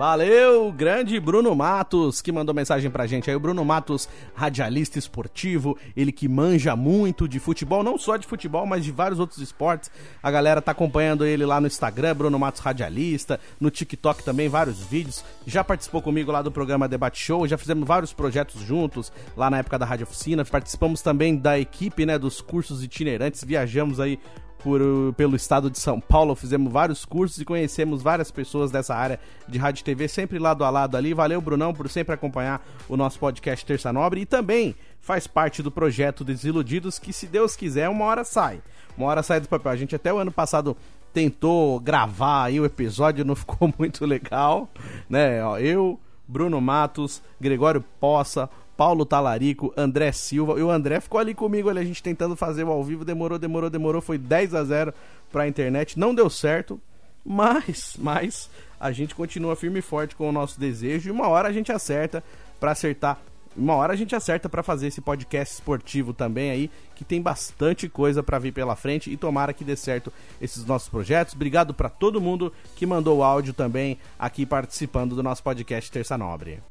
Valeu, 0.00 0.72
grande 0.72 1.20
Bruno 1.20 1.54
Matos, 1.54 2.22
que 2.22 2.32
mandou 2.32 2.54
mensagem 2.54 2.90
pra 2.90 3.06
gente 3.06 3.28
aí. 3.28 3.36
O 3.36 3.38
Bruno 3.38 3.62
Matos, 3.66 4.08
radialista 4.34 4.98
esportivo, 4.98 5.76
ele 5.94 6.10
que 6.10 6.26
manja 6.26 6.74
muito 6.74 7.28
de 7.28 7.38
futebol, 7.38 7.82
não 7.82 7.98
só 7.98 8.16
de 8.16 8.26
futebol, 8.26 8.64
mas 8.64 8.82
de 8.82 8.90
vários 8.90 9.20
outros 9.20 9.40
esportes. 9.40 9.90
A 10.22 10.30
galera 10.30 10.62
tá 10.62 10.72
acompanhando 10.72 11.26
ele 11.26 11.44
lá 11.44 11.60
no 11.60 11.66
Instagram, 11.66 12.16
Bruno 12.16 12.38
Matos 12.38 12.62
Radialista, 12.62 13.38
no 13.60 13.70
TikTok 13.70 14.24
também, 14.24 14.48
vários 14.48 14.82
vídeos. 14.82 15.22
Já 15.46 15.62
participou 15.62 16.00
comigo 16.00 16.32
lá 16.32 16.40
do 16.40 16.50
programa 16.50 16.88
Debate 16.88 17.22
Show, 17.22 17.46
já 17.46 17.58
fizemos 17.58 17.86
vários 17.86 18.14
projetos 18.14 18.62
juntos 18.62 19.12
lá 19.36 19.50
na 19.50 19.58
época 19.58 19.78
da 19.78 19.84
Rádio 19.84 20.04
Oficina. 20.04 20.46
Participamos 20.46 21.02
também 21.02 21.36
da 21.36 21.58
equipe, 21.58 22.06
né, 22.06 22.18
dos 22.18 22.40
cursos 22.40 22.82
itinerantes, 22.82 23.44
viajamos 23.44 24.00
aí 24.00 24.18
por, 24.62 24.80
pelo 25.16 25.36
estado 25.36 25.70
de 25.70 25.78
São 25.78 26.00
Paulo, 26.00 26.34
fizemos 26.34 26.72
vários 26.72 27.04
cursos 27.04 27.40
e 27.40 27.44
conhecemos 27.44 28.02
várias 28.02 28.30
pessoas 28.30 28.70
dessa 28.70 28.94
área 28.94 29.18
de 29.48 29.58
rádio 29.58 29.80
e 29.80 29.84
TV, 29.84 30.08
sempre 30.08 30.38
lado 30.38 30.64
a 30.64 30.70
lado 30.70 30.96
ali. 30.96 31.14
Valeu, 31.14 31.40
Brunão, 31.40 31.72
por 31.72 31.88
sempre 31.88 32.14
acompanhar 32.14 32.64
o 32.88 32.96
nosso 32.96 33.18
podcast 33.18 33.64
Terça 33.64 33.92
Nobre 33.92 34.20
e 34.20 34.26
também 34.26 34.74
faz 35.00 35.26
parte 35.26 35.62
do 35.62 35.70
projeto 35.70 36.24
Desiludidos, 36.24 36.98
que 36.98 37.12
se 37.12 37.26
Deus 37.26 37.56
quiser, 37.56 37.88
uma 37.88 38.04
hora 38.04 38.24
sai. 38.24 38.60
Uma 38.96 39.08
hora 39.08 39.22
sai 39.22 39.40
do 39.40 39.48
papel. 39.48 39.72
A 39.72 39.76
gente 39.76 39.96
até 39.96 40.12
o 40.12 40.18
ano 40.18 40.32
passado 40.32 40.76
tentou 41.12 41.80
gravar 41.80 42.44
aí 42.44 42.60
o 42.60 42.64
episódio, 42.64 43.24
não 43.24 43.34
ficou 43.36 43.72
muito 43.78 44.04
legal, 44.04 44.68
né? 45.08 45.42
Ó, 45.44 45.58
eu, 45.58 45.98
Bruno 46.28 46.60
Matos, 46.60 47.22
Gregório 47.40 47.84
Poça, 47.98 48.48
Paulo 48.80 49.04
Talarico, 49.04 49.74
André 49.76 50.10
Silva. 50.10 50.58
E 50.58 50.62
o 50.62 50.70
André 50.70 51.00
ficou 51.00 51.20
ali 51.20 51.34
comigo, 51.34 51.68
ali, 51.68 51.80
a 51.80 51.84
gente 51.84 52.02
tentando 52.02 52.34
fazer 52.34 52.64
o 52.64 52.70
ao 52.70 52.82
vivo. 52.82 53.04
Demorou, 53.04 53.38
demorou, 53.38 53.68
demorou. 53.68 54.00
Foi 54.00 54.16
10 54.16 54.54
a 54.54 54.64
0 54.64 54.94
pra 55.30 55.46
internet. 55.46 55.98
Não 55.98 56.14
deu 56.14 56.30
certo. 56.30 56.80
Mas, 57.22 57.94
mas, 57.98 58.48
a 58.80 58.90
gente 58.90 59.14
continua 59.14 59.54
firme 59.54 59.80
e 59.80 59.82
forte 59.82 60.16
com 60.16 60.26
o 60.26 60.32
nosso 60.32 60.58
desejo. 60.58 61.10
E 61.10 61.12
uma 61.12 61.28
hora 61.28 61.48
a 61.50 61.52
gente 61.52 61.70
acerta 61.70 62.24
para 62.58 62.70
acertar. 62.70 63.18
Uma 63.54 63.74
hora 63.74 63.92
a 63.92 63.96
gente 63.96 64.16
acerta 64.16 64.48
para 64.48 64.62
fazer 64.62 64.86
esse 64.86 65.02
podcast 65.02 65.56
esportivo 65.56 66.14
também 66.14 66.50
aí, 66.50 66.70
que 66.94 67.04
tem 67.04 67.20
bastante 67.20 67.86
coisa 67.86 68.22
para 68.22 68.38
vir 68.38 68.52
pela 68.52 68.76
frente 68.76 69.10
e 69.10 69.16
tomara 69.18 69.52
que 69.52 69.62
dê 69.62 69.76
certo 69.76 70.10
esses 70.40 70.64
nossos 70.64 70.88
projetos. 70.88 71.34
Obrigado 71.34 71.74
para 71.74 71.90
todo 71.90 72.18
mundo 72.18 72.50
que 72.76 72.86
mandou 72.86 73.22
áudio 73.22 73.52
também 73.52 73.98
aqui 74.18 74.46
participando 74.46 75.14
do 75.14 75.22
nosso 75.22 75.42
podcast 75.42 75.92
Terça 75.92 76.16
Nobre. 76.16 76.62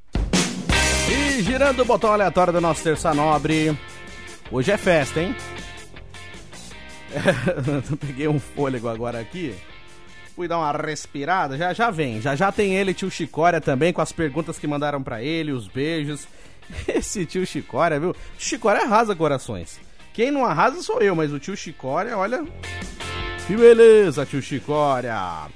E 1.11 1.41
girando 1.41 1.81
o 1.81 1.85
botão 1.85 2.13
aleatório 2.13 2.53
do 2.53 2.61
nosso 2.61 2.83
Terça 2.83 3.13
Nobre. 3.15 3.75
Hoje 4.51 4.71
é 4.71 4.77
festa, 4.77 5.19
hein? 5.19 5.35
É, 7.11 7.95
peguei 8.05 8.27
um 8.27 8.39
fôlego 8.39 8.87
agora 8.87 9.19
aqui. 9.19 9.55
Fui 10.35 10.47
dar 10.47 10.59
uma 10.59 10.71
respirada. 10.71 11.57
Já 11.57 11.73
já 11.73 11.89
vem. 11.89 12.21
Já 12.21 12.35
já 12.35 12.51
tem 12.51 12.75
ele, 12.75 12.93
tio 12.93 13.09
Chicória, 13.09 13.59
também, 13.59 13.91
com 13.91 13.99
as 13.99 14.11
perguntas 14.11 14.59
que 14.59 14.67
mandaram 14.67 15.01
para 15.01 15.23
ele, 15.23 15.51
os 15.51 15.67
beijos. 15.67 16.27
Esse 16.87 17.25
tio 17.25 17.47
Chicória, 17.47 17.99
viu? 17.99 18.15
Chicória 18.37 18.83
arrasa 18.83 19.15
corações. 19.15 19.79
Quem 20.13 20.29
não 20.29 20.45
arrasa 20.45 20.83
sou 20.83 21.01
eu, 21.01 21.15
mas 21.15 21.33
o 21.33 21.39
tio 21.39 21.57
Chicória, 21.57 22.15
olha. 22.15 22.45
Que 23.47 23.57
beleza, 23.57 24.23
tio 24.27 24.41
Chicória. 24.41 25.47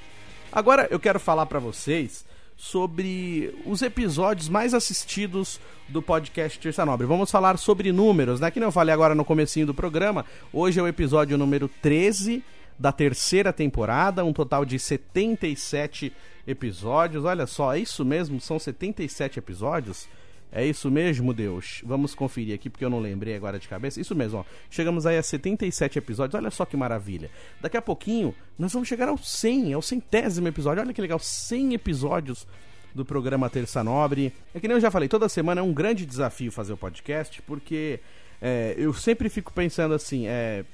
Agora 0.50 0.88
eu 0.90 0.98
quero 0.98 1.20
falar 1.20 1.46
para 1.46 1.60
vocês 1.60 2.24
sobre 2.56 3.54
os 3.66 3.82
episódios 3.82 4.48
mais 4.48 4.74
assistidos 4.74 5.60
do 5.88 6.00
podcast 6.00 6.58
Terça 6.58 6.84
Nobre. 6.86 7.06
Vamos 7.06 7.30
falar 7.30 7.58
sobre 7.58 7.92
números, 7.92 8.40
né? 8.40 8.50
Que 8.50 8.60
não 8.60 8.72
falei 8.72 8.94
agora 8.94 9.14
no 9.14 9.24
comecinho 9.24 9.66
do 9.66 9.74
programa. 9.74 10.24
Hoje 10.52 10.78
é 10.78 10.82
o 10.82 10.88
episódio 10.88 11.36
número 11.36 11.68
13 11.82 12.42
da 12.78 12.92
terceira 12.92 13.52
temporada, 13.52 14.24
um 14.24 14.32
total 14.32 14.64
de 14.64 14.78
77 14.78 16.12
episódios. 16.46 17.24
Olha 17.24 17.46
só, 17.46 17.74
é 17.74 17.80
isso 17.80 18.04
mesmo? 18.04 18.40
São 18.40 18.58
77 18.58 19.38
episódios? 19.38 20.08
É 20.56 20.64
isso 20.64 20.88
mesmo, 20.88 21.34
Deus? 21.34 21.82
Vamos 21.84 22.14
conferir 22.14 22.54
aqui 22.54 22.70
porque 22.70 22.84
eu 22.84 22.88
não 22.88 23.00
lembrei 23.00 23.34
agora 23.34 23.58
de 23.58 23.66
cabeça. 23.66 24.00
Isso 24.00 24.14
mesmo, 24.14 24.38
ó. 24.38 24.44
Chegamos 24.70 25.04
aí 25.04 25.18
a 25.18 25.22
77 25.22 25.98
episódios. 25.98 26.40
Olha 26.40 26.48
só 26.48 26.64
que 26.64 26.76
maravilha. 26.76 27.28
Daqui 27.60 27.76
a 27.76 27.82
pouquinho 27.82 28.32
nós 28.56 28.72
vamos 28.72 28.86
chegar 28.86 29.08
ao 29.08 29.18
100, 29.18 29.72
ao 29.72 29.82
centésimo 29.82 30.46
episódio. 30.46 30.80
Olha 30.80 30.94
que 30.94 31.00
legal, 31.00 31.18
100 31.18 31.74
episódios 31.74 32.46
do 32.94 33.04
programa 33.04 33.50
Terça 33.50 33.82
Nobre. 33.82 34.32
É 34.54 34.60
que 34.60 34.68
nem 34.68 34.76
eu 34.76 34.80
já 34.80 34.92
falei, 34.92 35.08
toda 35.08 35.28
semana 35.28 35.60
é 35.60 35.64
um 35.64 35.72
grande 35.72 36.06
desafio 36.06 36.52
fazer 36.52 36.72
o 36.72 36.76
podcast, 36.76 37.42
porque 37.42 37.98
é, 38.40 38.76
eu 38.78 38.94
sempre 38.94 39.28
fico 39.28 39.52
pensando 39.52 39.92
assim, 39.92 40.28
é, 40.28 40.64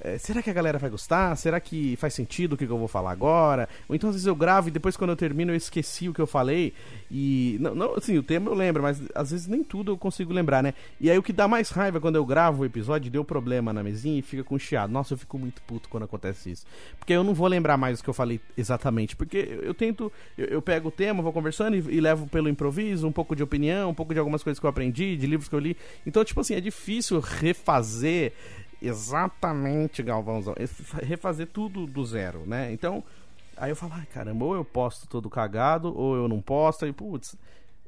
é, 0.00 0.18
será 0.18 0.42
que 0.42 0.50
a 0.50 0.52
galera 0.52 0.78
vai 0.78 0.90
gostar? 0.90 1.36
Será 1.36 1.58
que 1.60 1.96
faz 1.96 2.14
sentido 2.14 2.52
o 2.52 2.56
que 2.56 2.64
eu 2.64 2.78
vou 2.78 2.88
falar 2.88 3.10
agora? 3.10 3.68
Ou 3.88 3.94
então 3.94 4.10
às 4.10 4.16
vezes 4.16 4.26
eu 4.26 4.36
gravo 4.36 4.68
e 4.68 4.70
depois 4.70 4.96
quando 4.96 5.10
eu 5.10 5.16
termino 5.16 5.52
eu 5.52 5.56
esqueci 5.56 6.08
o 6.08 6.14
que 6.14 6.20
eu 6.20 6.26
falei 6.26 6.72
e 7.10 7.56
não, 7.60 7.74
não 7.74 7.94
assim, 7.94 8.16
o 8.18 8.22
tema 8.22 8.50
eu 8.50 8.54
lembro, 8.54 8.82
mas 8.82 9.02
às 9.14 9.30
vezes 9.30 9.46
nem 9.46 9.64
tudo 9.64 9.92
eu 9.92 9.98
consigo 9.98 10.32
lembrar, 10.32 10.62
né? 10.62 10.74
E 11.00 11.10
aí 11.10 11.18
o 11.18 11.22
que 11.22 11.32
dá 11.32 11.48
mais 11.48 11.70
raiva 11.70 12.00
quando 12.00 12.16
eu 12.16 12.24
gravo 12.24 12.62
o 12.62 12.64
episódio, 12.64 13.10
deu 13.10 13.24
problema 13.24 13.72
na 13.72 13.82
mesinha 13.82 14.18
e 14.18 14.22
fica 14.22 14.44
com 14.44 14.58
chiado. 14.58 14.90
Nossa, 14.90 15.14
eu 15.14 15.18
fico 15.18 15.38
muito 15.38 15.60
puto 15.62 15.88
quando 15.88 16.04
acontece 16.04 16.50
isso. 16.50 16.66
Porque 16.98 17.12
eu 17.12 17.24
não 17.24 17.34
vou 17.34 17.46
lembrar 17.46 17.76
mais 17.76 18.00
o 18.00 18.04
que 18.04 18.10
eu 18.10 18.14
falei 18.14 18.40
exatamente, 18.56 19.16
porque 19.16 19.36
eu, 19.36 19.62
eu 19.62 19.74
tento, 19.74 20.12
eu, 20.36 20.46
eu, 20.46 20.62
pego 20.62 20.88
o 20.88 20.92
tema, 20.92 21.22
vou 21.22 21.32
conversando 21.32 21.76
e, 21.76 21.96
e 21.96 22.00
levo 22.00 22.26
pelo 22.26 22.48
improviso, 22.48 23.06
um 23.06 23.12
pouco 23.12 23.34
de 23.34 23.42
opinião, 23.42 23.90
um 23.90 23.94
pouco 23.94 24.12
de 24.12 24.18
algumas 24.18 24.42
coisas 24.42 24.60
que 24.60 24.66
eu 24.66 24.70
aprendi, 24.70 25.16
de 25.16 25.26
livros 25.26 25.48
que 25.48 25.54
eu 25.54 25.58
li. 25.58 25.76
Então, 26.06 26.24
tipo 26.24 26.40
assim, 26.40 26.54
é 26.54 26.60
difícil 26.60 27.20
refazer 27.20 28.32
Exatamente, 28.80 30.02
Galvãozão. 30.02 30.54
Refazer 31.02 31.48
tudo 31.48 31.86
do 31.86 32.04
zero, 32.04 32.44
né? 32.46 32.72
Então, 32.72 33.02
aí 33.56 33.70
eu 33.70 33.76
falo, 33.76 33.94
ai 33.96 34.06
caramba, 34.06 34.44
ou 34.44 34.54
eu 34.54 34.64
posto 34.64 35.06
todo 35.08 35.28
cagado, 35.28 35.96
ou 35.96 36.16
eu 36.16 36.28
não 36.28 36.40
posto, 36.40 36.86
e 36.86 36.92
putz. 36.92 37.36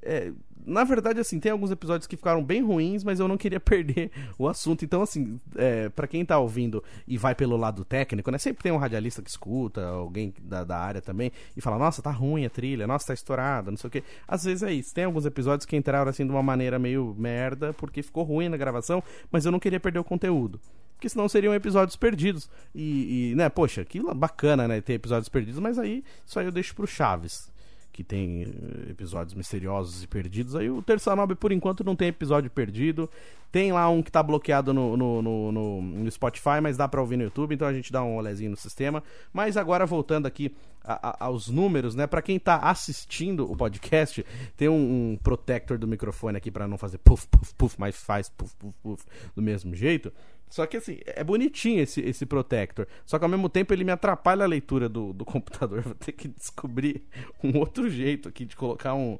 É, 0.03 0.33
na 0.66 0.83
verdade, 0.85 1.20
assim, 1.20 1.38
tem 1.38 1.53
alguns 1.53 1.70
episódios 1.70 2.07
que 2.07 2.16
ficaram 2.16 2.42
bem 2.42 2.62
ruins, 2.62 3.05
mas 3.05 3.20
eu 3.20 3.29
não 3.29 3.37
queria 3.37 3.61
perder 3.61 4.11
o 4.38 4.48
assunto. 4.48 4.85
Então, 4.85 5.03
assim, 5.03 5.38
é, 5.57 5.88
para 5.90 6.07
quem 6.07 6.24
tá 6.24 6.38
ouvindo 6.38 6.83
e 7.07 7.16
vai 7.16 7.35
pelo 7.35 7.57
lado 7.57 7.85
técnico, 7.85 8.31
né? 8.31 8.38
Sempre 8.38 8.62
tem 8.62 8.72
um 8.72 8.76
radialista 8.76 9.22
que 9.22 9.31
escuta, 9.31 9.87
alguém 9.87 10.35
da, 10.42 10.64
da 10.64 10.79
área 10.79 11.00
também, 11.00 11.33
e 11.57 11.61
fala, 11.61 11.79
nossa, 11.79 12.03
tá 12.03 12.11
ruim 12.11 12.44
a 12.44 12.50
trilha, 12.50 12.87
nossa, 12.87 13.09
tá 13.09 13.14
estourada, 13.14 13.70
não 13.70 13.79
sei 13.79 13.88
o 13.88 13.90
quê. 13.90 14.03
Às 14.26 14.44
vezes 14.44 14.62
é 14.62 14.72
isso. 14.72 14.94
Tem 14.94 15.05
alguns 15.05 15.26
episódios 15.26 15.66
que 15.66 15.76
entraram 15.76 16.11
assim 16.11 16.24
de 16.24 16.33
uma 16.33 16.42
maneira 16.42 16.79
meio 16.79 17.14
merda, 17.18 17.72
porque 17.74 18.03
ficou 18.03 18.24
ruim 18.24 18.48
na 18.48 18.57
gravação, 18.57 19.03
mas 19.31 19.44
eu 19.44 19.53
não 19.53 19.61
queria 19.61 19.81
perder 19.81 19.98
o 19.98 20.05
conteúdo 20.05 20.61
porque 21.00 21.08
senão 21.08 21.26
seriam 21.30 21.54
episódios 21.54 21.96
perdidos. 21.96 22.48
E, 22.74 23.30
e, 23.30 23.34
né, 23.34 23.48
poxa, 23.48 23.86
que 23.86 23.98
bacana, 24.14 24.68
né, 24.68 24.82
ter 24.82 24.92
episódios 24.92 25.30
perdidos, 25.30 25.58
mas 25.58 25.78
aí 25.78 26.04
isso 26.26 26.38
aí 26.38 26.44
eu 26.44 26.52
deixo 26.52 26.74
pro 26.74 26.86
Chaves, 26.86 27.50
que 27.90 28.04
tem 28.04 28.42
eh, 28.42 28.90
episódios 28.90 29.34
misteriosos 29.34 30.04
e 30.04 30.06
perdidos. 30.06 30.54
Aí 30.54 30.70
o 30.70 30.82
Terça 30.82 31.16
Nobre, 31.16 31.34
por 31.34 31.52
enquanto, 31.52 31.82
não 31.82 31.96
tem 31.96 32.08
episódio 32.08 32.50
perdido. 32.50 33.08
Tem 33.50 33.72
lá 33.72 33.88
um 33.88 34.02
que 34.02 34.12
tá 34.12 34.22
bloqueado 34.22 34.74
no, 34.74 34.94
no, 34.94 35.22
no, 35.22 35.82
no, 35.82 36.10
Spotify, 36.10 36.60
mas 36.62 36.76
dá 36.76 36.86
pra 36.86 37.00
ouvir 37.00 37.16
no 37.16 37.24
YouTube, 37.24 37.54
então 37.54 37.66
a 37.66 37.72
gente 37.72 37.90
dá 37.90 38.04
um 38.04 38.16
olezinho 38.16 38.50
no 38.50 38.56
sistema. 38.56 39.02
Mas 39.32 39.56
agora, 39.56 39.86
voltando 39.86 40.26
aqui 40.26 40.54
a, 40.84 41.08
a, 41.08 41.24
aos 41.24 41.48
números, 41.48 41.94
né, 41.94 42.06
pra 42.06 42.22
quem 42.22 42.38
tá 42.38 42.58
assistindo 42.58 43.50
o 43.50 43.56
podcast, 43.56 44.24
tem 44.56 44.68
um, 44.68 45.12
um 45.12 45.18
protector 45.20 45.78
do 45.78 45.88
microfone 45.88 46.36
aqui 46.36 46.50
para 46.50 46.68
não 46.68 46.76
fazer 46.76 46.98
puff, 46.98 47.26
puff, 47.26 47.54
puff, 47.54 47.76
mas 47.78 47.96
faz 47.96 48.28
puff, 48.28 48.54
puff, 48.56 48.74
puff 48.82 49.04
do 49.34 49.42
mesmo 49.42 49.74
jeito. 49.74 50.12
Só 50.50 50.66
que 50.66 50.76
assim, 50.76 50.98
é 51.06 51.22
bonitinho 51.22 51.80
esse, 51.80 52.00
esse 52.00 52.26
protector. 52.26 52.86
Só 53.06 53.18
que 53.18 53.24
ao 53.24 53.30
mesmo 53.30 53.48
tempo 53.48 53.72
ele 53.72 53.84
me 53.84 53.92
atrapalha 53.92 54.44
a 54.44 54.48
leitura 54.48 54.88
do, 54.88 55.12
do 55.12 55.24
computador. 55.26 55.80
Vou 55.82 55.94
ter 55.94 56.10
que 56.10 56.26
descobrir 56.26 57.06
um 57.42 57.56
outro 57.56 57.88
jeito 57.88 58.28
aqui 58.28 58.44
de 58.44 58.56
colocar 58.56 58.94
um, 58.94 59.16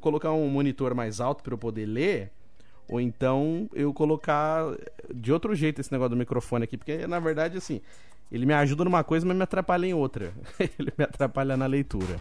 colocar 0.00 0.30
um 0.32 0.46
monitor 0.46 0.94
mais 0.94 1.20
alto 1.20 1.42
para 1.42 1.54
eu 1.54 1.58
poder 1.58 1.86
ler. 1.86 2.30
Ou 2.86 3.00
então 3.00 3.68
eu 3.72 3.94
colocar 3.94 4.62
de 5.12 5.32
outro 5.32 5.54
jeito 5.54 5.80
esse 5.80 5.90
negócio 5.90 6.10
do 6.10 6.16
microfone 6.16 6.64
aqui. 6.64 6.76
Porque 6.76 7.06
na 7.06 7.18
verdade, 7.18 7.56
assim, 7.56 7.80
ele 8.30 8.44
me 8.44 8.52
ajuda 8.52 8.84
numa 8.84 9.02
coisa, 9.02 9.26
mas 9.26 9.34
me 9.34 9.42
atrapalha 9.42 9.86
em 9.86 9.94
outra. 9.94 10.34
ele 10.78 10.92
me 10.98 11.04
atrapalha 11.04 11.56
na 11.56 11.64
leitura. 11.64 12.20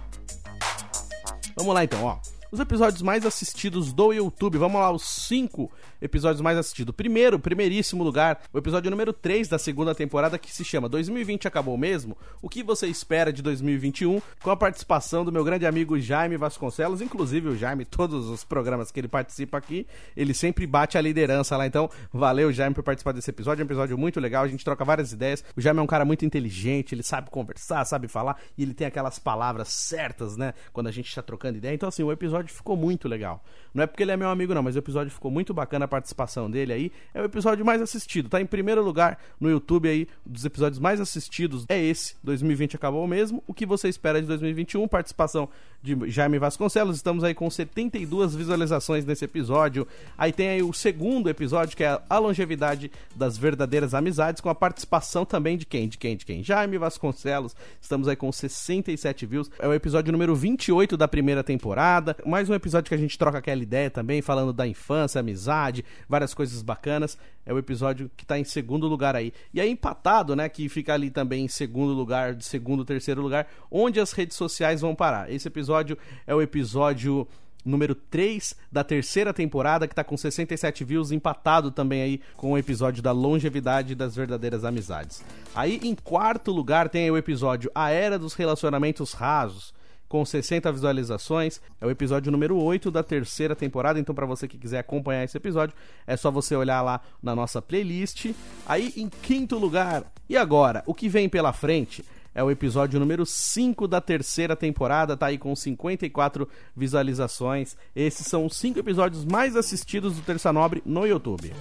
Vamos 1.57 1.73
lá 1.73 1.83
então, 1.83 2.05
ó 2.05 2.17
os 2.53 2.59
episódios 2.59 3.01
mais 3.01 3.25
assistidos 3.25 3.91
do 3.91 4.13
YouTube. 4.13 4.59
Vamos 4.59 4.79
lá, 4.79 4.91
os 4.91 5.01
cinco 5.25 5.71
episódios 5.99 6.39
mais 6.39 6.55
assistidos. 6.55 6.93
Primeiro, 6.95 7.39
primeiríssimo 7.39 8.03
lugar, 8.03 8.43
o 8.53 8.59
episódio 8.59 8.91
número 8.91 9.11
3 9.11 9.47
da 9.47 9.57
segunda 9.57 9.95
temporada 9.95 10.37
que 10.37 10.53
se 10.53 10.63
chama 10.63 10.87
2020 10.87 11.47
acabou 11.47 11.75
mesmo? 11.75 12.15
O 12.43 12.49
que 12.49 12.61
você 12.61 12.85
espera 12.85 13.33
de 13.33 13.41
2021? 13.41 14.21
Com 14.43 14.51
a 14.51 14.55
participação 14.55 15.25
do 15.25 15.31
meu 15.31 15.43
grande 15.43 15.65
amigo 15.65 15.99
Jaime 15.99 16.37
Vasconcelos, 16.37 17.01
inclusive 17.01 17.47
o 17.47 17.57
Jaime, 17.57 17.85
todos 17.85 18.29
os 18.29 18.43
programas 18.43 18.91
que 18.91 18.99
ele 18.99 19.07
participa 19.07 19.57
aqui, 19.57 19.87
ele 20.15 20.35
sempre 20.35 20.67
bate 20.67 20.95
a 20.95 21.01
liderança 21.01 21.57
lá. 21.57 21.65
Então, 21.65 21.89
valeu 22.11 22.53
Jaime 22.53 22.75
por 22.75 22.83
participar 22.83 23.13
desse 23.13 23.31
episódio, 23.31 23.61
é 23.61 23.63
um 23.63 23.67
episódio 23.67 23.97
muito 23.97 24.19
legal, 24.19 24.43
a 24.43 24.47
gente 24.47 24.63
troca 24.63 24.85
várias 24.85 25.11
ideias. 25.11 25.43
O 25.57 25.61
Jaime 25.61 25.79
é 25.79 25.81
um 25.83 25.87
cara 25.87 26.05
muito 26.05 26.23
inteligente, 26.23 26.93
ele 26.93 27.01
sabe 27.01 27.31
conversar, 27.31 27.83
sabe 27.85 28.07
falar 28.07 28.37
e 28.55 28.61
ele 28.61 28.75
tem 28.75 28.85
aquelas 28.85 29.17
palavras 29.17 29.69
certas, 29.69 30.37
né, 30.37 30.53
quando 30.71 30.85
a 30.85 30.91
gente 30.91 31.07
está 31.07 31.23
trocando 31.23 31.57
ideia. 31.57 31.73
Então, 31.73 31.89
assim, 31.89 32.03
o 32.03 32.11
episódio 32.11 32.42
episódio 32.43 32.53
ficou 32.53 32.75
muito 32.75 33.07
legal. 33.07 33.43
Não 33.73 33.83
é 33.83 33.87
porque 33.87 34.03
ele 34.03 34.11
é 34.11 34.17
meu 34.17 34.29
amigo, 34.29 34.53
não, 34.53 34.61
mas 34.61 34.75
o 34.75 34.79
episódio 34.79 35.11
ficou 35.11 35.31
muito 35.31 35.53
bacana 35.53 35.85
a 35.85 35.87
participação 35.87 36.49
dele 36.49 36.73
aí. 36.73 36.91
É 37.13 37.21
o 37.21 37.25
episódio 37.25 37.65
mais 37.65 37.81
assistido, 37.81 38.29
tá 38.29 38.39
em 38.39 38.45
primeiro 38.45 38.83
lugar 38.83 39.17
no 39.39 39.49
YouTube 39.49 39.89
aí, 39.89 40.07
dos 40.23 40.45
episódios 40.45 40.79
mais 40.79 41.01
assistidos. 41.01 41.65
É 41.67 41.81
esse, 41.81 42.15
2020 42.23 42.75
acabou 42.75 43.07
mesmo. 43.07 43.43
O 43.47 43.53
que 43.53 43.65
você 43.65 43.89
espera 43.89 44.21
de 44.21 44.27
2021? 44.27 44.87
Participação 44.87 45.49
de 45.81 45.97
Jaime 46.09 46.37
Vasconcelos. 46.37 46.95
Estamos 46.95 47.23
aí 47.23 47.33
com 47.33 47.49
72 47.49 48.35
visualizações 48.35 49.05
nesse 49.05 49.25
episódio. 49.25 49.87
Aí 50.17 50.31
tem 50.31 50.49
aí 50.49 50.63
o 50.63 50.71
segundo 50.71 51.29
episódio, 51.29 51.75
que 51.75 51.83
é 51.83 51.99
a 52.07 52.17
longevidade 52.19 52.91
das 53.15 53.37
verdadeiras 53.37 53.93
amizades, 53.93 54.39
com 54.39 54.49
a 54.49 54.55
participação 54.55 55.25
também 55.25 55.57
de 55.57 55.65
quem? 55.65 55.87
De 55.87 55.97
quem? 55.97 56.15
De 56.15 56.25
quem? 56.25 56.43
Jaime 56.43 56.77
Vasconcelos. 56.77 57.55
Estamos 57.81 58.07
aí 58.07 58.15
com 58.15 58.31
67 58.31 59.25
views. 59.25 59.49
É 59.57 59.67
o 59.67 59.73
episódio 59.73 60.11
número 60.11 60.35
28 60.35 60.95
da 60.95 61.07
primeira 61.07 61.43
temporada 61.43 62.15
mais 62.33 62.49
um 62.49 62.55
episódio 62.55 62.89
que 62.89 62.95
a 62.95 62.97
gente 62.97 63.15
troca 63.15 63.37
aquela 63.37 63.61
ideia 63.61 63.91
também, 63.91 64.19
falando 64.19 64.51
da 64.51 64.65
infância, 64.65 65.19
amizade, 65.19 65.85
várias 66.09 66.33
coisas 66.33 66.63
bacanas. 66.63 67.15
É 67.45 67.53
o 67.53 67.59
episódio 67.59 68.09
que 68.17 68.25
tá 68.25 68.39
em 68.39 68.43
segundo 68.43 68.87
lugar 68.87 69.15
aí. 69.15 69.31
E 69.53 69.61
aí, 69.61 69.69
empatado, 69.69 70.35
né? 70.35 70.49
Que 70.49 70.67
fica 70.67 70.95
ali 70.95 71.11
também 71.11 71.45
em 71.45 71.47
segundo 71.47 71.93
lugar, 71.93 72.33
de 72.33 72.43
segundo, 72.43 72.83
terceiro 72.83 73.21
lugar, 73.21 73.47
onde 73.69 73.99
as 73.99 74.13
redes 74.13 74.35
sociais 74.35 74.81
vão 74.81 74.95
parar. 74.95 75.31
Esse 75.31 75.47
episódio 75.47 75.95
é 76.25 76.33
o 76.33 76.41
episódio 76.41 77.27
número 77.63 77.93
3 77.93 78.55
da 78.71 78.83
terceira 78.83 79.31
temporada, 79.31 79.87
que 79.87 79.93
tá 79.93 80.03
com 80.03 80.17
67 80.17 80.83
views, 80.83 81.11
empatado 81.11 81.69
também 81.69 82.01
aí 82.01 82.21
com 82.35 82.53
o 82.53 82.57
episódio 82.57 83.03
da 83.03 83.11
longevidade 83.11 83.93
das 83.93 84.15
verdadeiras 84.15 84.65
amizades. 84.65 85.23
Aí, 85.53 85.79
em 85.83 85.93
quarto 85.93 86.51
lugar, 86.51 86.89
tem 86.89 87.11
o 87.11 87.15
episódio 87.15 87.69
A 87.75 87.91
Era 87.91 88.17
dos 88.17 88.33
Relacionamentos 88.33 89.13
Rasos 89.13 89.71
com 90.13 90.23
60 90.23 90.71
visualizações. 90.71 91.59
É 91.81 91.87
o 91.87 91.89
episódio 91.89 92.31
número 92.31 92.55
8 92.55 92.91
da 92.91 93.01
terceira 93.01 93.55
temporada. 93.55 93.99
Então, 93.99 94.13
para 94.13 94.27
você 94.27 94.47
que 94.47 94.59
quiser 94.59 94.77
acompanhar 94.77 95.23
esse 95.23 95.35
episódio, 95.35 95.75
é 96.05 96.15
só 96.15 96.29
você 96.29 96.55
olhar 96.55 96.83
lá 96.83 97.01
na 97.19 97.35
nossa 97.35 97.59
playlist. 97.63 98.27
Aí, 98.63 98.93
em 98.95 99.09
quinto 99.09 99.57
lugar, 99.57 100.03
e 100.29 100.37
agora? 100.37 100.83
O 100.85 100.93
que 100.93 101.09
vem 101.09 101.27
pela 101.27 101.51
frente? 101.51 102.05
É 102.35 102.43
o 102.43 102.51
episódio 102.51 102.99
número 102.99 103.25
5 103.25 103.87
da 103.87 103.99
terceira 103.99 104.55
temporada, 104.55 105.17
tá 105.17 105.25
aí 105.25 105.39
com 105.39 105.55
54 105.55 106.47
visualizações. 106.77 107.75
Esses 107.95 108.27
são 108.27 108.45
os 108.45 108.55
5 108.57 108.77
episódios 108.77 109.25
mais 109.25 109.55
assistidos 109.55 110.15
do 110.15 110.21
Terça 110.21 110.53
Nobre 110.53 110.83
no 110.85 111.07
YouTube. 111.07 111.51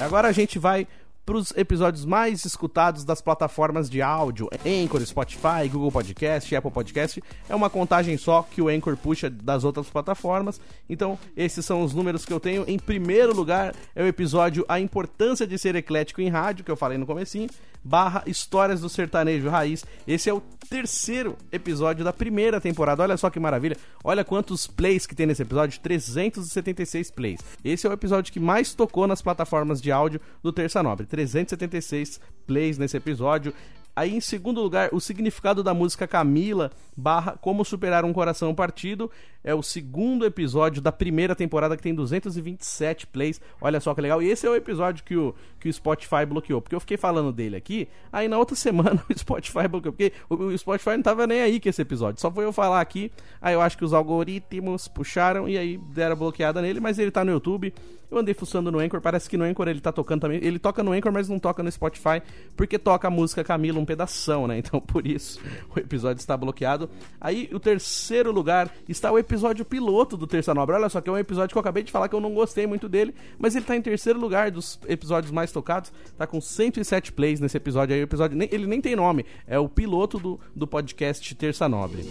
Agora 0.00 0.28
a 0.28 0.32
gente 0.32 0.56
vai 0.56 0.86
para 1.24 1.36
os 1.36 1.52
episódios 1.56 2.04
mais 2.04 2.44
escutados 2.44 3.04
das 3.04 3.20
plataformas 3.20 3.88
de 3.88 4.02
áudio, 4.02 4.48
Anchor, 4.66 5.00
Spotify, 5.06 5.68
Google 5.70 5.92
Podcast, 5.92 6.54
Apple 6.54 6.70
Podcast. 6.70 7.22
É 7.48 7.54
uma 7.54 7.70
contagem 7.70 8.16
só 8.16 8.42
que 8.42 8.60
o 8.60 8.68
Anchor 8.68 8.96
puxa 8.96 9.30
das 9.30 9.64
outras 9.64 9.88
plataformas. 9.88 10.60
Então, 10.88 11.18
esses 11.36 11.64
são 11.64 11.82
os 11.82 11.94
números 11.94 12.24
que 12.24 12.32
eu 12.32 12.40
tenho. 12.40 12.64
Em 12.66 12.78
primeiro 12.78 13.34
lugar, 13.34 13.74
é 13.94 14.02
o 14.02 14.06
episódio 14.06 14.64
A 14.68 14.80
Importância 14.80 15.46
de 15.46 15.56
Ser 15.58 15.76
Eclético 15.76 16.20
em 16.20 16.28
Rádio, 16.28 16.64
que 16.64 16.70
eu 16.70 16.76
falei 16.76 16.98
no 16.98 17.06
comecinho 17.06 17.48
barra 17.82 18.22
Histórias 18.26 18.80
do 18.80 18.88
Sertanejo 18.88 19.48
Raiz. 19.48 19.84
Esse 20.06 20.30
é 20.30 20.34
o 20.34 20.42
terceiro 20.68 21.36
episódio 21.50 22.04
da 22.04 22.12
primeira 22.12 22.60
temporada. 22.60 23.02
Olha 23.02 23.16
só 23.16 23.28
que 23.30 23.40
maravilha. 23.40 23.76
Olha 24.02 24.24
quantos 24.24 24.66
plays 24.66 25.06
que 25.06 25.14
tem 25.14 25.26
nesse 25.26 25.42
episódio. 25.42 25.80
376 25.80 27.10
plays. 27.10 27.40
Esse 27.64 27.86
é 27.86 27.90
o 27.90 27.92
episódio 27.92 28.32
que 28.32 28.40
mais 28.40 28.74
tocou 28.74 29.06
nas 29.06 29.22
plataformas 29.22 29.80
de 29.80 29.90
áudio 29.90 30.20
do 30.42 30.52
Terça 30.52 30.82
Nobre. 30.82 31.06
376 31.06 32.20
plays 32.46 32.78
nesse 32.78 32.96
episódio. 32.96 33.52
Aí, 33.94 34.16
em 34.16 34.20
segundo 34.20 34.62
lugar, 34.62 34.88
o 34.90 35.00
significado 35.00 35.62
da 35.62 35.74
música 35.74 36.08
Camila 36.08 36.70
barra 36.96 37.32
Como 37.32 37.62
Superar 37.62 38.06
um 38.06 38.12
Coração 38.12 38.54
Partido 38.54 39.10
é 39.44 39.54
o 39.54 39.62
segundo 39.62 40.24
episódio 40.24 40.80
da 40.80 40.92
primeira 40.92 41.34
temporada 41.34 41.76
que 41.76 41.82
tem 41.82 41.94
227 41.94 43.06
plays. 43.06 43.40
Olha 43.60 43.80
só 43.80 43.94
que 43.94 44.00
legal. 44.00 44.22
E 44.22 44.28
esse 44.28 44.46
é 44.46 44.50
o 44.50 44.54
episódio 44.54 45.04
que 45.04 45.16
o, 45.16 45.34
que 45.58 45.68
o 45.68 45.72
Spotify 45.72 46.24
bloqueou. 46.26 46.60
Porque 46.60 46.74
eu 46.74 46.80
fiquei 46.80 46.96
falando 46.96 47.32
dele 47.32 47.56
aqui, 47.56 47.88
aí 48.12 48.28
na 48.28 48.38
outra 48.38 48.54
semana 48.56 49.02
o 49.08 49.18
Spotify 49.18 49.68
bloqueou. 49.68 49.92
Porque 49.92 50.12
o, 50.28 50.56
Spotify 50.56 50.90
não 50.90 51.02
tava 51.02 51.26
nem 51.26 51.40
aí 51.40 51.60
com 51.60 51.68
esse 51.68 51.82
episódio. 51.82 52.20
Só 52.20 52.30
foi 52.30 52.44
eu 52.44 52.52
falar 52.52 52.80
aqui. 52.80 53.10
Aí 53.40 53.54
eu 53.54 53.60
acho 53.60 53.76
que 53.76 53.84
os 53.84 53.92
algoritmos 53.92 54.88
puxaram 54.88 55.48
e 55.48 55.58
aí 55.58 55.78
deram 55.92 56.16
bloqueada 56.16 56.62
nele. 56.62 56.80
Mas 56.80 56.98
ele 56.98 57.10
tá 57.10 57.24
no 57.24 57.32
YouTube. 57.32 57.72
Eu 58.12 58.18
andei 58.18 58.34
fuçando 58.34 58.70
no 58.70 58.78
Anchor, 58.78 59.00
parece 59.00 59.26
que 59.26 59.38
no 59.38 59.44
Anchor 59.44 59.66
ele 59.68 59.80
tá 59.80 59.90
tocando 59.90 60.20
também. 60.20 60.38
Ele 60.42 60.58
toca 60.58 60.82
no 60.82 60.92
Anchor, 60.92 61.10
mas 61.10 61.30
não 61.30 61.38
toca 61.38 61.62
no 61.62 61.72
Spotify, 61.72 62.20
porque 62.54 62.78
toca 62.78 63.08
a 63.08 63.10
música 63.10 63.42
Camila 63.42 63.80
um 63.80 63.86
pedação, 63.86 64.46
né? 64.46 64.58
Então 64.62 64.80
por 64.80 65.06
isso 65.06 65.40
o 65.74 65.78
episódio 65.78 66.20
está 66.20 66.36
bloqueado. 66.36 66.90
Aí 67.18 67.48
o 67.52 67.58
terceiro 67.58 68.30
lugar 68.30 68.70
está 68.86 69.10
o 69.10 69.18
episódio 69.18 69.31
piloto 69.64 70.16
do 70.16 70.26
Terça 70.26 70.54
Nobre. 70.54 70.76
Olha 70.76 70.88
só, 70.88 71.00
que 71.00 71.08
é 71.08 71.12
um 71.12 71.18
episódio 71.18 71.52
que 71.52 71.58
eu 71.58 71.60
acabei 71.60 71.82
de 71.82 71.92
falar 71.92 72.08
que 72.08 72.14
eu 72.14 72.20
não 72.20 72.34
gostei 72.34 72.66
muito 72.66 72.88
dele, 72.88 73.14
mas 73.38 73.56
ele 73.56 73.64
tá 73.64 73.76
em 73.76 73.82
terceiro 73.82 74.18
lugar 74.18 74.50
dos 74.50 74.78
episódios 74.86 75.32
mais 75.32 75.52
tocados. 75.52 75.92
Tá 76.16 76.26
com 76.26 76.40
107 76.40 77.12
plays 77.12 77.40
nesse 77.40 77.56
episódio 77.56 77.94
aí. 77.94 78.00
O 78.00 78.04
episódio 78.04 78.36
nem, 78.36 78.48
ele 78.52 78.66
nem 78.66 78.80
tem 78.80 78.96
nome, 78.96 79.24
é 79.46 79.58
o 79.58 79.68
piloto 79.68 80.18
do, 80.18 80.40
do 80.54 80.66
podcast 80.66 81.34
Terça 81.34 81.68
Nobre. 81.68 82.04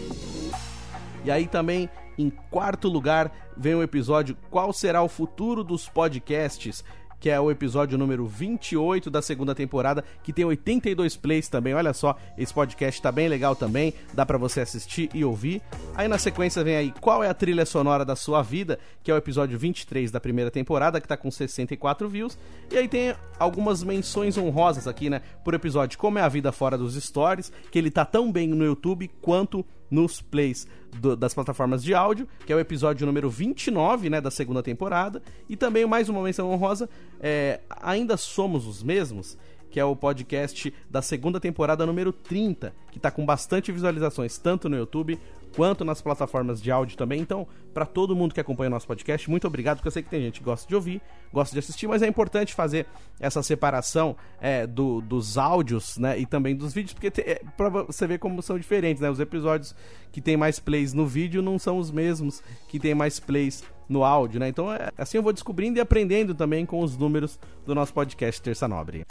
E 1.23 1.29
aí 1.29 1.45
também, 1.47 1.89
em 2.17 2.29
quarto 2.29 2.87
lugar, 2.87 3.31
vem 3.55 3.75
o 3.75 3.83
episódio 3.83 4.35
Qual 4.49 4.73
será 4.73 5.03
o 5.03 5.07
futuro 5.07 5.63
dos 5.63 5.87
podcasts? 5.87 6.83
Que 7.21 7.29
é 7.29 7.39
o 7.39 7.51
episódio 7.51 7.99
número 7.99 8.25
28 8.25 9.11
da 9.11 9.21
segunda 9.21 9.53
temporada, 9.53 10.03
que 10.23 10.33
tem 10.33 10.43
82 10.43 11.15
plays 11.15 11.47
também. 11.47 11.75
Olha 11.75 11.93
só, 11.93 12.17
esse 12.35 12.51
podcast 12.51 12.99
tá 12.99 13.11
bem 13.11 13.27
legal 13.29 13.55
também, 13.55 13.93
dá 14.11 14.25
para 14.25 14.39
você 14.39 14.59
assistir 14.59 15.07
e 15.13 15.23
ouvir. 15.23 15.61
Aí 15.95 16.07
na 16.07 16.17
sequência 16.17 16.63
vem 16.63 16.75
aí 16.75 16.93
Qual 16.99 17.23
é 17.23 17.29
a 17.29 17.33
trilha 17.33 17.65
sonora 17.65 18.03
da 18.03 18.15
sua 18.15 18.41
vida, 18.41 18.79
que 19.03 19.11
é 19.11 19.13
o 19.13 19.17
episódio 19.17 19.57
23 19.57 20.09
da 20.09 20.19
primeira 20.19 20.49
temporada, 20.49 20.99
que 20.99 21.07
tá 21.07 21.15
com 21.15 21.29
64 21.29 22.09
views. 22.09 22.37
E 22.71 22.77
aí 22.77 22.87
tem 22.87 23.13
algumas 23.37 23.83
menções 23.83 24.35
honrosas 24.35 24.87
aqui, 24.87 25.07
né, 25.07 25.21
por 25.45 25.53
episódio 25.53 25.99
Como 25.99 26.17
é 26.17 26.23
a 26.23 26.27
vida 26.27 26.51
fora 26.51 26.75
dos 26.75 26.95
stories, 26.95 27.51
que 27.71 27.77
ele 27.77 27.91
tá 27.91 28.03
tão 28.03 28.31
bem 28.31 28.47
no 28.47 28.65
YouTube 28.65 29.07
quanto 29.21 29.63
nos 29.91 30.21
plays 30.21 30.65
do, 30.99 31.15
das 31.15 31.33
plataformas 31.33 31.83
de 31.83 31.93
áudio, 31.93 32.27
que 32.45 32.53
é 32.53 32.55
o 32.55 32.59
episódio 32.59 33.05
número 33.05 33.29
29, 33.29 34.09
né, 34.09 34.21
da 34.21 34.31
segunda 34.31 34.63
temporada, 34.63 35.21
e 35.49 35.55
também 35.55 35.85
mais 35.85 36.07
uma 36.09 36.23
menção 36.23 36.49
honrosa, 36.49 36.89
é, 37.19 37.59
Ainda 37.81 38.15
Somos 38.15 38.65
os 38.65 38.81
Mesmos, 38.81 39.37
que 39.69 39.79
é 39.79 39.85
o 39.85 39.95
podcast 39.95 40.73
da 40.89 41.01
segunda 41.01 41.39
temporada 41.39 41.85
número 41.85 42.11
30, 42.11 42.73
que 42.91 42.97
está 42.97 43.11
com 43.11 43.25
bastante 43.25 43.71
visualizações, 43.71 44.37
tanto 44.37 44.67
no 44.67 44.75
YouTube 44.75 45.19
quanto 45.55 45.83
nas 45.83 46.01
plataformas 46.01 46.61
de 46.61 46.71
áudio 46.71 46.97
também. 46.97 47.21
Então, 47.21 47.47
para 47.73 47.85
todo 47.85 48.15
mundo 48.15 48.33
que 48.33 48.39
acompanha 48.39 48.67
o 48.67 48.71
nosso 48.71 48.87
podcast, 48.87 49.29
muito 49.29 49.47
obrigado, 49.47 49.77
porque 49.77 49.87
eu 49.87 49.91
sei 49.91 50.03
que 50.03 50.09
tem 50.09 50.21
gente 50.21 50.39
que 50.39 50.45
gosta 50.45 50.67
de 50.67 50.75
ouvir, 50.75 51.01
gosta 51.31 51.53
de 51.53 51.59
assistir, 51.59 51.87
mas 51.87 52.01
é 52.01 52.07
importante 52.07 52.53
fazer 52.53 52.85
essa 53.19 53.41
separação 53.43 54.15
é, 54.39 54.65
do, 54.65 55.01
dos 55.01 55.37
áudios 55.37 55.97
né, 55.97 56.17
e 56.19 56.25
também 56.25 56.55
dos 56.55 56.73
vídeos, 56.73 56.93
porque 56.93 57.11
te, 57.11 57.21
é, 57.21 57.41
para 57.55 57.69
você 57.69 58.07
ver 58.07 58.19
como 58.19 58.41
são 58.41 58.57
diferentes. 58.57 59.01
Né? 59.01 59.09
Os 59.09 59.19
episódios 59.19 59.75
que 60.11 60.21
tem 60.21 60.35
mais 60.35 60.59
plays 60.59 60.93
no 60.93 61.05
vídeo 61.05 61.41
não 61.41 61.57
são 61.57 61.77
os 61.77 61.91
mesmos 61.91 62.41
que 62.67 62.79
tem 62.79 62.93
mais 62.93 63.19
plays 63.19 63.63
no 63.87 64.05
áudio, 64.05 64.39
né? 64.39 64.47
Então, 64.47 64.71
é, 64.71 64.89
assim 64.97 65.17
eu 65.17 65.23
vou 65.23 65.33
descobrindo 65.33 65.77
e 65.77 65.81
aprendendo 65.81 66.33
também 66.33 66.65
com 66.65 66.79
os 66.79 66.97
números 66.97 67.37
do 67.65 67.75
nosso 67.75 67.93
podcast 67.93 68.41
Terça 68.41 68.67
Nobre. 68.67 69.03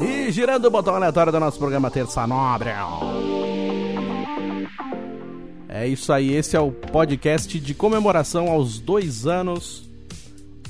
E 0.00 0.30
girando 0.32 0.66
o 0.66 0.70
botão 0.70 0.94
aleatório 0.94 1.32
do 1.32 1.40
nosso 1.40 1.58
programa 1.58 1.90
Terça 1.90 2.26
Nobre. 2.26 2.70
É 5.68 5.86
isso 5.86 6.12
aí, 6.12 6.32
esse 6.32 6.56
é 6.56 6.60
o 6.60 6.70
podcast 6.70 7.58
de 7.58 7.74
comemoração 7.74 8.48
aos 8.48 8.78
dois 8.78 9.26
anos 9.26 9.90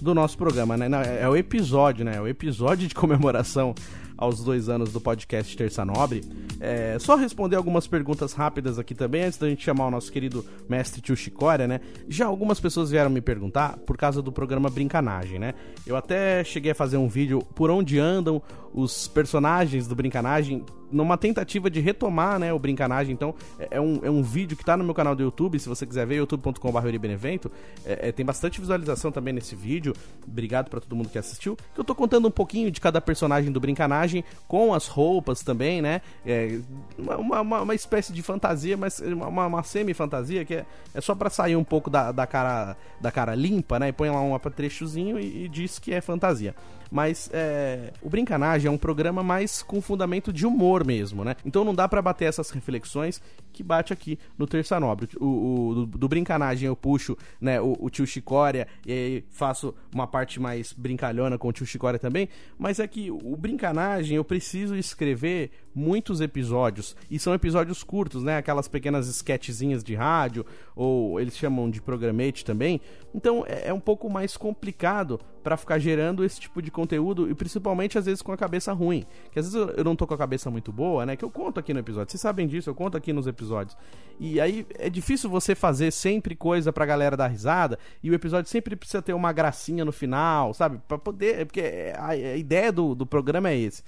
do 0.00 0.14
nosso 0.14 0.38
programa, 0.38 0.76
né? 0.76 0.88
Não, 0.88 1.00
é 1.00 1.28
o 1.28 1.36
episódio, 1.36 2.04
né? 2.04 2.16
É 2.16 2.20
o 2.20 2.26
episódio 2.26 2.88
de 2.88 2.94
comemoração 2.94 3.74
aos 4.16 4.42
dois 4.42 4.68
anos 4.68 4.92
do 4.92 5.00
podcast 5.00 5.54
Terça 5.54 5.84
Nobre. 5.84 6.22
É, 6.58 6.96
só 6.98 7.16
responder 7.16 7.56
algumas 7.56 7.86
perguntas 7.86 8.32
rápidas 8.32 8.78
aqui 8.78 8.94
também, 8.94 9.24
antes 9.24 9.38
da 9.38 9.48
gente 9.48 9.62
chamar 9.62 9.86
o 9.86 9.90
nosso 9.90 10.10
querido 10.10 10.44
mestre 10.68 11.02
Tio 11.02 11.14
Chicória, 11.14 11.66
né? 11.66 11.80
Já 12.08 12.26
algumas 12.26 12.58
pessoas 12.58 12.90
vieram 12.90 13.10
me 13.10 13.20
perguntar 13.20 13.76
por 13.78 13.96
causa 13.96 14.22
do 14.22 14.32
programa 14.32 14.70
Brincanagem, 14.70 15.38
né? 15.38 15.54
Eu 15.86 15.96
até 15.96 16.42
cheguei 16.42 16.72
a 16.72 16.74
fazer 16.74 16.96
um 16.96 17.08
vídeo 17.08 17.40
por 17.54 17.70
onde 17.70 17.98
andam 17.98 18.40
os 18.72 19.08
personagens 19.08 19.86
do 19.86 19.94
Brincanagem 19.94 20.64
numa 20.90 21.16
tentativa 21.16 21.68
de 21.68 21.80
retomar 21.80 22.38
né, 22.38 22.52
o 22.52 22.58
Brincanagem. 22.58 23.12
Então, 23.12 23.34
é, 23.58 23.68
é 23.72 23.80
um, 23.80 24.00
é 24.02 24.10
um 24.10 24.22
vídeo 24.22 24.56
que 24.56 24.62
está 24.62 24.76
no 24.76 24.84
meu 24.84 24.94
canal 24.94 25.14
do 25.14 25.22
YouTube. 25.22 25.58
Se 25.58 25.68
você 25.68 25.86
quiser 25.86 26.06
ver, 26.06 26.16
youtube.com.br 26.16 26.98
Benevento. 26.98 27.50
É, 27.84 28.08
é, 28.08 28.12
tem 28.12 28.24
bastante 28.24 28.60
visualização 28.60 29.10
também 29.10 29.34
nesse 29.34 29.54
vídeo. 29.56 29.94
Obrigado 30.26 30.70
para 30.70 30.80
todo 30.80 30.94
mundo 30.94 31.08
que 31.08 31.18
assistiu. 31.18 31.56
Eu 31.76 31.84
tô 31.84 31.94
contando 31.94 32.28
um 32.28 32.30
pouquinho 32.30 32.70
de 32.70 32.80
cada 32.80 33.00
personagem 33.00 33.50
do 33.50 33.60
Brincanagem, 33.60 34.24
com 34.46 34.72
as 34.72 34.86
roupas 34.86 35.42
também, 35.42 35.82
né? 35.82 36.00
É, 36.24 36.58
uma, 36.98 37.40
uma, 37.40 37.62
uma, 37.62 37.74
espécie 37.74 38.12
de 38.12 38.22
fantasia, 38.22 38.76
mas 38.76 39.00
uma, 39.00 39.46
uma 39.46 39.62
semi-fantasia 39.62 40.44
que 40.44 40.54
é, 40.54 40.66
é 40.94 41.00
só 41.00 41.14
para 41.14 41.30
sair 41.30 41.56
um 41.56 41.64
pouco 41.64 41.90
da, 41.90 42.12
da, 42.12 42.26
cara, 42.26 42.76
da 43.00 43.10
cara 43.10 43.34
limpa, 43.34 43.78
né? 43.78 43.88
E 43.88 43.92
põe 43.92 44.08
lá 44.10 44.20
um 44.20 44.34
apetrechozinho 44.34 45.18
e, 45.18 45.44
e 45.44 45.48
diz 45.48 45.78
que 45.78 45.92
é 45.92 46.00
fantasia. 46.00 46.54
Mas 46.90 47.30
é, 47.32 47.92
o 48.02 48.08
Brincanagem 48.08 48.68
é 48.68 48.70
um 48.70 48.78
programa 48.78 49.22
mais 49.22 49.62
com 49.62 49.80
fundamento 49.80 50.32
de 50.32 50.46
humor 50.46 50.84
mesmo, 50.84 51.24
né? 51.24 51.36
Então 51.44 51.64
não 51.64 51.74
dá 51.74 51.88
para 51.88 52.00
bater 52.00 52.26
essas 52.26 52.50
reflexões 52.50 53.20
que 53.52 53.62
bate 53.62 53.92
aqui 53.92 54.18
no 54.36 54.46
Terça 54.46 54.78
Nobre. 54.78 55.08
O, 55.18 55.68
o 55.68 55.74
do, 55.74 55.86
do, 55.86 56.08
Brincanagem 56.08 56.66
eu 56.66 56.76
puxo 56.76 57.16
né, 57.40 57.60
o, 57.60 57.76
o 57.80 57.90
tio 57.90 58.06
Chicória 58.06 58.66
e 58.86 59.24
faço 59.30 59.74
uma 59.94 60.06
parte 60.06 60.38
mais 60.38 60.72
brincalhona 60.72 61.38
com 61.38 61.48
o 61.48 61.52
tio 61.52 61.66
Chicória 61.66 61.98
também, 61.98 62.28
mas 62.58 62.78
é 62.78 62.86
que 62.86 63.10
o 63.10 63.36
Brincanagem 63.36 64.16
eu 64.16 64.24
preciso 64.24 64.76
escrever 64.76 65.50
muitos 65.76 66.22
episódios, 66.22 66.96
e 67.10 67.18
são 67.18 67.34
episódios 67.34 67.84
curtos, 67.84 68.22
né? 68.22 68.38
Aquelas 68.38 68.66
pequenas 68.66 69.06
sketchzinhas 69.08 69.84
de 69.84 69.94
rádio, 69.94 70.46
ou 70.74 71.20
eles 71.20 71.36
chamam 71.36 71.68
de 71.68 71.82
programete 71.82 72.46
também. 72.46 72.80
Então 73.14 73.44
é, 73.46 73.68
é 73.68 73.72
um 73.74 73.78
pouco 73.80 74.08
mais 74.08 74.38
complicado 74.38 75.20
para 75.42 75.56
ficar 75.56 75.78
gerando 75.78 76.24
esse 76.24 76.40
tipo 76.40 76.62
de 76.62 76.70
conteúdo 76.70 77.30
e 77.30 77.34
principalmente 77.34 77.98
às 77.98 78.06
vezes 78.06 78.22
com 78.22 78.32
a 78.32 78.36
cabeça 78.38 78.72
ruim. 78.72 79.04
Que 79.30 79.38
às 79.38 79.52
vezes 79.52 79.74
eu 79.76 79.84
não 79.84 79.94
tô 79.94 80.06
com 80.06 80.14
a 80.14 80.18
cabeça 80.18 80.50
muito 80.50 80.72
boa, 80.72 81.04
né? 81.04 81.14
Que 81.14 81.24
eu 81.24 81.30
conto 81.30 81.60
aqui 81.60 81.74
no 81.74 81.80
episódio. 81.80 82.10
Vocês 82.10 82.22
sabem 82.22 82.46
disso, 82.46 82.70
eu 82.70 82.74
conto 82.74 82.96
aqui 82.96 83.12
nos 83.12 83.26
episódios. 83.26 83.76
E 84.18 84.40
aí 84.40 84.66
é 84.78 84.88
difícil 84.88 85.28
você 85.28 85.54
fazer 85.54 85.92
sempre 85.92 86.34
coisa 86.34 86.72
pra 86.72 86.86
galera 86.86 87.18
dar 87.18 87.28
risada 87.28 87.78
e 88.02 88.10
o 88.10 88.14
episódio 88.14 88.50
sempre 88.50 88.74
precisa 88.74 89.02
ter 89.02 89.12
uma 89.12 89.30
gracinha 89.30 89.84
no 89.84 89.92
final, 89.92 90.54
sabe? 90.54 90.80
Para 90.88 90.98
poder, 90.98 91.44
porque 91.44 91.92
a, 91.94 92.08
a 92.08 92.36
ideia 92.36 92.72
do, 92.72 92.94
do 92.94 93.04
programa 93.04 93.50
é 93.50 93.58
esse. 93.58 93.82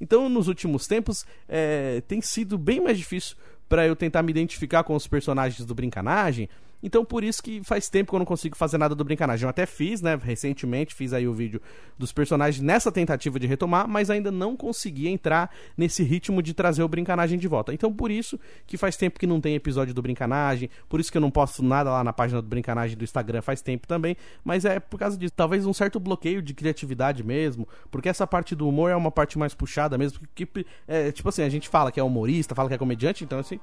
Então, 0.00 0.28
nos 0.28 0.48
últimos 0.48 0.86
tempos, 0.86 1.24
é, 1.48 2.02
tem 2.06 2.20
sido 2.20 2.58
bem 2.58 2.80
mais 2.80 2.98
difícil 2.98 3.36
para 3.68 3.86
eu 3.86 3.96
tentar 3.96 4.22
me 4.22 4.30
identificar 4.30 4.84
com 4.84 4.94
os 4.94 5.06
personagens 5.06 5.64
do 5.66 5.74
Brincanagem, 5.74 6.48
então 6.84 7.04
por 7.04 7.24
isso 7.24 7.42
que 7.42 7.64
faz 7.64 7.88
tempo 7.88 8.10
que 8.10 8.14
eu 8.14 8.18
não 8.18 8.26
consigo 8.26 8.54
fazer 8.54 8.76
nada 8.76 8.94
do 8.94 9.02
Brincanagem. 9.02 9.44
Eu 9.44 9.48
até 9.48 9.64
fiz, 9.64 10.02
né, 10.02 10.18
recentemente, 10.22 10.94
fiz 10.94 11.14
aí 11.14 11.26
o 11.26 11.32
vídeo 11.32 11.60
dos 11.98 12.12
personagens 12.12 12.62
nessa 12.62 12.92
tentativa 12.92 13.40
de 13.40 13.46
retomar, 13.46 13.88
mas 13.88 14.10
ainda 14.10 14.30
não 14.30 14.54
consegui 14.54 15.08
entrar 15.08 15.50
nesse 15.76 16.02
ritmo 16.02 16.42
de 16.42 16.52
trazer 16.52 16.82
o 16.82 16.88
Brincanagem 16.88 17.38
de 17.38 17.48
volta. 17.48 17.72
Então 17.72 17.90
por 17.90 18.10
isso 18.10 18.38
que 18.66 18.76
faz 18.76 18.96
tempo 18.96 19.18
que 19.18 19.26
não 19.26 19.40
tem 19.40 19.54
episódio 19.54 19.94
do 19.94 20.02
Brincanagem, 20.02 20.68
por 20.86 21.00
isso 21.00 21.10
que 21.10 21.16
eu 21.16 21.22
não 21.22 21.30
posto 21.30 21.62
nada 21.62 21.90
lá 21.90 22.04
na 22.04 22.12
página 22.12 22.42
do 22.42 22.48
Brincanagem 22.48 22.96
do 22.96 23.04
Instagram 23.04 23.40
faz 23.40 23.62
tempo 23.62 23.88
também, 23.88 24.14
mas 24.44 24.66
é 24.66 24.78
por 24.78 24.98
causa 24.98 25.16
disso. 25.16 25.32
Talvez 25.34 25.64
um 25.64 25.72
certo 25.72 25.98
bloqueio 25.98 26.42
de 26.42 26.52
criatividade 26.52 27.24
mesmo, 27.24 27.66
porque 27.90 28.10
essa 28.10 28.26
parte 28.26 28.54
do 28.54 28.68
humor 28.68 28.90
é 28.90 28.96
uma 28.96 29.10
parte 29.10 29.38
mais 29.38 29.54
puxada 29.54 29.96
mesmo, 29.96 30.20
que, 30.34 30.46
é, 30.86 31.10
tipo 31.10 31.30
assim, 31.30 31.42
a 31.42 31.48
gente 31.48 31.66
fala 31.66 31.90
que 31.90 31.98
é 31.98 32.02
humorista, 32.02 32.54
fala 32.54 32.68
que 32.68 32.74
é 32.74 32.78
comediante, 32.78 33.24
então 33.24 33.38
assim, 33.38 33.58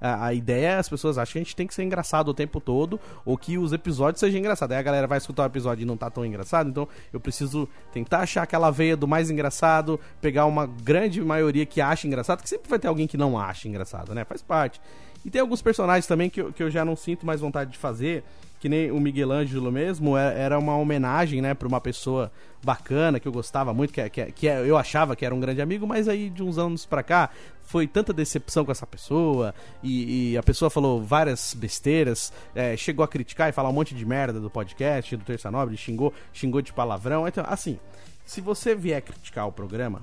a, 0.00 0.26
a 0.26 0.34
ideia 0.34 0.66
é 0.66 0.76
as 0.76 0.88
pessoas 0.88 1.16
acham 1.16 1.34
que 1.34 1.38
a 1.38 1.42
gente 1.42 1.54
tem 1.54 1.66
que 1.66 1.74
ser 1.74 1.84
engraçado 1.84 2.28
o 2.28 2.34
tempo 2.34 2.55
tempo 2.56 2.60
todo, 2.60 3.00
ou 3.24 3.36
que 3.36 3.58
os 3.58 3.72
episódios 3.72 4.20
sejam 4.20 4.38
engraçados. 4.38 4.74
Aí 4.74 4.80
a 4.80 4.82
galera 4.82 5.06
vai 5.06 5.18
escutar 5.18 5.44
o 5.44 5.46
episódio 5.46 5.82
e 5.82 5.86
não 5.86 5.96
tá 5.96 6.10
tão 6.10 6.24
engraçado, 6.24 6.68
então 6.68 6.88
eu 7.12 7.20
preciso 7.20 7.68
tentar 7.92 8.20
achar 8.20 8.42
aquela 8.42 8.70
veia 8.70 8.96
do 8.96 9.06
mais 9.06 9.30
engraçado, 9.30 10.00
pegar 10.20 10.46
uma 10.46 10.66
grande 10.66 11.22
maioria 11.22 11.66
que 11.66 11.80
acha 11.80 12.06
engraçado, 12.06 12.42
que 12.42 12.48
sempre 12.48 12.68
vai 12.68 12.78
ter 12.78 12.88
alguém 12.88 13.06
que 13.06 13.16
não 13.16 13.38
acha 13.38 13.68
engraçado, 13.68 14.14
né? 14.14 14.24
Faz 14.24 14.42
parte. 14.42 14.80
E 15.24 15.30
tem 15.30 15.40
alguns 15.40 15.60
personagens 15.60 16.06
também 16.06 16.30
que 16.30 16.40
eu, 16.40 16.52
que 16.52 16.62
eu 16.62 16.70
já 16.70 16.84
não 16.84 16.94
sinto 16.94 17.26
mais 17.26 17.40
vontade 17.40 17.72
de 17.72 17.78
fazer, 17.78 18.24
que 18.58 18.68
nem 18.68 18.90
o 18.90 18.98
Miguel 18.98 19.32
Ângelo 19.32 19.70
mesmo, 19.70 20.16
é, 20.16 20.40
era 20.40 20.58
uma 20.58 20.76
homenagem, 20.76 21.40
né, 21.40 21.54
pra 21.54 21.68
uma 21.68 21.80
pessoa 21.80 22.32
bacana, 22.64 23.20
que 23.20 23.28
eu 23.28 23.32
gostava 23.32 23.72
muito, 23.72 23.92
que, 23.92 24.08
que, 24.08 24.32
que 24.32 24.46
eu 24.46 24.76
achava 24.76 25.14
que 25.14 25.24
era 25.24 25.34
um 25.34 25.40
grande 25.40 25.60
amigo, 25.60 25.86
mas 25.86 26.08
aí 26.08 26.30
de 26.30 26.42
uns 26.42 26.58
anos 26.58 26.86
pra 26.86 27.02
cá, 27.02 27.30
foi 27.62 27.86
tanta 27.86 28.12
decepção 28.12 28.64
com 28.64 28.72
essa 28.72 28.86
pessoa, 28.86 29.54
e, 29.82 30.32
e 30.32 30.38
a 30.38 30.42
pessoa 30.42 30.70
falou 30.70 31.02
várias 31.02 31.54
besteiras, 31.54 32.32
é, 32.54 32.76
chegou 32.76 33.04
a 33.04 33.08
criticar 33.08 33.48
e 33.48 33.52
falar 33.52 33.68
um 33.68 33.72
monte 33.72 33.94
de 33.94 34.06
merda 34.06 34.40
do 34.40 34.50
podcast, 34.50 35.16
do 35.16 35.24
Terça 35.24 35.50
Nobre, 35.50 35.76
xingou, 35.76 36.12
xingou 36.32 36.62
de 36.62 36.72
palavrão, 36.72 37.26
então, 37.28 37.44
assim, 37.46 37.78
se 38.24 38.40
você 38.40 38.74
vier 38.74 39.02
criticar 39.02 39.46
o 39.46 39.52
programa, 39.52 40.02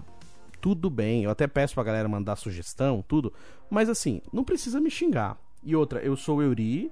tudo 0.62 0.90
bem, 0.90 1.26
eu 1.26 1.30
até 1.30 1.46
peço 1.46 1.74
pra 1.74 1.84
galera 1.84 2.08
mandar 2.08 2.38
sugestão, 2.38 3.04
tudo, 3.06 3.34
mas 3.70 3.90
assim, 3.90 4.22
não 4.32 4.46
precisa 4.46 4.80
me 4.80 4.90
xingar. 4.90 5.38
E 5.62 5.76
outra, 5.76 6.00
eu 6.00 6.16
sou 6.16 6.42
Euri, 6.42 6.90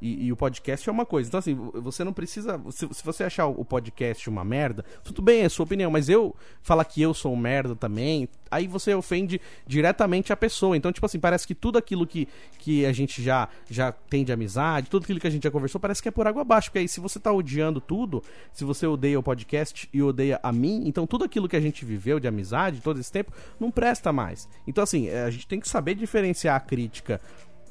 E, 0.00 0.26
e, 0.26 0.32
o 0.32 0.36
podcast 0.36 0.88
é 0.88 0.92
uma 0.92 1.04
coisa. 1.04 1.28
Então, 1.28 1.38
assim, 1.38 1.54
você 1.54 2.04
não 2.04 2.12
precisa. 2.12 2.60
Se, 2.70 2.88
se, 2.92 3.04
você 3.04 3.24
achar 3.24 3.46
o 3.46 3.64
podcast 3.64 4.28
uma 4.28 4.44
merda, 4.44 4.84
tudo 5.02 5.20
bem, 5.20 5.42
é 5.42 5.48
sua 5.48 5.64
opinião, 5.64 5.90
mas 5.90 6.08
eu 6.08 6.34
falar 6.62 6.84
que 6.84 7.02
eu 7.02 7.12
sou 7.12 7.32
um 7.32 7.36
merda 7.36 7.74
também, 7.74 8.28
aí 8.50 8.66
você 8.66 8.94
ofende 8.94 9.40
diretamente 9.66 10.32
a 10.32 10.36
pessoa. 10.36 10.76
Então, 10.76 10.92
tipo 10.92 11.04
assim, 11.04 11.18
parece 11.18 11.46
que 11.46 11.54
tudo 11.54 11.78
aquilo 11.78 12.06
que, 12.06 12.28
que 12.58 12.86
a 12.86 12.92
gente 12.92 13.22
já, 13.22 13.48
já 13.68 13.92
tem 13.92 14.24
de 14.24 14.32
amizade, 14.32 14.88
tudo 14.88 15.02
aquilo 15.02 15.20
que 15.20 15.26
a 15.26 15.30
gente 15.30 15.44
já 15.44 15.50
conversou, 15.50 15.80
parece 15.80 16.02
que 16.02 16.08
é 16.08 16.12
por 16.12 16.26
água 16.26 16.42
abaixo. 16.42 16.68
Porque 16.68 16.78
aí, 16.78 16.88
se 16.88 17.00
você 17.00 17.18
tá 17.18 17.32
odiando 17.32 17.80
tudo, 17.80 18.22
se 18.52 18.64
você 18.64 18.86
odeia 18.86 19.18
o 19.18 19.22
podcast 19.22 19.88
e 19.92 20.02
odeia 20.02 20.38
a 20.42 20.52
mim, 20.52 20.82
então 20.86 21.06
tudo 21.06 21.24
aquilo 21.24 21.48
que 21.48 21.56
a 21.56 21.60
gente 21.60 21.84
viveu 21.84 22.20
de 22.20 22.28
amizade 22.28 22.80
todo 22.80 23.00
esse 23.00 23.10
tempo 23.10 23.32
não 23.58 23.70
presta 23.70 24.12
mais. 24.12 24.48
Então, 24.66 24.84
assim, 24.84 25.08
é, 25.08 25.24
a 25.24 25.30
gente 25.30 25.46
tem 25.46 25.60
que 25.60 25.68
saber 25.68 25.94
diferenciar 25.94 26.56
a 26.56 26.60
crítica 26.60 27.20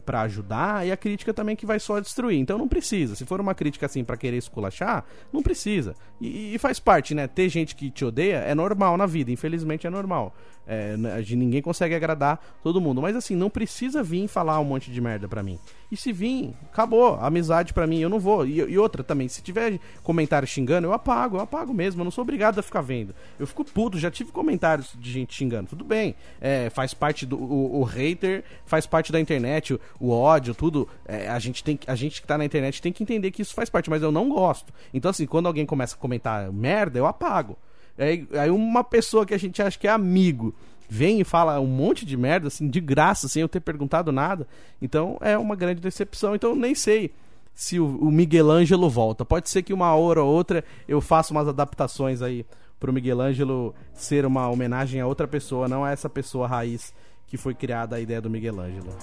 para 0.05 0.21
ajudar 0.21 0.85
e 0.85 0.91
a 0.91 0.97
crítica 0.97 1.33
também 1.33 1.55
que 1.55 1.65
vai 1.65 1.79
só 1.79 1.99
destruir. 1.99 2.39
Então 2.39 2.57
não 2.57 2.67
precisa. 2.67 3.15
Se 3.15 3.25
for 3.25 3.39
uma 3.39 3.53
crítica 3.53 3.85
assim 3.85 4.03
para 4.03 4.17
querer 4.17 4.37
esculachar, 4.37 5.05
não 5.31 5.41
precisa. 5.41 5.95
E, 6.19 6.55
e, 6.55 6.57
faz 6.57 6.79
parte, 6.79 7.13
né? 7.13 7.27
Ter 7.27 7.49
gente 7.49 7.75
que 7.75 7.89
te 7.89 8.03
odeia 8.03 8.37
é 8.37 8.55
normal 8.55 8.97
na 8.97 9.05
vida, 9.05 9.31
infelizmente 9.31 9.85
é 9.85 9.89
normal. 9.89 10.33
É, 10.67 10.97
ninguém 11.29 11.61
consegue 11.61 11.95
agradar 11.95 12.39
todo 12.61 12.81
mundo. 12.81 13.01
Mas 13.01 13.15
assim, 13.15 13.35
não 13.35 13.49
precisa 13.49 14.03
vir 14.03 14.27
falar 14.27 14.59
um 14.59 14.65
monte 14.65 14.91
de 14.91 14.99
merda 14.99 15.27
pra 15.27 15.41
mim. 15.41 15.57
E 15.89 15.95
se 15.95 16.11
vir, 16.11 16.53
acabou. 16.71 17.15
Amizade 17.15 17.73
pra 17.73 17.87
mim, 17.87 17.99
eu 17.99 18.09
não 18.09 18.19
vou. 18.19 18.45
E, 18.45 18.59
e, 18.59 18.77
outra 18.77 19.03
também, 19.03 19.29
se 19.29 19.41
tiver 19.41 19.79
comentário 20.03 20.47
xingando, 20.47 20.87
eu 20.87 20.93
apago, 20.93 21.37
eu 21.37 21.41
apago 21.41 21.73
mesmo. 21.73 22.01
Eu 22.01 22.03
não 22.03 22.11
sou 22.11 22.23
obrigado 22.23 22.59
a 22.59 22.63
ficar 22.63 22.81
vendo. 22.81 23.15
Eu 23.39 23.47
fico 23.47 23.63
puto, 23.63 23.97
já 23.97 24.11
tive 24.11 24.31
comentários 24.31 24.93
de 24.99 25.09
gente 25.09 25.33
xingando. 25.33 25.69
Tudo 25.69 25.85
bem. 25.85 26.15
É, 26.41 26.69
faz 26.69 26.93
parte 26.93 27.25
do. 27.25 27.37
O, 27.37 27.79
o, 27.79 27.83
hater 27.83 28.43
faz 28.65 28.85
parte 28.85 29.11
da 29.11 29.19
internet, 29.19 29.79
o, 29.99 30.11
ódio, 30.11 30.53
tudo. 30.53 30.87
É, 31.05 31.27
a, 31.29 31.39
gente 31.39 31.63
tem, 31.63 31.79
a 31.87 31.95
gente 31.95 32.21
que 32.21 32.27
tá 32.27 32.37
na 32.37 32.45
internet 32.45 32.81
tem 32.81 32.91
que 32.91 33.03
entender 33.03 33.31
que 33.31 33.41
isso 33.41 33.53
faz 33.53 33.69
parte, 33.69 33.89
mas 33.89 34.01
eu 34.01 34.11
não 34.11 34.29
gosto. 34.29 34.73
Então, 34.93 35.11
assim, 35.11 35.25
quando 35.25 35.47
alguém 35.47 35.65
começa 35.65 35.95
a 35.95 35.97
comentar 35.97 36.51
merda, 36.51 36.99
eu 36.99 37.05
apago. 37.05 37.57
Aí, 37.97 38.27
aí 38.33 38.49
uma 38.49 38.83
pessoa 38.83 39.25
que 39.25 39.33
a 39.33 39.39
gente 39.39 39.61
acha 39.61 39.77
que 39.77 39.87
é 39.87 39.91
amigo 39.91 40.53
vem 40.89 41.19
e 41.19 41.23
fala 41.23 41.59
um 41.59 41.67
monte 41.67 42.05
de 42.05 42.15
merda, 42.15 42.47
assim, 42.47 42.67
de 42.67 42.79
graça, 42.79 43.27
sem 43.27 43.41
eu 43.41 43.49
ter 43.49 43.59
perguntado 43.59 44.11
nada. 44.11 44.47
Então 44.81 45.17
é 45.21 45.37
uma 45.37 45.55
grande 45.55 45.81
decepção. 45.81 46.35
Então 46.35 46.55
nem 46.55 46.73
sei 46.75 47.11
se 47.53 47.79
o, 47.79 47.85
o 47.97 48.11
Miguel 48.11 48.51
Ângelo 48.51 48.89
volta. 48.89 49.25
Pode 49.25 49.49
ser 49.49 49.63
que 49.63 49.73
uma 49.73 49.93
hora 49.95 50.23
ou 50.23 50.31
outra 50.31 50.63
eu 50.87 51.01
faça 51.01 51.33
umas 51.33 51.47
adaptações 51.47 52.21
aí 52.21 52.45
pro 52.79 52.93
Miguel 52.93 53.19
Ângelo 53.19 53.73
ser 53.93 54.25
uma 54.25 54.47
homenagem 54.49 55.01
a 55.01 55.07
outra 55.07 55.27
pessoa, 55.27 55.67
não 55.67 55.83
a 55.83 55.91
essa 55.91 56.09
pessoa 56.09 56.47
raiz 56.47 56.93
que 57.25 57.35
foi 57.35 57.53
criada 57.53 57.95
a 57.95 57.99
ideia 57.99 58.21
do 58.21 58.29
Miguel 58.29 58.59
Ângelo. 58.59 58.95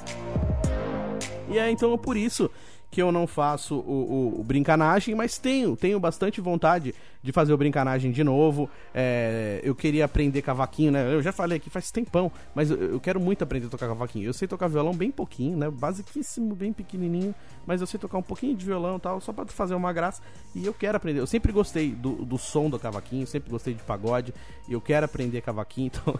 E 1.48 1.58
é 1.58 1.70
então 1.70 1.96
por 1.98 2.16
isso 2.16 2.50
que 2.94 3.02
eu 3.02 3.10
não 3.10 3.26
faço 3.26 3.74
o, 3.74 4.36
o, 4.36 4.40
o, 4.40 4.44
brincanagem, 4.44 5.16
mas 5.16 5.36
tenho, 5.36 5.76
tenho 5.76 5.98
bastante 5.98 6.40
vontade 6.40 6.94
de 7.20 7.32
fazer 7.32 7.52
o 7.52 7.56
brincanagem 7.56 8.12
de 8.12 8.22
novo. 8.22 8.70
É, 8.94 9.60
eu 9.64 9.74
queria 9.74 10.04
aprender 10.04 10.40
cavaquinho, 10.42 10.92
né? 10.92 11.12
Eu 11.12 11.20
já 11.20 11.32
falei 11.32 11.56
aqui 11.56 11.68
faz 11.68 11.90
tempão, 11.90 12.30
mas 12.54 12.70
eu, 12.70 12.92
eu, 12.92 13.00
quero 13.00 13.18
muito 13.18 13.42
aprender 13.42 13.66
a 13.66 13.68
tocar 13.68 13.88
cavaquinho. 13.88 14.26
Eu 14.26 14.32
sei 14.32 14.46
tocar 14.46 14.68
violão 14.68 14.94
bem 14.94 15.10
pouquinho, 15.10 15.56
né? 15.56 15.68
Basiquíssimo, 15.68 16.54
bem 16.54 16.72
pequenininho, 16.72 17.34
mas 17.66 17.80
eu 17.80 17.86
sei 17.88 17.98
tocar 17.98 18.16
um 18.16 18.22
pouquinho 18.22 18.54
de 18.54 18.64
violão 18.64 18.96
e 18.96 19.00
tal, 19.00 19.20
só 19.20 19.32
para 19.32 19.44
fazer 19.46 19.74
uma 19.74 19.92
graça. 19.92 20.22
E 20.54 20.64
eu 20.64 20.72
quero 20.72 20.96
aprender. 20.96 21.18
Eu 21.18 21.26
sempre 21.26 21.50
gostei 21.50 21.90
do, 21.90 22.24
do 22.24 22.38
som 22.38 22.70
do 22.70 22.78
cavaquinho, 22.78 23.26
sempre 23.26 23.50
gostei 23.50 23.74
de 23.74 23.82
pagode. 23.82 24.32
E 24.68 24.72
eu 24.72 24.80
quero 24.80 25.04
aprender 25.04 25.40
cavaquinho, 25.40 25.90
então 25.98 26.14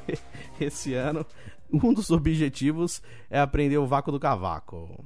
esse 0.60 0.92
ano 0.92 1.24
um 1.82 1.92
dos 1.92 2.10
objetivos 2.10 3.02
é 3.30 3.40
aprender 3.40 3.78
o 3.78 3.86
vácuo 3.86 4.12
do 4.12 4.20
cavaco. 4.20 5.04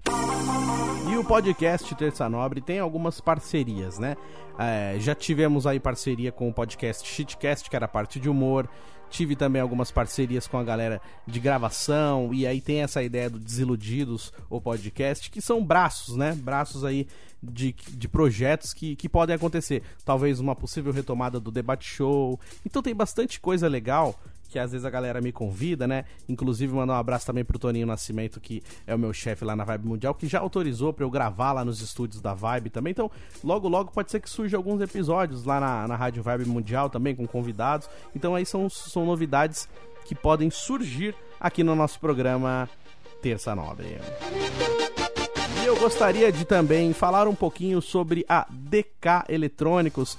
E 1.10 1.16
o 1.16 1.24
podcast 1.24 1.94
Terça 1.94 2.28
Nobre 2.28 2.60
tem 2.60 2.78
algumas 2.78 3.20
parcerias, 3.20 3.98
né? 3.98 4.16
É, 4.58 4.96
já 4.98 5.14
tivemos 5.14 5.66
aí 5.66 5.80
parceria 5.80 6.30
com 6.30 6.48
o 6.48 6.52
podcast 6.52 7.06
Shitcast, 7.08 7.70
que 7.70 7.76
era 7.76 7.88
parte 7.88 8.20
de 8.20 8.28
humor. 8.28 8.68
Tive 9.08 9.34
também 9.34 9.62
algumas 9.62 9.90
parcerias 9.90 10.46
com 10.46 10.58
a 10.58 10.64
galera 10.64 11.00
de 11.26 11.40
gravação. 11.40 12.34
E 12.34 12.46
aí 12.46 12.60
tem 12.60 12.82
essa 12.82 13.02
ideia 13.02 13.30
do 13.30 13.38
Desiludidos, 13.38 14.32
o 14.50 14.60
podcast, 14.60 15.30
que 15.30 15.40
são 15.40 15.64
braços, 15.64 16.14
né? 16.14 16.34
Braços 16.34 16.84
aí 16.84 17.06
de, 17.42 17.72
de 17.72 18.06
projetos 18.06 18.74
que, 18.74 18.94
que 18.96 19.08
podem 19.08 19.34
acontecer. 19.34 19.82
Talvez 20.04 20.40
uma 20.40 20.54
possível 20.54 20.92
retomada 20.92 21.40
do 21.40 21.50
debate 21.50 21.88
show. 21.88 22.38
Então 22.66 22.82
tem 22.82 22.94
bastante 22.94 23.40
coisa 23.40 23.66
legal 23.66 24.20
que 24.48 24.58
às 24.58 24.72
vezes 24.72 24.84
a 24.84 24.90
galera 24.90 25.20
me 25.20 25.30
convida, 25.30 25.86
né? 25.86 26.04
Inclusive 26.28 26.72
mandar 26.72 26.94
um 26.94 26.96
abraço 26.96 27.26
também 27.26 27.44
pro 27.44 27.58
Toninho 27.58 27.86
Nascimento, 27.86 28.40
que 28.40 28.62
é 28.86 28.94
o 28.94 28.98
meu 28.98 29.12
chefe 29.12 29.44
lá 29.44 29.54
na 29.54 29.64
Vibe 29.64 29.86
Mundial, 29.86 30.14
que 30.14 30.26
já 30.26 30.40
autorizou 30.40 30.92
para 30.92 31.04
eu 31.04 31.10
gravar 31.10 31.52
lá 31.52 31.64
nos 31.64 31.80
estúdios 31.80 32.20
da 32.20 32.34
Vibe 32.34 32.70
também. 32.70 32.90
Então, 32.90 33.10
logo 33.44 33.68
logo 33.68 33.92
pode 33.92 34.10
ser 34.10 34.20
que 34.20 34.30
surja 34.30 34.56
alguns 34.56 34.80
episódios 34.80 35.44
lá 35.44 35.60
na, 35.60 35.86
na 35.86 35.96
Rádio 35.96 36.22
Vibe 36.22 36.46
Mundial 36.46 36.88
também 36.88 37.14
com 37.14 37.26
convidados. 37.26 37.88
Então 38.14 38.34
aí 38.34 38.46
são, 38.46 38.68
são 38.68 39.04
novidades 39.04 39.68
que 40.04 40.14
podem 40.14 40.50
surgir 40.50 41.14
aqui 41.38 41.62
no 41.62 41.74
nosso 41.74 42.00
programa 42.00 42.68
Terça 43.20 43.54
Nobre. 43.54 43.98
E 45.62 45.66
eu 45.66 45.78
gostaria 45.78 46.32
de 46.32 46.44
também 46.44 46.92
falar 46.92 47.28
um 47.28 47.34
pouquinho 47.34 47.82
sobre 47.82 48.24
a 48.28 48.46
DK 48.48 49.24
Eletrônicos, 49.28 50.16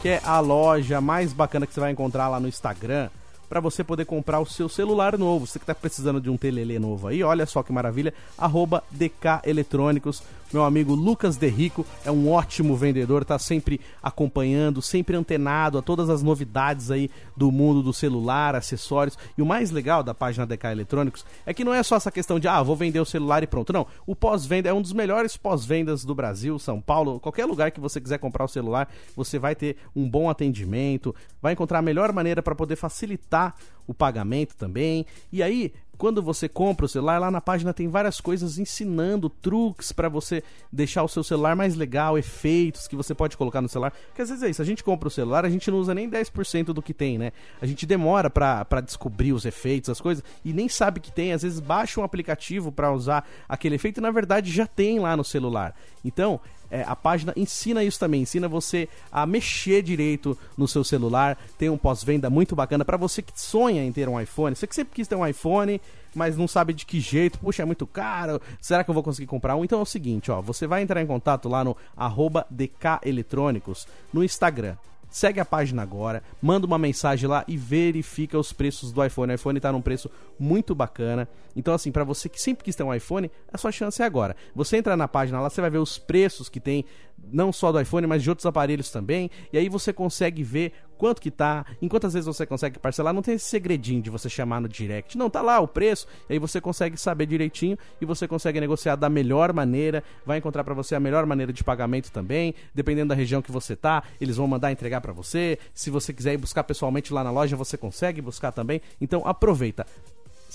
que 0.00 0.08
é 0.08 0.22
a 0.24 0.40
loja 0.40 1.00
mais 1.00 1.32
bacana 1.32 1.66
que 1.66 1.74
você 1.74 1.80
vai 1.80 1.90
encontrar 1.90 2.28
lá 2.28 2.40
no 2.40 2.48
Instagram 2.48 3.10
para 3.48 3.60
você 3.60 3.84
poder 3.84 4.04
comprar 4.04 4.40
o 4.40 4.46
seu 4.46 4.68
celular 4.68 5.16
novo. 5.16 5.46
Você 5.46 5.58
que 5.58 5.62
está 5.64 5.74
precisando 5.74 6.20
de 6.20 6.30
um 6.30 6.36
telelê 6.36 6.78
novo 6.78 7.08
aí, 7.08 7.22
olha 7.22 7.46
só 7.46 7.62
que 7.62 7.72
maravilha. 7.72 8.12
Arroba 8.36 8.82
DK 8.90 9.40
Eletrônicos. 9.44 10.22
Meu 10.52 10.62
amigo 10.62 10.94
Lucas 10.94 11.36
Derrico 11.36 11.84
é 12.04 12.10
um 12.10 12.30
ótimo 12.30 12.76
vendedor, 12.76 13.24
tá 13.24 13.36
sempre 13.36 13.80
acompanhando, 14.00 14.80
sempre 14.80 15.16
antenado 15.16 15.76
a 15.76 15.82
todas 15.82 16.08
as 16.08 16.22
novidades 16.22 16.88
aí 16.88 17.10
do 17.36 17.50
mundo 17.50 17.82
do 17.82 17.92
celular, 17.92 18.54
acessórios. 18.54 19.18
E 19.36 19.42
o 19.42 19.46
mais 19.46 19.72
legal 19.72 20.04
da 20.04 20.14
página 20.14 20.46
DK 20.46 20.68
Eletrônicos 20.68 21.26
é 21.44 21.52
que 21.52 21.64
não 21.64 21.74
é 21.74 21.82
só 21.82 21.96
essa 21.96 22.12
questão 22.12 22.38
de, 22.38 22.46
ah, 22.46 22.62
vou 22.62 22.76
vender 22.76 23.00
o 23.00 23.04
celular 23.04 23.42
e 23.42 23.46
pronto. 23.46 23.72
Não, 23.72 23.88
o 24.06 24.14
pós-venda 24.14 24.68
é 24.68 24.72
um 24.72 24.80
dos 24.80 24.92
melhores 24.92 25.36
pós-vendas 25.36 26.04
do 26.04 26.14
Brasil, 26.14 26.58
São 26.60 26.80
Paulo, 26.80 27.18
qualquer 27.18 27.44
lugar 27.44 27.72
que 27.72 27.80
você 27.80 28.00
quiser 28.00 28.18
comprar 28.18 28.44
o 28.44 28.48
celular, 28.48 28.88
você 29.16 29.40
vai 29.40 29.56
ter 29.56 29.76
um 29.96 30.08
bom 30.08 30.30
atendimento, 30.30 31.12
vai 31.42 31.54
encontrar 31.54 31.80
a 31.80 31.82
melhor 31.82 32.12
maneira 32.12 32.40
para 32.40 32.54
poder 32.54 32.76
facilitar 32.76 33.56
o 33.86 33.94
pagamento 33.94 34.56
também. 34.56 35.06
E 35.32 35.42
aí, 35.42 35.72
quando 35.96 36.22
você 36.22 36.48
compra 36.48 36.86
o 36.86 36.88
celular, 36.88 37.18
lá 37.18 37.30
na 37.30 37.40
página 37.40 37.72
tem 37.72 37.88
várias 37.88 38.20
coisas 38.20 38.58
ensinando 38.58 39.28
truques 39.28 39.92
para 39.92 40.08
você 40.08 40.42
deixar 40.72 41.02
o 41.02 41.08
seu 41.08 41.22
celular 41.22 41.56
mais 41.56 41.74
legal, 41.74 42.18
efeitos 42.18 42.86
que 42.86 42.96
você 42.96 43.14
pode 43.14 43.36
colocar 43.36 43.60
no 43.60 43.68
celular. 43.68 43.92
Porque 44.08 44.22
às 44.22 44.28
vezes 44.28 44.42
é 44.42 44.50
isso, 44.50 44.62
a 44.62 44.64
gente 44.64 44.84
compra 44.84 45.08
o 45.08 45.10
celular, 45.10 45.44
a 45.44 45.50
gente 45.50 45.70
não 45.70 45.78
usa 45.78 45.94
nem 45.94 46.08
10% 46.10 46.66
do 46.66 46.82
que 46.82 46.94
tem, 46.94 47.18
né? 47.18 47.32
A 47.60 47.66
gente 47.66 47.86
demora 47.86 48.30
para 48.30 48.80
descobrir 48.80 49.32
os 49.32 49.44
efeitos, 49.44 49.90
as 49.90 50.00
coisas, 50.00 50.22
e 50.44 50.52
nem 50.52 50.68
sabe 50.68 51.00
que 51.00 51.10
tem. 51.10 51.32
Às 51.32 51.42
vezes 51.42 51.60
baixa 51.60 52.00
um 52.00 52.04
aplicativo 52.04 52.70
para 52.70 52.92
usar 52.92 53.26
aquele 53.48 53.76
efeito 53.76 53.98
e 53.98 54.02
na 54.02 54.10
verdade 54.10 54.50
já 54.52 54.66
tem 54.66 54.98
lá 54.98 55.16
no 55.16 55.24
celular. 55.24 55.74
Então, 56.04 56.40
é, 56.70 56.82
a 56.82 56.96
página 56.96 57.32
ensina 57.36 57.82
isso 57.84 57.98
também, 57.98 58.22
ensina 58.22 58.48
você 58.48 58.88
a 59.10 59.26
mexer 59.26 59.82
direito 59.82 60.36
no 60.56 60.66
seu 60.66 60.84
celular. 60.84 61.38
Tem 61.58 61.68
um 61.68 61.78
pós-venda 61.78 62.28
muito 62.28 62.56
bacana 62.56 62.84
para 62.84 62.96
você 62.96 63.22
que 63.22 63.32
sonha 63.34 63.84
em 63.84 63.92
ter 63.92 64.08
um 64.08 64.20
iPhone. 64.20 64.54
Você 64.54 64.66
que 64.66 64.74
sempre 64.74 64.94
quis 64.94 65.08
ter 65.08 65.14
um 65.14 65.26
iPhone, 65.26 65.80
mas 66.14 66.36
não 66.36 66.48
sabe 66.48 66.72
de 66.72 66.86
que 66.86 67.00
jeito. 67.00 67.38
Puxa, 67.38 67.62
é 67.62 67.66
muito 67.66 67.86
caro. 67.86 68.40
Será 68.60 68.82
que 68.82 68.90
eu 68.90 68.94
vou 68.94 69.02
conseguir 69.02 69.26
comprar 69.26 69.56
um? 69.56 69.64
Então 69.64 69.78
é 69.78 69.82
o 69.82 69.86
seguinte, 69.86 70.30
ó, 70.30 70.40
você 70.40 70.66
vai 70.66 70.82
entrar 70.82 71.00
em 71.00 71.06
contato 71.06 71.48
lá 71.48 71.62
no 71.62 71.76
arroba 71.96 72.46
DK 72.50 73.00
Eletrônicos 73.04 73.86
no 74.12 74.24
Instagram 74.24 74.76
segue 75.10 75.40
a 75.40 75.44
página 75.44 75.82
agora, 75.82 76.22
manda 76.40 76.66
uma 76.66 76.78
mensagem 76.78 77.28
lá 77.28 77.44
e 77.48 77.56
verifica 77.56 78.38
os 78.38 78.52
preços 78.52 78.92
do 78.92 79.04
iPhone. 79.04 79.32
O 79.32 79.34
iPhone 79.34 79.58
está 79.58 79.72
num 79.72 79.80
preço 79.80 80.10
muito 80.38 80.74
bacana. 80.74 81.28
Então, 81.54 81.72
assim, 81.72 81.90
para 81.90 82.04
você 82.04 82.28
que 82.28 82.40
sempre 82.40 82.64
quis 82.64 82.76
ter 82.76 82.82
um 82.82 82.92
iPhone, 82.92 83.30
a 83.52 83.56
sua 83.56 83.72
chance 83.72 84.02
é 84.02 84.04
agora. 84.04 84.36
Você 84.54 84.76
entra 84.76 84.96
na 84.96 85.08
página 85.08 85.40
lá, 85.40 85.48
você 85.48 85.60
vai 85.60 85.70
ver 85.70 85.78
os 85.78 85.96
preços 85.98 86.48
que 86.48 86.60
tem, 86.60 86.84
não 87.32 87.52
só 87.52 87.72
do 87.72 87.80
iPhone, 87.80 88.06
mas 88.06 88.22
de 88.22 88.28
outros 88.28 88.46
aparelhos 88.46 88.90
também. 88.90 89.30
E 89.52 89.58
aí 89.58 89.68
você 89.68 89.92
consegue 89.92 90.42
ver 90.42 90.72
quanto 90.96 91.20
que 91.20 91.30
tá, 91.30 91.64
em 91.80 91.88
quantas 91.88 92.12
vezes 92.12 92.26
você 92.26 92.46
consegue 92.46 92.78
parcelar. 92.78 93.12
Não 93.12 93.22
tem 93.22 93.34
esse 93.34 93.46
segredinho 93.46 94.02
de 94.02 94.10
você 94.10 94.28
chamar 94.28 94.60
no 94.60 94.68
direct. 94.68 95.16
Não, 95.16 95.30
tá 95.30 95.42
lá 95.42 95.60
o 95.60 95.68
preço. 95.68 96.06
Aí 96.28 96.38
você 96.38 96.60
consegue 96.60 96.96
saber 96.96 97.26
direitinho 97.26 97.78
e 98.00 98.04
você 98.04 98.26
consegue 98.26 98.60
negociar 98.60 98.96
da 98.96 99.08
melhor 99.08 99.52
maneira. 99.52 100.02
Vai 100.24 100.38
encontrar 100.38 100.64
para 100.64 100.74
você 100.74 100.94
a 100.94 101.00
melhor 101.00 101.26
maneira 101.26 101.52
de 101.52 101.62
pagamento 101.62 102.10
também. 102.10 102.54
Dependendo 102.74 103.08
da 103.08 103.14
região 103.14 103.42
que 103.42 103.52
você 103.52 103.76
tá, 103.76 104.02
eles 104.20 104.36
vão 104.36 104.46
mandar 104.46 104.72
entregar 104.72 105.00
para 105.00 105.12
você. 105.12 105.58
Se 105.74 105.90
você 105.90 106.12
quiser 106.12 106.34
ir 106.34 106.38
buscar 106.38 106.64
pessoalmente 106.64 107.12
lá 107.12 107.22
na 107.22 107.30
loja, 107.30 107.56
você 107.56 107.76
consegue 107.76 108.20
buscar 108.20 108.52
também. 108.52 108.80
Então 109.00 109.22
aproveita. 109.26 109.86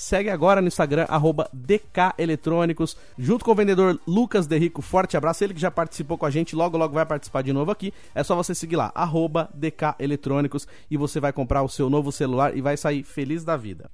Segue 0.02 0.32
agora 0.32 0.62
no 0.62 0.68
Instagram, 0.68 1.06
arroba 1.08 1.48
DK 1.54 2.16
Eletrônicos, 2.18 2.98
junto 3.20 3.46
com 3.46 3.52
o 3.52 3.56
vendedor 3.56 4.02
Lucas 4.08 4.48
Derrico. 4.48 4.82
Forte 4.82 5.16
abraço. 5.16 5.44
Ele 5.44 5.54
que 5.54 5.62
já 5.62 5.70
participou 5.70 6.18
com 6.18 6.26
a 6.26 6.32
gente, 6.32 6.56
logo, 6.56 6.76
logo 6.76 6.96
vai 6.96 7.06
participar 7.06 7.44
de 7.44 7.54
novo 7.54 7.70
aqui. 7.70 7.94
É 8.16 8.24
só 8.24 8.36
você 8.36 8.56
seguir 8.56 8.78
lá, 8.78 8.92
arroba 8.96 9.48
DK 9.54 9.94
Eletrônicos, 10.00 10.68
e 10.90 10.98
você 10.98 11.20
vai 11.20 11.32
comprar 11.32 11.62
o 11.62 11.70
seu 11.70 11.88
novo 11.88 12.12
celular 12.12 12.58
e 12.58 12.62
vai 12.62 12.76
sair 12.78 13.04
feliz 13.04 13.44
da 13.44 13.56
vida. 13.56 13.92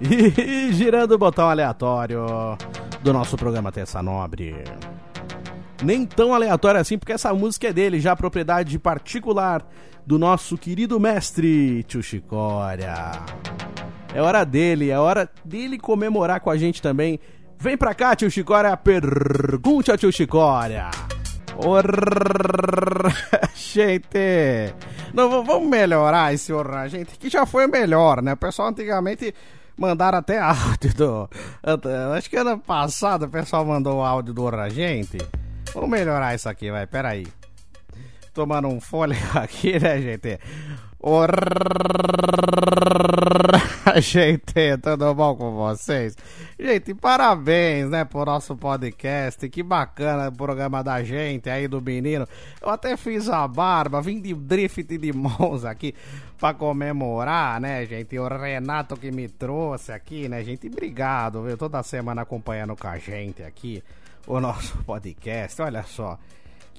E 0.00 0.72
girando 0.72 1.12
o 1.12 1.18
botão 1.18 1.48
aleatório 1.48 2.26
do 3.04 3.12
nosso 3.12 3.36
programa 3.36 3.70
Terça 3.70 4.02
Nobre. 4.02 4.64
Nem 5.80 6.04
tão 6.04 6.34
aleatória 6.34 6.80
assim, 6.80 6.98
porque 6.98 7.12
essa 7.12 7.32
música 7.32 7.68
é 7.68 7.72
dele, 7.72 8.00
já 8.00 8.16
propriedade 8.16 8.76
particular 8.80 9.64
do 10.04 10.18
nosso 10.18 10.58
querido 10.58 10.98
mestre 10.98 11.84
Tio 11.84 12.02
Chicória. 12.02 13.12
É 14.12 14.20
hora 14.20 14.44
dele, 14.44 14.90
é 14.90 14.98
hora 14.98 15.30
dele 15.44 15.78
comemorar 15.78 16.40
com 16.40 16.50
a 16.50 16.56
gente 16.56 16.82
também. 16.82 17.20
Vem 17.58 17.76
pra 17.76 17.94
cá, 17.94 18.16
tio 18.16 18.30
Chicória, 18.30 18.76
pergunte 18.76 19.90
ao 19.90 19.98
tio 19.98 20.12
Chicória. 20.12 20.90
Orra, 21.56 23.12
gente, 23.54 24.74
não, 25.12 25.44
vamos 25.44 25.68
melhorar 25.68 26.32
esse 26.32 26.52
orra, 26.52 26.88
gente, 26.88 27.18
que 27.18 27.28
já 27.28 27.44
foi 27.44 27.66
melhor, 27.66 28.22
né? 28.22 28.32
O 28.32 28.36
pessoal 28.36 28.68
antigamente 28.68 29.34
mandaram 29.76 30.18
até 30.18 30.38
áudio 30.40 30.94
do. 30.94 31.30
Acho 32.16 32.30
que 32.30 32.36
ano 32.36 32.58
passado 32.58 33.26
o 33.26 33.28
pessoal 33.28 33.64
mandou 33.64 34.02
áudio 34.02 34.32
do 34.32 34.42
orra, 34.42 34.70
gente. 34.70 35.18
Vamos 35.74 35.90
melhorar 35.90 36.34
isso 36.34 36.48
aqui, 36.48 36.70
vai, 36.70 36.86
peraí. 36.86 37.26
Tomando 38.32 38.68
um 38.68 38.80
fôlego 38.80 39.20
aqui, 39.38 39.78
né, 39.78 40.00
gente? 40.00 40.38
gente, 44.02 44.76
tudo 44.82 45.14
bom 45.14 45.34
com 45.34 45.52
vocês? 45.52 46.16
Gente, 46.58 46.94
parabéns, 46.94 47.88
né, 47.88 48.04
pro 48.04 48.24
nosso 48.24 48.54
podcast. 48.54 49.48
Que 49.48 49.62
bacana 49.62 50.28
o 50.28 50.32
programa 50.32 50.84
da 50.84 51.02
gente 51.02 51.48
aí 51.48 51.66
do 51.66 51.80
menino. 51.80 52.28
Eu 52.60 52.68
até 52.68 52.96
fiz 52.96 53.28
a 53.28 53.48
barba, 53.48 54.02
vim 54.02 54.20
de 54.20 54.34
drift 54.34 54.82
de 54.98 55.12
Monza 55.12 55.70
aqui 55.70 55.94
pra 56.38 56.52
comemorar, 56.52 57.60
né, 57.60 57.84
gente? 57.86 58.18
O 58.18 58.28
Renato 58.28 58.96
que 58.96 59.10
me 59.10 59.28
trouxe 59.28 59.92
aqui, 59.92 60.28
né, 60.28 60.44
gente? 60.44 60.66
Obrigado, 60.66 61.42
viu? 61.42 61.56
Toda 61.56 61.82
semana 61.82 62.22
acompanhando 62.22 62.76
com 62.76 62.86
a 62.86 62.98
gente 62.98 63.42
aqui 63.42 63.82
o 64.26 64.38
nosso 64.38 64.76
podcast. 64.84 65.60
Olha 65.62 65.82
só. 65.82 66.18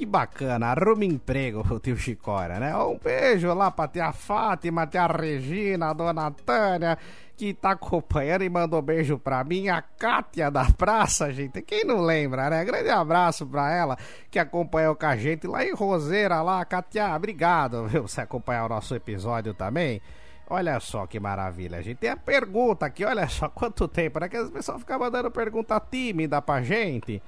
Que 0.02 0.06
bacana, 0.08 0.72
arruma 0.72 1.06
emprego 1.06 1.64
pro 1.64 1.80
tio 1.80 1.96
Chicora, 1.96 2.60
né? 2.60 2.76
Um 2.76 2.98
beijo 2.98 3.54
lá 3.54 3.70
pra 3.70 3.88
tia 3.88 4.12
Fátima, 4.12 4.88
tia 4.88 5.06
Regina, 5.06 5.92
a 5.92 5.94
dona 5.94 6.32
Tânia, 6.32 6.98
que 7.38 7.54
tá 7.54 7.74
acompanhando 7.74 8.44
e 8.44 8.50
mandou 8.50 8.82
beijo 8.82 9.20
pra 9.20 9.44
mim, 9.44 9.70
a 9.70 9.80
Kátia 9.80 10.50
da 10.50 10.66
Praça, 10.66 11.32
gente. 11.32 11.62
Quem 11.62 11.86
não 11.86 12.02
lembra, 12.02 12.50
né? 12.50 12.66
Grande 12.66 12.90
abraço 12.90 13.46
pra 13.46 13.72
ela 13.72 13.96
que 14.32 14.40
acompanhou 14.40 14.96
com 14.96 15.06
a 15.06 15.16
gente 15.16 15.46
lá 15.46 15.64
em 15.64 15.72
Roseira, 15.72 16.42
lá. 16.42 16.66
Kátia, 16.66 17.16
obrigado, 17.16 17.86
viu? 17.86 18.08
Você 18.08 18.22
acompanhar 18.22 18.66
o 18.66 18.70
nosso 18.70 18.96
episódio 18.96 19.54
também. 19.54 20.02
Olha 20.50 20.80
só 20.80 21.06
que 21.06 21.20
maravilha, 21.20 21.78
a 21.78 21.82
gente 21.84 21.98
tem 21.98 22.10
a 22.10 22.18
pergunta 22.18 22.88
aqui, 22.88 23.06
olha 23.06 23.30
só 23.30 23.48
quanto 23.48 23.88
tempo, 23.88 24.20
né? 24.20 24.28
Que 24.28 24.38
as 24.38 24.50
pessoas 24.50 24.80
ficam 24.80 24.98
mandando 24.98 25.30
pergunta 25.30 25.80
tímida 25.80 26.42
pra 26.42 26.64
gente. 26.64 27.22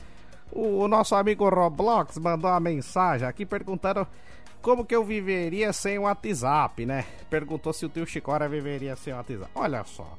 O, 0.55 0.87
nosso 0.87 1.15
amigo 1.15 1.49
Roblox 1.49 2.19
mandou 2.19 2.49
uma 2.49 2.59
mensagem 2.59 3.27
aqui 3.27 3.43
perguntando 3.43 4.07
como 4.61 4.85
que 4.85 4.95
eu 4.95 5.03
viveria 5.03 5.73
sem 5.73 5.97
o 5.97 6.03
WhatsApp, 6.03 6.85
né? 6.85 7.05
Perguntou 7.27 7.73
se 7.73 7.87
o 7.87 7.89
tio 7.89 8.05
Chicora 8.05 8.47
viveria 8.47 8.95
sem 8.95 9.11
o 9.13 9.17
WhatsApp. 9.17 9.51
Olha 9.55 9.83
só. 9.83 10.15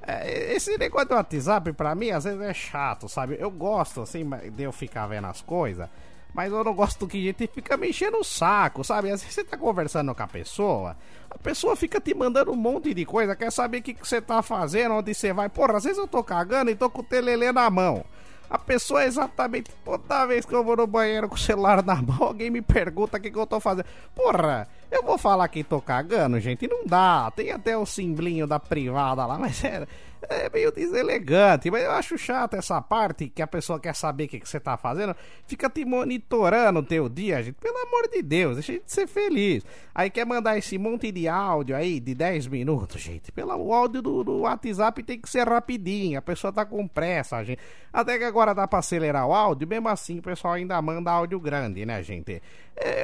É, 0.00 0.54
esse 0.54 0.78
negócio 0.78 1.08
do 1.08 1.14
WhatsApp 1.14 1.72
pra 1.74 1.94
mim 1.94 2.10
às 2.10 2.24
vezes 2.24 2.40
é 2.40 2.54
chato, 2.54 3.06
sabe? 3.06 3.36
Eu 3.38 3.50
gosto 3.50 4.00
assim 4.00 4.26
de 4.50 4.62
eu 4.62 4.72
ficar 4.72 5.06
vendo 5.08 5.26
as 5.26 5.42
coisas, 5.42 5.86
mas 6.32 6.50
eu 6.50 6.64
não 6.64 6.74
gosto 6.74 7.06
que 7.06 7.18
a 7.18 7.32
gente 7.32 7.46
fica 7.46 7.76
me 7.76 7.90
enchendo 7.90 8.16
o 8.16 8.24
saco, 8.24 8.82
sabe? 8.82 9.10
Às 9.10 9.20
vezes 9.20 9.34
você 9.34 9.44
tá 9.44 9.58
conversando 9.58 10.14
com 10.14 10.22
a 10.22 10.26
pessoa, 10.26 10.96
a 11.30 11.36
pessoa 11.36 11.76
fica 11.76 12.00
te 12.00 12.14
mandando 12.14 12.50
um 12.50 12.56
monte 12.56 12.94
de 12.94 13.04
coisa, 13.04 13.36
quer 13.36 13.52
saber 13.52 13.78
o 13.78 13.82
que, 13.82 13.92
que 13.92 14.08
você 14.08 14.22
tá 14.22 14.40
fazendo, 14.40 14.94
onde 14.94 15.12
você 15.12 15.34
vai. 15.34 15.50
Porra, 15.50 15.76
às 15.76 15.84
vezes 15.84 15.98
eu 15.98 16.08
tô 16.08 16.24
cagando 16.24 16.70
e 16.70 16.74
tô 16.74 16.88
com 16.88 17.02
o 17.02 17.04
telelê 17.04 17.52
na 17.52 17.68
mão. 17.68 18.02
A 18.48 18.58
pessoa 18.58 19.02
é 19.02 19.06
exatamente 19.06 19.70
toda 19.84 20.26
vez 20.26 20.44
que 20.44 20.54
eu 20.54 20.62
vou 20.62 20.76
no 20.76 20.86
banheiro 20.86 21.28
com 21.28 21.34
o 21.34 21.38
celular 21.38 21.82
na 21.82 21.96
mão, 21.96 22.16
alguém 22.20 22.50
me 22.50 22.62
pergunta 22.62 23.16
o 23.16 23.20
que, 23.20 23.30
que 23.30 23.38
eu 23.38 23.46
tô 23.46 23.58
fazendo. 23.58 23.86
Porra, 24.14 24.68
eu 24.90 25.02
vou 25.02 25.18
falar 25.18 25.48
que 25.48 25.64
tô 25.64 25.80
cagando, 25.80 26.38
gente? 26.38 26.68
Não 26.68 26.86
dá. 26.86 27.30
Tem 27.34 27.50
até 27.50 27.76
o 27.76 27.84
simblinho 27.84 28.46
da 28.46 28.60
privada 28.60 29.26
lá, 29.26 29.38
mas 29.38 29.62
é, 29.64 29.86
é 30.28 30.50
meio 30.52 30.72
deselegante. 30.72 31.70
Mas 31.70 31.84
eu 31.84 31.90
acho 31.92 32.18
chato 32.18 32.54
essa 32.54 32.80
parte 32.80 33.28
que 33.28 33.42
a 33.42 33.46
pessoa 33.46 33.80
quer 33.80 33.94
saber 33.94 34.24
o 34.24 34.28
que, 34.28 34.40
que 34.40 34.48
você 34.48 34.60
tá 34.60 34.76
fazendo, 34.76 35.14
fica 35.46 35.68
te 35.68 35.84
monitorando 35.84 36.80
o 36.80 36.82
teu 36.82 37.08
dia, 37.08 37.42
gente. 37.42 37.56
Pelo 37.56 37.78
amor 37.78 38.08
de 38.08 38.22
Deus, 38.22 38.56
deixa 38.56 38.72
gente 38.72 38.92
ser 38.92 39.06
feliz. 39.06 39.64
Aí 39.94 40.10
quer 40.10 40.26
mandar 40.26 40.58
esse 40.58 40.76
monte 40.78 41.10
de 41.10 41.26
áudio 41.26 41.74
aí 41.74 41.98
de 41.98 42.14
10 42.14 42.46
minutos, 42.48 43.00
gente. 43.00 43.32
Pelo 43.32 43.56
o 43.56 43.72
áudio 43.72 44.02
do, 44.02 44.24
do 44.24 44.40
WhatsApp 44.40 45.02
tem 45.02 45.18
que 45.18 45.28
ser 45.28 45.48
rapidinho, 45.48 46.18
a 46.18 46.22
pessoa 46.22 46.52
tá 46.52 46.64
com 46.64 46.86
pressa, 46.86 47.42
gente. 47.42 47.60
Até 47.92 48.18
que 48.18 48.24
agora 48.24 48.54
dá 48.54 48.68
pra 48.68 48.80
acelerar 48.80 49.26
o 49.26 49.32
áudio, 49.32 49.66
mesmo 49.66 49.88
assim 49.88 50.18
o 50.18 50.22
pessoal 50.22 50.54
ainda 50.54 50.80
manda 50.82 51.10
áudio 51.10 51.40
grande, 51.40 51.86
né, 51.86 52.02
gente? 52.02 52.42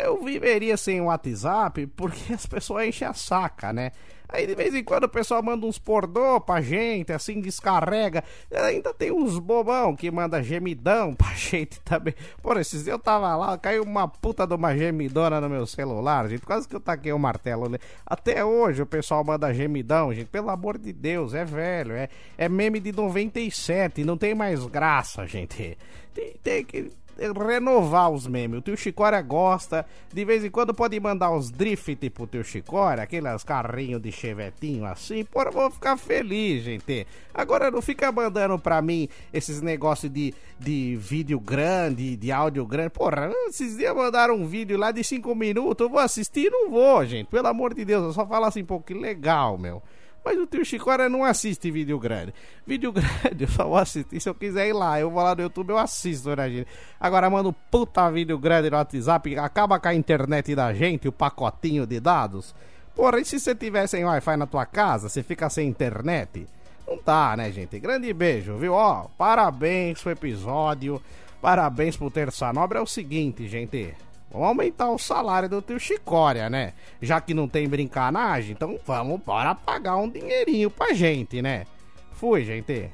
Eu 0.04 0.22
viveria 0.22 0.76
sem 0.76 1.00
o 1.00 1.06
WhatsApp 1.06 1.86
porque 1.96 2.32
as 2.32 2.44
pessoas 2.44 2.86
enchem 2.86 3.08
a 3.08 3.14
saca, 3.14 3.72
né? 3.72 3.92
Aí 4.32 4.46
de 4.46 4.54
vez 4.54 4.74
em 4.74 4.82
quando 4.82 5.04
o 5.04 5.08
pessoal 5.08 5.42
manda 5.42 5.66
uns 5.66 5.78
pordô 5.78 6.40
pra 6.40 6.62
gente, 6.62 7.12
assim, 7.12 7.38
descarrega. 7.38 8.24
Ainda 8.50 8.94
tem 8.94 9.12
uns 9.12 9.38
bobão 9.38 9.94
que 9.94 10.10
manda 10.10 10.42
gemidão 10.42 11.14
pra 11.14 11.28
gente 11.36 11.78
também. 11.80 12.14
Por 12.42 12.56
esses 12.56 12.84
dias 12.84 12.94
eu 12.94 12.98
tava 12.98 13.36
lá, 13.36 13.58
caiu 13.58 13.82
uma 13.82 14.08
puta 14.08 14.46
de 14.46 14.54
uma 14.54 14.74
gemidona 14.74 15.38
no 15.38 15.50
meu 15.50 15.66
celular, 15.66 16.28
gente. 16.28 16.46
Quase 16.46 16.66
que 16.66 16.74
eu 16.74 16.80
taquei 16.80 17.12
o 17.12 17.18
martelo. 17.18 17.68
Né? 17.68 17.78
Até 18.06 18.42
hoje 18.42 18.80
o 18.80 18.86
pessoal 18.86 19.22
manda 19.22 19.52
gemidão, 19.52 20.14
gente. 20.14 20.28
Pelo 20.28 20.48
amor 20.48 20.78
de 20.78 20.92
Deus, 20.92 21.34
é 21.34 21.44
velho. 21.44 21.92
É, 21.92 22.08
é 22.38 22.48
meme 22.48 22.80
de 22.80 22.90
97, 22.90 24.02
não 24.02 24.16
tem 24.16 24.34
mais 24.34 24.64
graça, 24.64 25.26
gente. 25.26 25.76
Tem, 26.14 26.34
tem 26.42 26.64
que 26.64 26.90
renovar 27.18 28.10
os 28.10 28.26
memes. 28.26 28.58
O 28.58 28.62
tio 28.62 28.76
Chicória 28.76 29.20
gosta. 29.20 29.84
De 30.12 30.24
vez 30.24 30.44
em 30.44 30.50
quando 30.50 30.74
pode 30.74 30.98
mandar 30.98 31.30
uns 31.30 31.50
drift 31.50 32.10
pro 32.10 32.26
tio 32.26 32.44
Chicória, 32.44 33.02
aqueles 33.02 33.44
carrinhos 33.44 34.00
de 34.00 34.10
chevetinho 34.10 34.84
assim. 34.84 35.24
Porra, 35.24 35.50
vou 35.50 35.70
ficar 35.70 35.96
feliz, 35.96 36.62
gente. 36.62 37.06
Agora 37.34 37.70
não 37.70 37.80
fica 37.80 38.10
mandando 38.12 38.58
pra 38.58 38.82
mim 38.82 39.08
esses 39.32 39.60
negócios 39.60 40.12
de, 40.12 40.34
de 40.58 40.96
vídeo 40.96 41.40
grande, 41.40 42.16
de 42.16 42.30
áudio 42.32 42.66
grande. 42.66 42.90
Porra, 42.90 43.32
esses 43.48 43.76
dias 43.76 43.94
mandaram 43.94 44.34
um 44.34 44.46
vídeo 44.46 44.78
lá 44.78 44.90
de 44.90 45.02
5 45.02 45.34
minutos. 45.34 45.84
Eu 45.84 45.90
vou 45.90 46.00
assistir? 46.00 46.50
Não 46.50 46.70
vou, 46.70 47.04
gente. 47.04 47.28
Pelo 47.28 47.48
amor 47.48 47.74
de 47.74 47.84
Deus, 47.84 48.04
eu 48.04 48.12
só 48.12 48.26
falo 48.26 48.46
assim, 48.46 48.64
pô, 48.64 48.80
que 48.80 48.94
legal, 48.94 49.56
meu. 49.58 49.82
Mas 50.24 50.38
o 50.38 50.46
tio 50.46 50.64
Chicória 50.64 51.08
não 51.08 51.24
assiste 51.24 51.70
vídeo 51.70 51.98
grande. 51.98 52.32
Vídeo 52.66 52.92
grande 52.94 53.44
eu 53.44 53.48
só 53.48 53.64
vou 53.64 53.76
assistir 53.76 54.20
se 54.20 54.28
eu 54.28 54.34
quiser 54.34 54.68
ir 54.68 54.72
lá. 54.72 55.00
Eu 55.00 55.10
vou 55.10 55.22
lá 55.22 55.34
no 55.34 55.42
YouTube, 55.42 55.70
eu 55.70 55.78
assisto, 55.78 56.34
né, 56.36 56.48
gente? 56.48 56.68
Agora, 57.00 57.28
mano, 57.28 57.52
puta 57.70 58.10
vídeo 58.10 58.38
grande 58.38 58.70
no 58.70 58.76
WhatsApp, 58.76 59.36
acaba 59.38 59.80
com 59.80 59.88
a 59.88 59.94
internet 59.94 60.54
da 60.54 60.72
gente, 60.72 61.08
o 61.08 61.12
pacotinho 61.12 61.86
de 61.86 61.98
dados. 61.98 62.54
Porra, 62.94 63.20
e 63.20 63.24
se 63.24 63.40
você 63.40 63.54
tiver 63.54 63.86
sem 63.86 64.04
Wi-Fi 64.04 64.36
na 64.36 64.46
tua 64.46 64.66
casa, 64.66 65.08
você 65.08 65.22
fica 65.22 65.48
sem 65.48 65.68
internet? 65.68 66.46
Não 66.86 66.98
tá, 66.98 67.36
né, 67.36 67.50
gente? 67.50 67.78
Grande 67.78 68.12
beijo, 68.12 68.56
viu? 68.56 68.74
Ó, 68.74 69.06
parabéns 69.16 70.02
pro 70.02 70.12
episódio, 70.12 71.00
parabéns 71.40 71.96
pro 71.96 72.10
Terça 72.10 72.52
Nobre. 72.52 72.78
É 72.78 72.80
o 72.80 72.86
seguinte, 72.86 73.48
gente. 73.48 73.94
Vamos 74.32 74.48
aumentar 74.48 74.90
o 74.90 74.98
salário 74.98 75.46
do 75.46 75.60
teu 75.60 75.78
Chicória, 75.78 76.48
né? 76.48 76.72
Já 77.02 77.20
que 77.20 77.34
não 77.34 77.46
tem 77.46 77.68
brincanagem, 77.68 78.52
então 78.52 78.78
vamos 78.86 79.20
para 79.22 79.54
pagar 79.54 79.96
um 79.96 80.08
dinheirinho 80.08 80.70
pra 80.70 80.94
gente, 80.94 81.42
né? 81.42 81.66
Fui, 82.12 82.42
gente. 82.42 82.90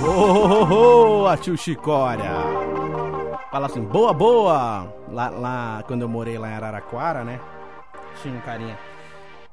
Boa, 0.00 1.36
tio 1.38 1.56
Chicória. 1.56 2.30
Fala 3.50 3.66
assim, 3.66 3.80
boa, 3.80 4.12
boa. 4.12 4.92
Lá, 5.08 5.30
lá, 5.30 5.84
quando 5.86 6.02
eu 6.02 6.08
morei 6.08 6.36
lá 6.36 6.50
em 6.50 6.54
Araraquara, 6.54 7.24
né? 7.24 7.40
Tinha 8.20 8.34
um 8.34 8.40
carinha 8.40 8.76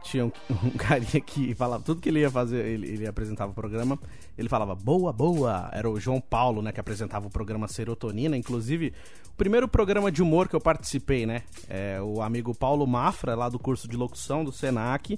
tinha 0.03 0.25
um, 0.25 0.31
um 0.63 0.69
carinha 0.71 1.19
que 1.21 1.55
falava 1.55 1.83
tudo 1.83 2.01
que 2.01 2.09
ele 2.09 2.19
ia 2.19 2.29
fazer, 2.29 2.65
ele, 2.65 2.87
ele 2.87 3.07
apresentava 3.07 3.51
o 3.51 3.55
programa, 3.55 3.97
ele 4.37 4.49
falava 4.49 4.75
boa, 4.75 5.11
boa. 5.11 5.69
Era 5.71 5.89
o 5.89 5.99
João 5.99 6.21
Paulo, 6.21 6.61
né, 6.61 6.71
que 6.71 6.79
apresentava 6.79 7.27
o 7.27 7.29
programa 7.29 7.67
Serotonina. 7.67 8.37
Inclusive, 8.37 8.93
o 9.29 9.35
primeiro 9.35 9.67
programa 9.67 10.11
de 10.11 10.21
humor 10.21 10.47
que 10.47 10.55
eu 10.55 10.61
participei, 10.61 11.25
né, 11.25 11.41
é 11.67 11.99
o 12.01 12.21
amigo 12.21 12.53
Paulo 12.53 12.85
Mafra, 12.85 13.35
lá 13.35 13.49
do 13.49 13.57
curso 13.57 13.87
de 13.87 13.97
locução 13.97 14.43
do 14.43 14.51
Senac. 14.51 15.17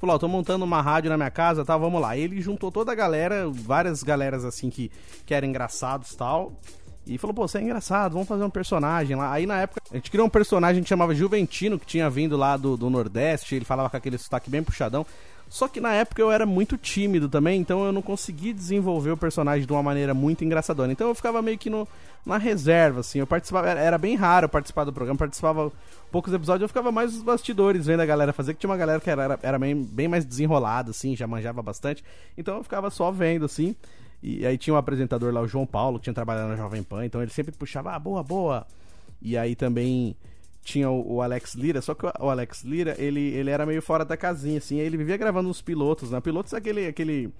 Falou, 0.00 0.16
ó, 0.16 0.18
tô 0.18 0.26
montando 0.26 0.64
uma 0.64 0.80
rádio 0.80 1.10
na 1.10 1.16
minha 1.18 1.30
casa, 1.30 1.62
tá, 1.62 1.76
vamos 1.76 2.00
lá. 2.00 2.16
Ele 2.16 2.40
juntou 2.40 2.72
toda 2.72 2.90
a 2.90 2.94
galera, 2.94 3.50
várias 3.50 4.02
galeras 4.02 4.46
assim 4.46 4.70
que, 4.70 4.90
que 5.26 5.34
eram 5.34 5.46
engraçados 5.46 6.14
tal. 6.14 6.58
E 7.06 7.18
falou, 7.18 7.34
pô, 7.34 7.48
você 7.48 7.58
é 7.58 7.62
engraçado, 7.62 8.12
vamos 8.12 8.28
fazer 8.28 8.44
um 8.44 8.50
personagem 8.50 9.16
lá. 9.16 9.32
Aí 9.32 9.46
na 9.46 9.60
época, 9.62 9.80
a 9.90 9.94
gente 9.94 10.10
criou 10.10 10.26
um 10.26 10.30
personagem 10.30 10.82
que 10.82 10.88
chamava 10.88 11.14
Juventino, 11.14 11.78
que 11.78 11.86
tinha 11.86 12.08
vindo 12.10 12.36
lá 12.36 12.56
do, 12.56 12.76
do 12.76 12.90
Nordeste, 12.90 13.54
ele 13.54 13.64
falava 13.64 13.90
com 13.90 13.96
aquele 13.96 14.18
sotaque 14.18 14.50
bem 14.50 14.62
puxadão. 14.62 15.04
Só 15.50 15.66
que 15.66 15.80
na 15.80 15.92
época 15.92 16.22
eu 16.22 16.30
era 16.30 16.46
muito 16.46 16.78
tímido 16.78 17.28
também, 17.28 17.60
então 17.60 17.84
eu 17.84 17.90
não 17.90 18.00
consegui 18.00 18.52
desenvolver 18.52 19.10
o 19.10 19.16
personagem 19.16 19.66
de 19.66 19.72
uma 19.72 19.82
maneira 19.82 20.14
muito 20.14 20.44
engraçadora. 20.44 20.92
Então 20.92 21.08
eu 21.08 21.14
ficava 21.14 21.42
meio 21.42 21.58
que 21.58 21.68
no, 21.68 21.88
na 22.24 22.38
reserva, 22.38 23.00
assim. 23.00 23.18
Eu 23.18 23.26
participava, 23.26 23.68
era, 23.68 23.80
era 23.80 23.98
bem 23.98 24.14
raro 24.14 24.48
participar 24.48 24.84
do 24.84 24.92
programa, 24.92 25.18
participava 25.18 25.72
poucos 26.12 26.32
episódios, 26.32 26.62
eu 26.62 26.68
ficava 26.68 26.92
mais 26.92 27.14
nos 27.14 27.24
bastidores 27.24 27.86
vendo 27.86 27.98
a 27.98 28.06
galera 28.06 28.32
fazer, 28.32 28.54
que 28.54 28.60
tinha 28.60 28.70
uma 28.70 28.76
galera 28.76 29.00
que 29.00 29.10
era, 29.10 29.38
era 29.42 29.58
bem, 29.58 29.74
bem 29.74 30.06
mais 30.06 30.24
desenrolada, 30.24 30.90
assim, 30.90 31.16
já 31.16 31.26
manjava 31.26 31.60
bastante. 31.60 32.04
Então 32.38 32.58
eu 32.58 32.62
ficava 32.62 32.88
só 32.88 33.10
vendo, 33.10 33.44
assim. 33.44 33.74
E 34.22 34.44
aí 34.46 34.58
tinha 34.58 34.74
um 34.74 34.76
apresentador 34.76 35.32
lá, 35.32 35.40
o 35.40 35.48
João 35.48 35.66
Paulo, 35.66 35.98
que 35.98 36.04
tinha 36.04 36.14
trabalhado 36.14 36.48
na 36.48 36.56
Jovem 36.56 36.82
Pan, 36.82 37.06
então 37.06 37.22
ele 37.22 37.30
sempre 37.30 37.52
puxava, 37.52 37.94
ah, 37.94 37.98
boa, 37.98 38.22
boa. 38.22 38.66
E 39.22 39.36
aí 39.36 39.54
também 39.54 40.14
tinha 40.62 40.90
o, 40.90 41.14
o 41.14 41.22
Alex 41.22 41.54
Lira, 41.54 41.80
só 41.80 41.94
que 41.94 42.04
o, 42.06 42.28
Alex 42.28 42.62
Lira, 42.62 42.94
ele, 42.98 43.20
ele 43.20 43.50
era 43.50 43.64
meio 43.64 43.80
fora 43.80 44.04
da 44.04 44.16
casinha, 44.16 44.58
assim, 44.58 44.78
aí 44.78 44.86
ele 44.86 44.96
vivia 44.96 45.16
gravando 45.16 45.48
uns 45.48 45.62
pilotos, 45.62 46.10
né? 46.10 46.20
Pilotos 46.20 46.52
é 46.52 46.58
aquele, 46.58 46.86
aquele, 46.86 47.32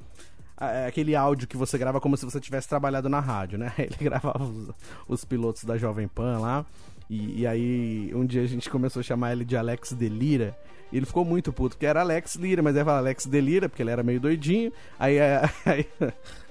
é 0.58 0.86
aquele 0.86 1.14
áudio 1.14 1.46
que 1.46 1.56
você 1.56 1.76
grava 1.76 2.00
como 2.00 2.16
se 2.16 2.24
você 2.24 2.40
tivesse 2.40 2.68
trabalhado 2.68 3.08
na 3.08 3.20
rádio, 3.20 3.58
né? 3.58 3.72
Ele 3.78 3.96
gravava 4.00 4.42
os, 4.42 4.70
os 5.06 5.24
pilotos 5.24 5.64
da 5.64 5.76
Jovem 5.76 6.08
Pan 6.08 6.38
lá, 6.38 6.64
e, 7.08 7.40
e, 7.40 7.46
aí 7.46 8.12
um 8.14 8.24
dia 8.24 8.42
a 8.42 8.46
gente 8.46 8.70
começou 8.70 9.00
a 9.00 9.02
chamar 9.02 9.32
ele 9.32 9.44
de 9.44 9.56
Alex 9.56 9.92
Delira, 9.92 10.56
e 10.92 10.96
ele 10.96 11.06
ficou 11.06 11.24
muito 11.24 11.52
puto, 11.52 11.76
porque 11.76 11.86
era 11.86 12.00
Alex 12.00 12.36
Lira, 12.36 12.62
mas 12.62 12.76
aí 12.76 12.84
fala 12.84 12.98
Alex 12.98 13.26
Delira, 13.26 13.68
porque 13.68 13.82
ele 13.82 13.90
era 13.90 14.02
meio 14.02 14.20
doidinho, 14.20 14.72
aí, 14.98 15.18
aí 15.66 15.86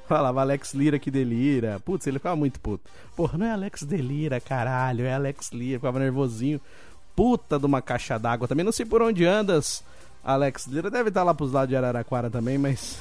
Falava 0.10 0.42
Alex 0.42 0.74
Lira 0.74 0.98
que 0.98 1.12
delira. 1.12 1.80
Putz, 1.86 2.08
ele 2.08 2.18
ficava 2.18 2.36
muito 2.36 2.60
puto. 2.60 2.90
Porra, 3.16 3.38
não 3.38 3.46
é 3.46 3.52
Alex 3.52 3.84
Delira, 3.84 4.42
caralho, 4.42 5.06
é 5.06 5.14
Alex 5.14 5.52
Lira. 5.52 5.78
Ficava 5.78 6.00
nervosinho. 6.00 6.60
Puta 7.16 7.60
de 7.60 7.68
uma 7.68 7.80
caixa 7.80 8.18
d'água. 8.18 8.48
Também 8.48 8.66
não 8.66 8.72
sei 8.72 8.88
por 8.88 9.04
onde 9.04 9.24
andas, 9.24 9.84
Alex 10.24 10.66
Lira. 10.66 10.90
Deve 10.90 11.10
estar 11.10 11.22
lá 11.22 11.32
pros 11.32 11.52
lados 11.52 11.70
de 11.70 11.76
Araraquara 11.76 12.28
também, 12.28 12.58
mas. 12.58 13.00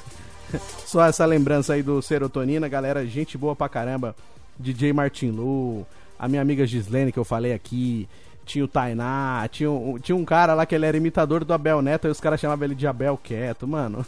Só 0.85 1.03
essa 1.03 1.25
lembrança 1.25 1.73
aí 1.73 1.81
do 1.81 1.99
Serotonina, 1.99 2.67
galera. 2.67 3.03
Gente 3.07 3.39
boa 3.39 3.55
pra 3.55 3.67
caramba. 3.67 4.15
DJ 4.59 4.93
Martin 4.93 5.31
Lu, 5.31 5.87
a 6.19 6.27
minha 6.27 6.43
amiga 6.43 6.67
Gislene 6.67 7.11
que 7.11 7.17
eu 7.17 7.25
falei 7.25 7.53
aqui 7.53 8.07
tinha 8.49 8.65
o 8.65 8.67
Tainá, 8.67 9.47
tinha 9.51 9.69
um, 9.69 9.99
tinha 9.99 10.15
um 10.15 10.25
cara 10.25 10.55
lá 10.55 10.65
que 10.65 10.73
ele 10.73 10.85
era 10.85 10.97
imitador 10.97 11.45
do 11.45 11.53
Abel 11.53 11.83
Neto 11.83 12.07
e 12.07 12.11
os 12.11 12.19
caras 12.19 12.39
chamavam 12.39 12.65
ele 12.65 12.73
de 12.73 12.87
Abel 12.87 13.15
Quieto, 13.15 13.67
mano. 13.67 14.03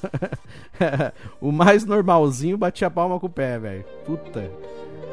o 1.40 1.52
mais 1.52 1.86
normalzinho 1.86 2.58
batia 2.58 2.90
palma 2.90 3.20
com 3.20 3.28
o 3.28 3.30
pé, 3.30 3.60
velho. 3.60 3.86
Puta. 4.04 4.50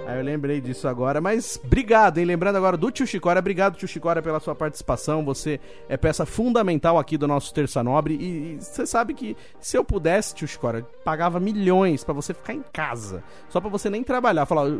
Aí 0.08 0.16
eu 0.16 0.24
lembrei 0.24 0.58
disso 0.58 0.88
agora, 0.88 1.20
mas 1.20 1.60
obrigado, 1.62 2.16
hein? 2.16 2.24
Lembrando 2.24 2.56
agora 2.56 2.78
do 2.78 2.90
Tio 2.90 3.06
Chicória, 3.06 3.40
obrigado, 3.40 3.76
Tio 3.76 3.86
Chicória, 3.86 4.22
pela 4.22 4.40
sua 4.40 4.54
participação. 4.54 5.22
Você 5.22 5.60
é 5.86 5.98
peça 5.98 6.24
fundamental 6.24 6.98
aqui 6.98 7.18
do 7.18 7.28
nosso 7.28 7.52
Terça 7.52 7.84
Nobre. 7.84 8.14
E 8.14 8.56
você 8.58 8.86
sabe 8.86 9.12
que 9.12 9.36
se 9.60 9.76
eu 9.76 9.84
pudesse, 9.84 10.34
Tio 10.34 10.48
Chicória, 10.48 10.86
pagava 11.04 11.38
milhões 11.38 12.04
para 12.04 12.14
você 12.14 12.32
ficar 12.32 12.54
em 12.54 12.64
casa. 12.72 13.22
Só 13.50 13.60
para 13.60 13.68
você 13.68 13.90
nem 13.90 14.02
trabalhar. 14.02 14.46
Falar, 14.46 14.70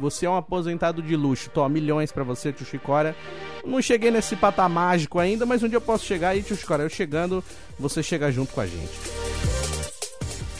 você 0.00 0.24
é 0.24 0.30
um 0.30 0.38
aposentado 0.38 1.02
de 1.02 1.14
luxo, 1.14 1.50
toma 1.50 1.68
milhões 1.68 2.10
para 2.10 2.24
você, 2.24 2.50
Tio 2.50 2.64
Chicória. 2.64 3.14
Não 3.66 3.82
cheguei 3.82 4.10
nesse 4.10 4.36
patamar 4.36 4.88
mágico 4.88 5.18
ainda, 5.18 5.44
mas 5.44 5.62
um 5.62 5.68
dia 5.68 5.76
eu 5.76 5.82
posso 5.82 6.06
chegar 6.06 6.30
aí, 6.30 6.42
Tio 6.42 6.56
Chicória. 6.56 6.84
Eu 6.84 6.88
chegando, 6.88 7.44
você 7.78 8.02
chega 8.02 8.32
junto 8.32 8.54
com 8.54 8.62
a 8.62 8.66
gente. 8.66 9.27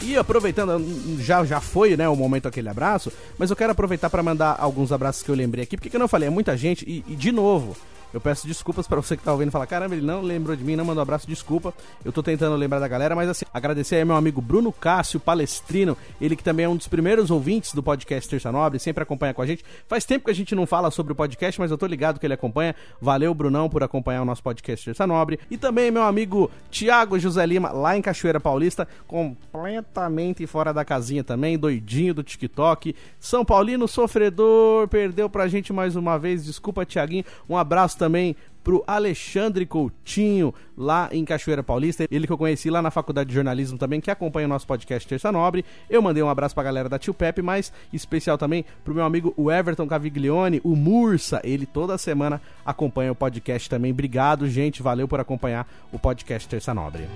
E 0.01 0.17
aproveitando, 0.17 0.81
já, 1.19 1.43
já 1.43 1.59
foi, 1.59 1.97
né, 1.97 2.07
o 2.07 2.15
momento 2.15 2.47
aquele 2.47 2.69
abraço, 2.69 3.11
mas 3.37 3.49
eu 3.49 3.55
quero 3.55 3.71
aproveitar 3.71 4.09
para 4.09 4.23
mandar 4.23 4.55
alguns 4.57 4.91
abraços 4.91 5.23
que 5.23 5.29
eu 5.29 5.35
lembrei 5.35 5.63
aqui, 5.63 5.75
porque 5.75 5.89
que 5.89 5.95
eu 5.95 5.99
não 5.99 6.07
falei, 6.07 6.27
é 6.27 6.31
muita 6.31 6.55
gente, 6.55 6.85
e, 6.87 7.03
e 7.07 7.15
de 7.15 7.31
novo, 7.31 7.75
eu 8.13 8.19
peço 8.19 8.47
desculpas 8.47 8.87
para 8.87 8.97
você 8.97 9.15
que 9.15 9.23
tá 9.23 9.31
ouvindo 9.31 9.49
e 9.49 9.51
fala: 9.51 9.67
caramba, 9.67 9.95
ele 9.95 10.05
não 10.05 10.21
lembrou 10.21 10.55
de 10.55 10.63
mim, 10.63 10.75
não 10.75 10.85
mandou 10.85 11.01
um 11.01 11.03
abraço, 11.03 11.27
desculpa. 11.27 11.73
Eu 12.03 12.11
tô 12.11 12.23
tentando 12.23 12.55
lembrar 12.55 12.79
da 12.79 12.87
galera, 12.87 13.15
mas 13.15 13.29
assim, 13.29 13.45
agradecer 13.53 13.97
aí 13.97 14.05
meu 14.05 14.15
amigo 14.15 14.41
Bruno 14.41 14.71
Cássio 14.71 15.19
Palestrino, 15.19 15.97
ele 16.19 16.35
que 16.35 16.43
também 16.43 16.65
é 16.65 16.69
um 16.69 16.75
dos 16.75 16.87
primeiros 16.87 17.29
ouvintes 17.29 17.73
do 17.73 17.83
podcast 17.83 18.29
Terça 18.29 18.51
Nobre, 18.51 18.79
sempre 18.79 19.03
acompanha 19.03 19.33
com 19.33 19.41
a 19.41 19.45
gente. 19.45 19.63
Faz 19.87 20.05
tempo 20.05 20.25
que 20.25 20.31
a 20.31 20.35
gente 20.35 20.55
não 20.55 20.65
fala 20.65 20.89
sobre 20.89 21.13
o 21.13 21.15
podcast, 21.15 21.59
mas 21.59 21.69
eu 21.71 21.77
tô 21.77 21.85
ligado 21.85 22.19
que 22.19 22.25
ele 22.25 22.33
acompanha. 22.33 22.75
Valeu, 23.01 23.33
Brunão, 23.33 23.69
por 23.69 23.83
acompanhar 23.83 24.21
o 24.21 24.25
nosso 24.25 24.41
podcast 24.41 24.85
Terça 24.85 25.05
Nobre. 25.05 25.39
E 25.51 25.57
também 25.57 25.91
meu 25.91 26.03
amigo 26.03 26.49
Tiago 26.71 27.19
José 27.19 27.45
Lima, 27.45 27.71
lá 27.71 27.95
em 27.95 28.01
Cachoeira 28.01 28.39
Paulista, 28.39 28.87
completamente 29.07 30.47
fora 30.47 30.73
da 30.73 30.83
casinha 30.83 31.23
também, 31.23 31.57
doidinho 31.57 32.13
do 32.13 32.23
TikTok. 32.23 32.95
São 33.19 33.45
Paulino 33.45 33.87
sofredor, 33.87 34.87
perdeu 34.87 35.29
pra 35.29 35.47
gente 35.47 35.71
mais 35.71 35.95
uma 35.95 36.17
vez. 36.17 36.45
Desculpa, 36.45 36.85
Tiaguinho. 36.85 37.25
Um 37.47 37.57
abraço 37.57 37.98
também 37.99 38.35
pro 38.63 38.83
Alexandre 38.87 39.65
Coutinho, 39.65 40.53
lá 40.77 41.09
em 41.11 41.23
Cachoeira 41.25 41.63
Paulista. 41.63 42.07
Ele 42.09 42.25
que 42.25 42.33
eu 42.33 42.37
conheci 42.37 42.69
lá 42.69 42.81
na 42.81 42.91
Faculdade 42.91 43.29
de 43.29 43.35
Jornalismo 43.35 43.77
também, 43.77 44.01
que 44.01 44.11
acompanha 44.11 44.45
o 44.45 44.49
nosso 44.49 44.65
podcast 44.65 45.07
Terça 45.07 45.31
Nobre. 45.31 45.65
Eu 45.89 46.01
mandei 46.01 46.21
um 46.23 46.29
abraço 46.29 46.55
pra 46.55 46.63
galera 46.63 46.89
da 46.89 46.99
Tio 46.99 47.13
Pepe, 47.13 47.41
mas 47.41 47.71
especial 47.91 48.37
também 48.37 48.65
pro 48.83 48.93
meu 48.93 49.03
amigo 49.03 49.33
o 49.37 49.51
Everton 49.51 49.87
Caviglione, 49.87 50.61
o 50.63 50.75
Mursa. 50.75 51.41
Ele 51.43 51.65
toda 51.65 51.97
semana 51.97 52.41
acompanha 52.65 53.11
o 53.11 53.15
podcast 53.15 53.69
também. 53.69 53.91
Obrigado, 53.91 54.47
gente. 54.47 54.81
Valeu 54.81 55.07
por 55.07 55.19
acompanhar 55.19 55.67
o 55.91 55.99
podcast 55.99 56.47
Terça 56.47 56.73
Nobre. 56.73 57.07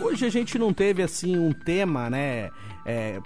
Hoje 0.00 0.26
a 0.26 0.30
gente 0.30 0.58
não 0.58 0.72
teve 0.72 1.02
assim 1.02 1.38
um 1.38 1.52
tema, 1.52 2.08
né? 2.10 2.50
É, 2.84 3.20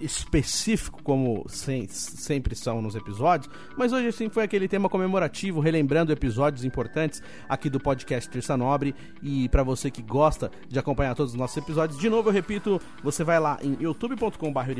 específico, 0.00 1.02
como 1.02 1.44
sem, 1.48 1.86
sempre 1.88 2.54
são 2.54 2.80
nos 2.80 2.94
episódios, 2.94 3.52
mas 3.76 3.92
hoje 3.92 4.08
assim 4.08 4.28
foi 4.28 4.44
aquele 4.44 4.66
tema 4.66 4.88
comemorativo, 4.88 5.60
relembrando 5.60 6.12
episódios 6.12 6.64
importantes 6.64 7.22
aqui 7.48 7.68
do 7.68 7.78
podcast 7.78 8.28
Terça 8.28 8.56
Nobre. 8.56 8.94
E 9.22 9.48
para 9.48 9.62
você 9.62 9.90
que 9.90 10.02
gosta 10.02 10.50
de 10.68 10.78
acompanhar 10.78 11.14
todos 11.14 11.32
os 11.32 11.38
nossos 11.38 11.56
episódios, 11.56 11.98
de 11.98 12.08
novo 12.08 12.28
eu 12.28 12.32
repito, 12.32 12.80
você 13.02 13.22
vai 13.24 13.38
lá 13.38 13.58
em 13.62 13.76
youtube.com.br 13.80 14.70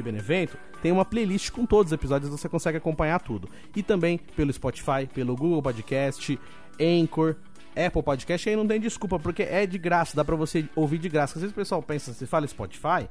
tem 0.82 0.92
uma 0.92 1.04
playlist 1.04 1.50
com 1.50 1.66
todos 1.66 1.92
os 1.92 1.92
episódios, 1.92 2.30
você 2.30 2.48
consegue 2.48 2.78
acompanhar 2.78 3.20
tudo. 3.20 3.48
E 3.74 3.82
também 3.82 4.18
pelo 4.36 4.52
Spotify, 4.52 5.06
pelo 5.12 5.36
Google 5.36 5.62
Podcast, 5.62 6.38
Anchor, 6.80 7.36
Apple 7.76 8.02
Podcast, 8.02 8.48
aí 8.48 8.56
não 8.56 8.66
tem 8.66 8.80
desculpa, 8.80 9.18
porque 9.18 9.42
é 9.42 9.66
de 9.66 9.78
graça, 9.78 10.16
dá 10.16 10.24
pra 10.24 10.36
você 10.36 10.68
ouvir 10.74 10.98
de 10.98 11.08
graça. 11.08 11.34
Às 11.34 11.42
vezes 11.42 11.52
o 11.52 11.56
pessoal 11.56 11.82
pensa, 11.82 12.12
se 12.12 12.26
fala 12.26 12.46
Spotify, 12.46 13.08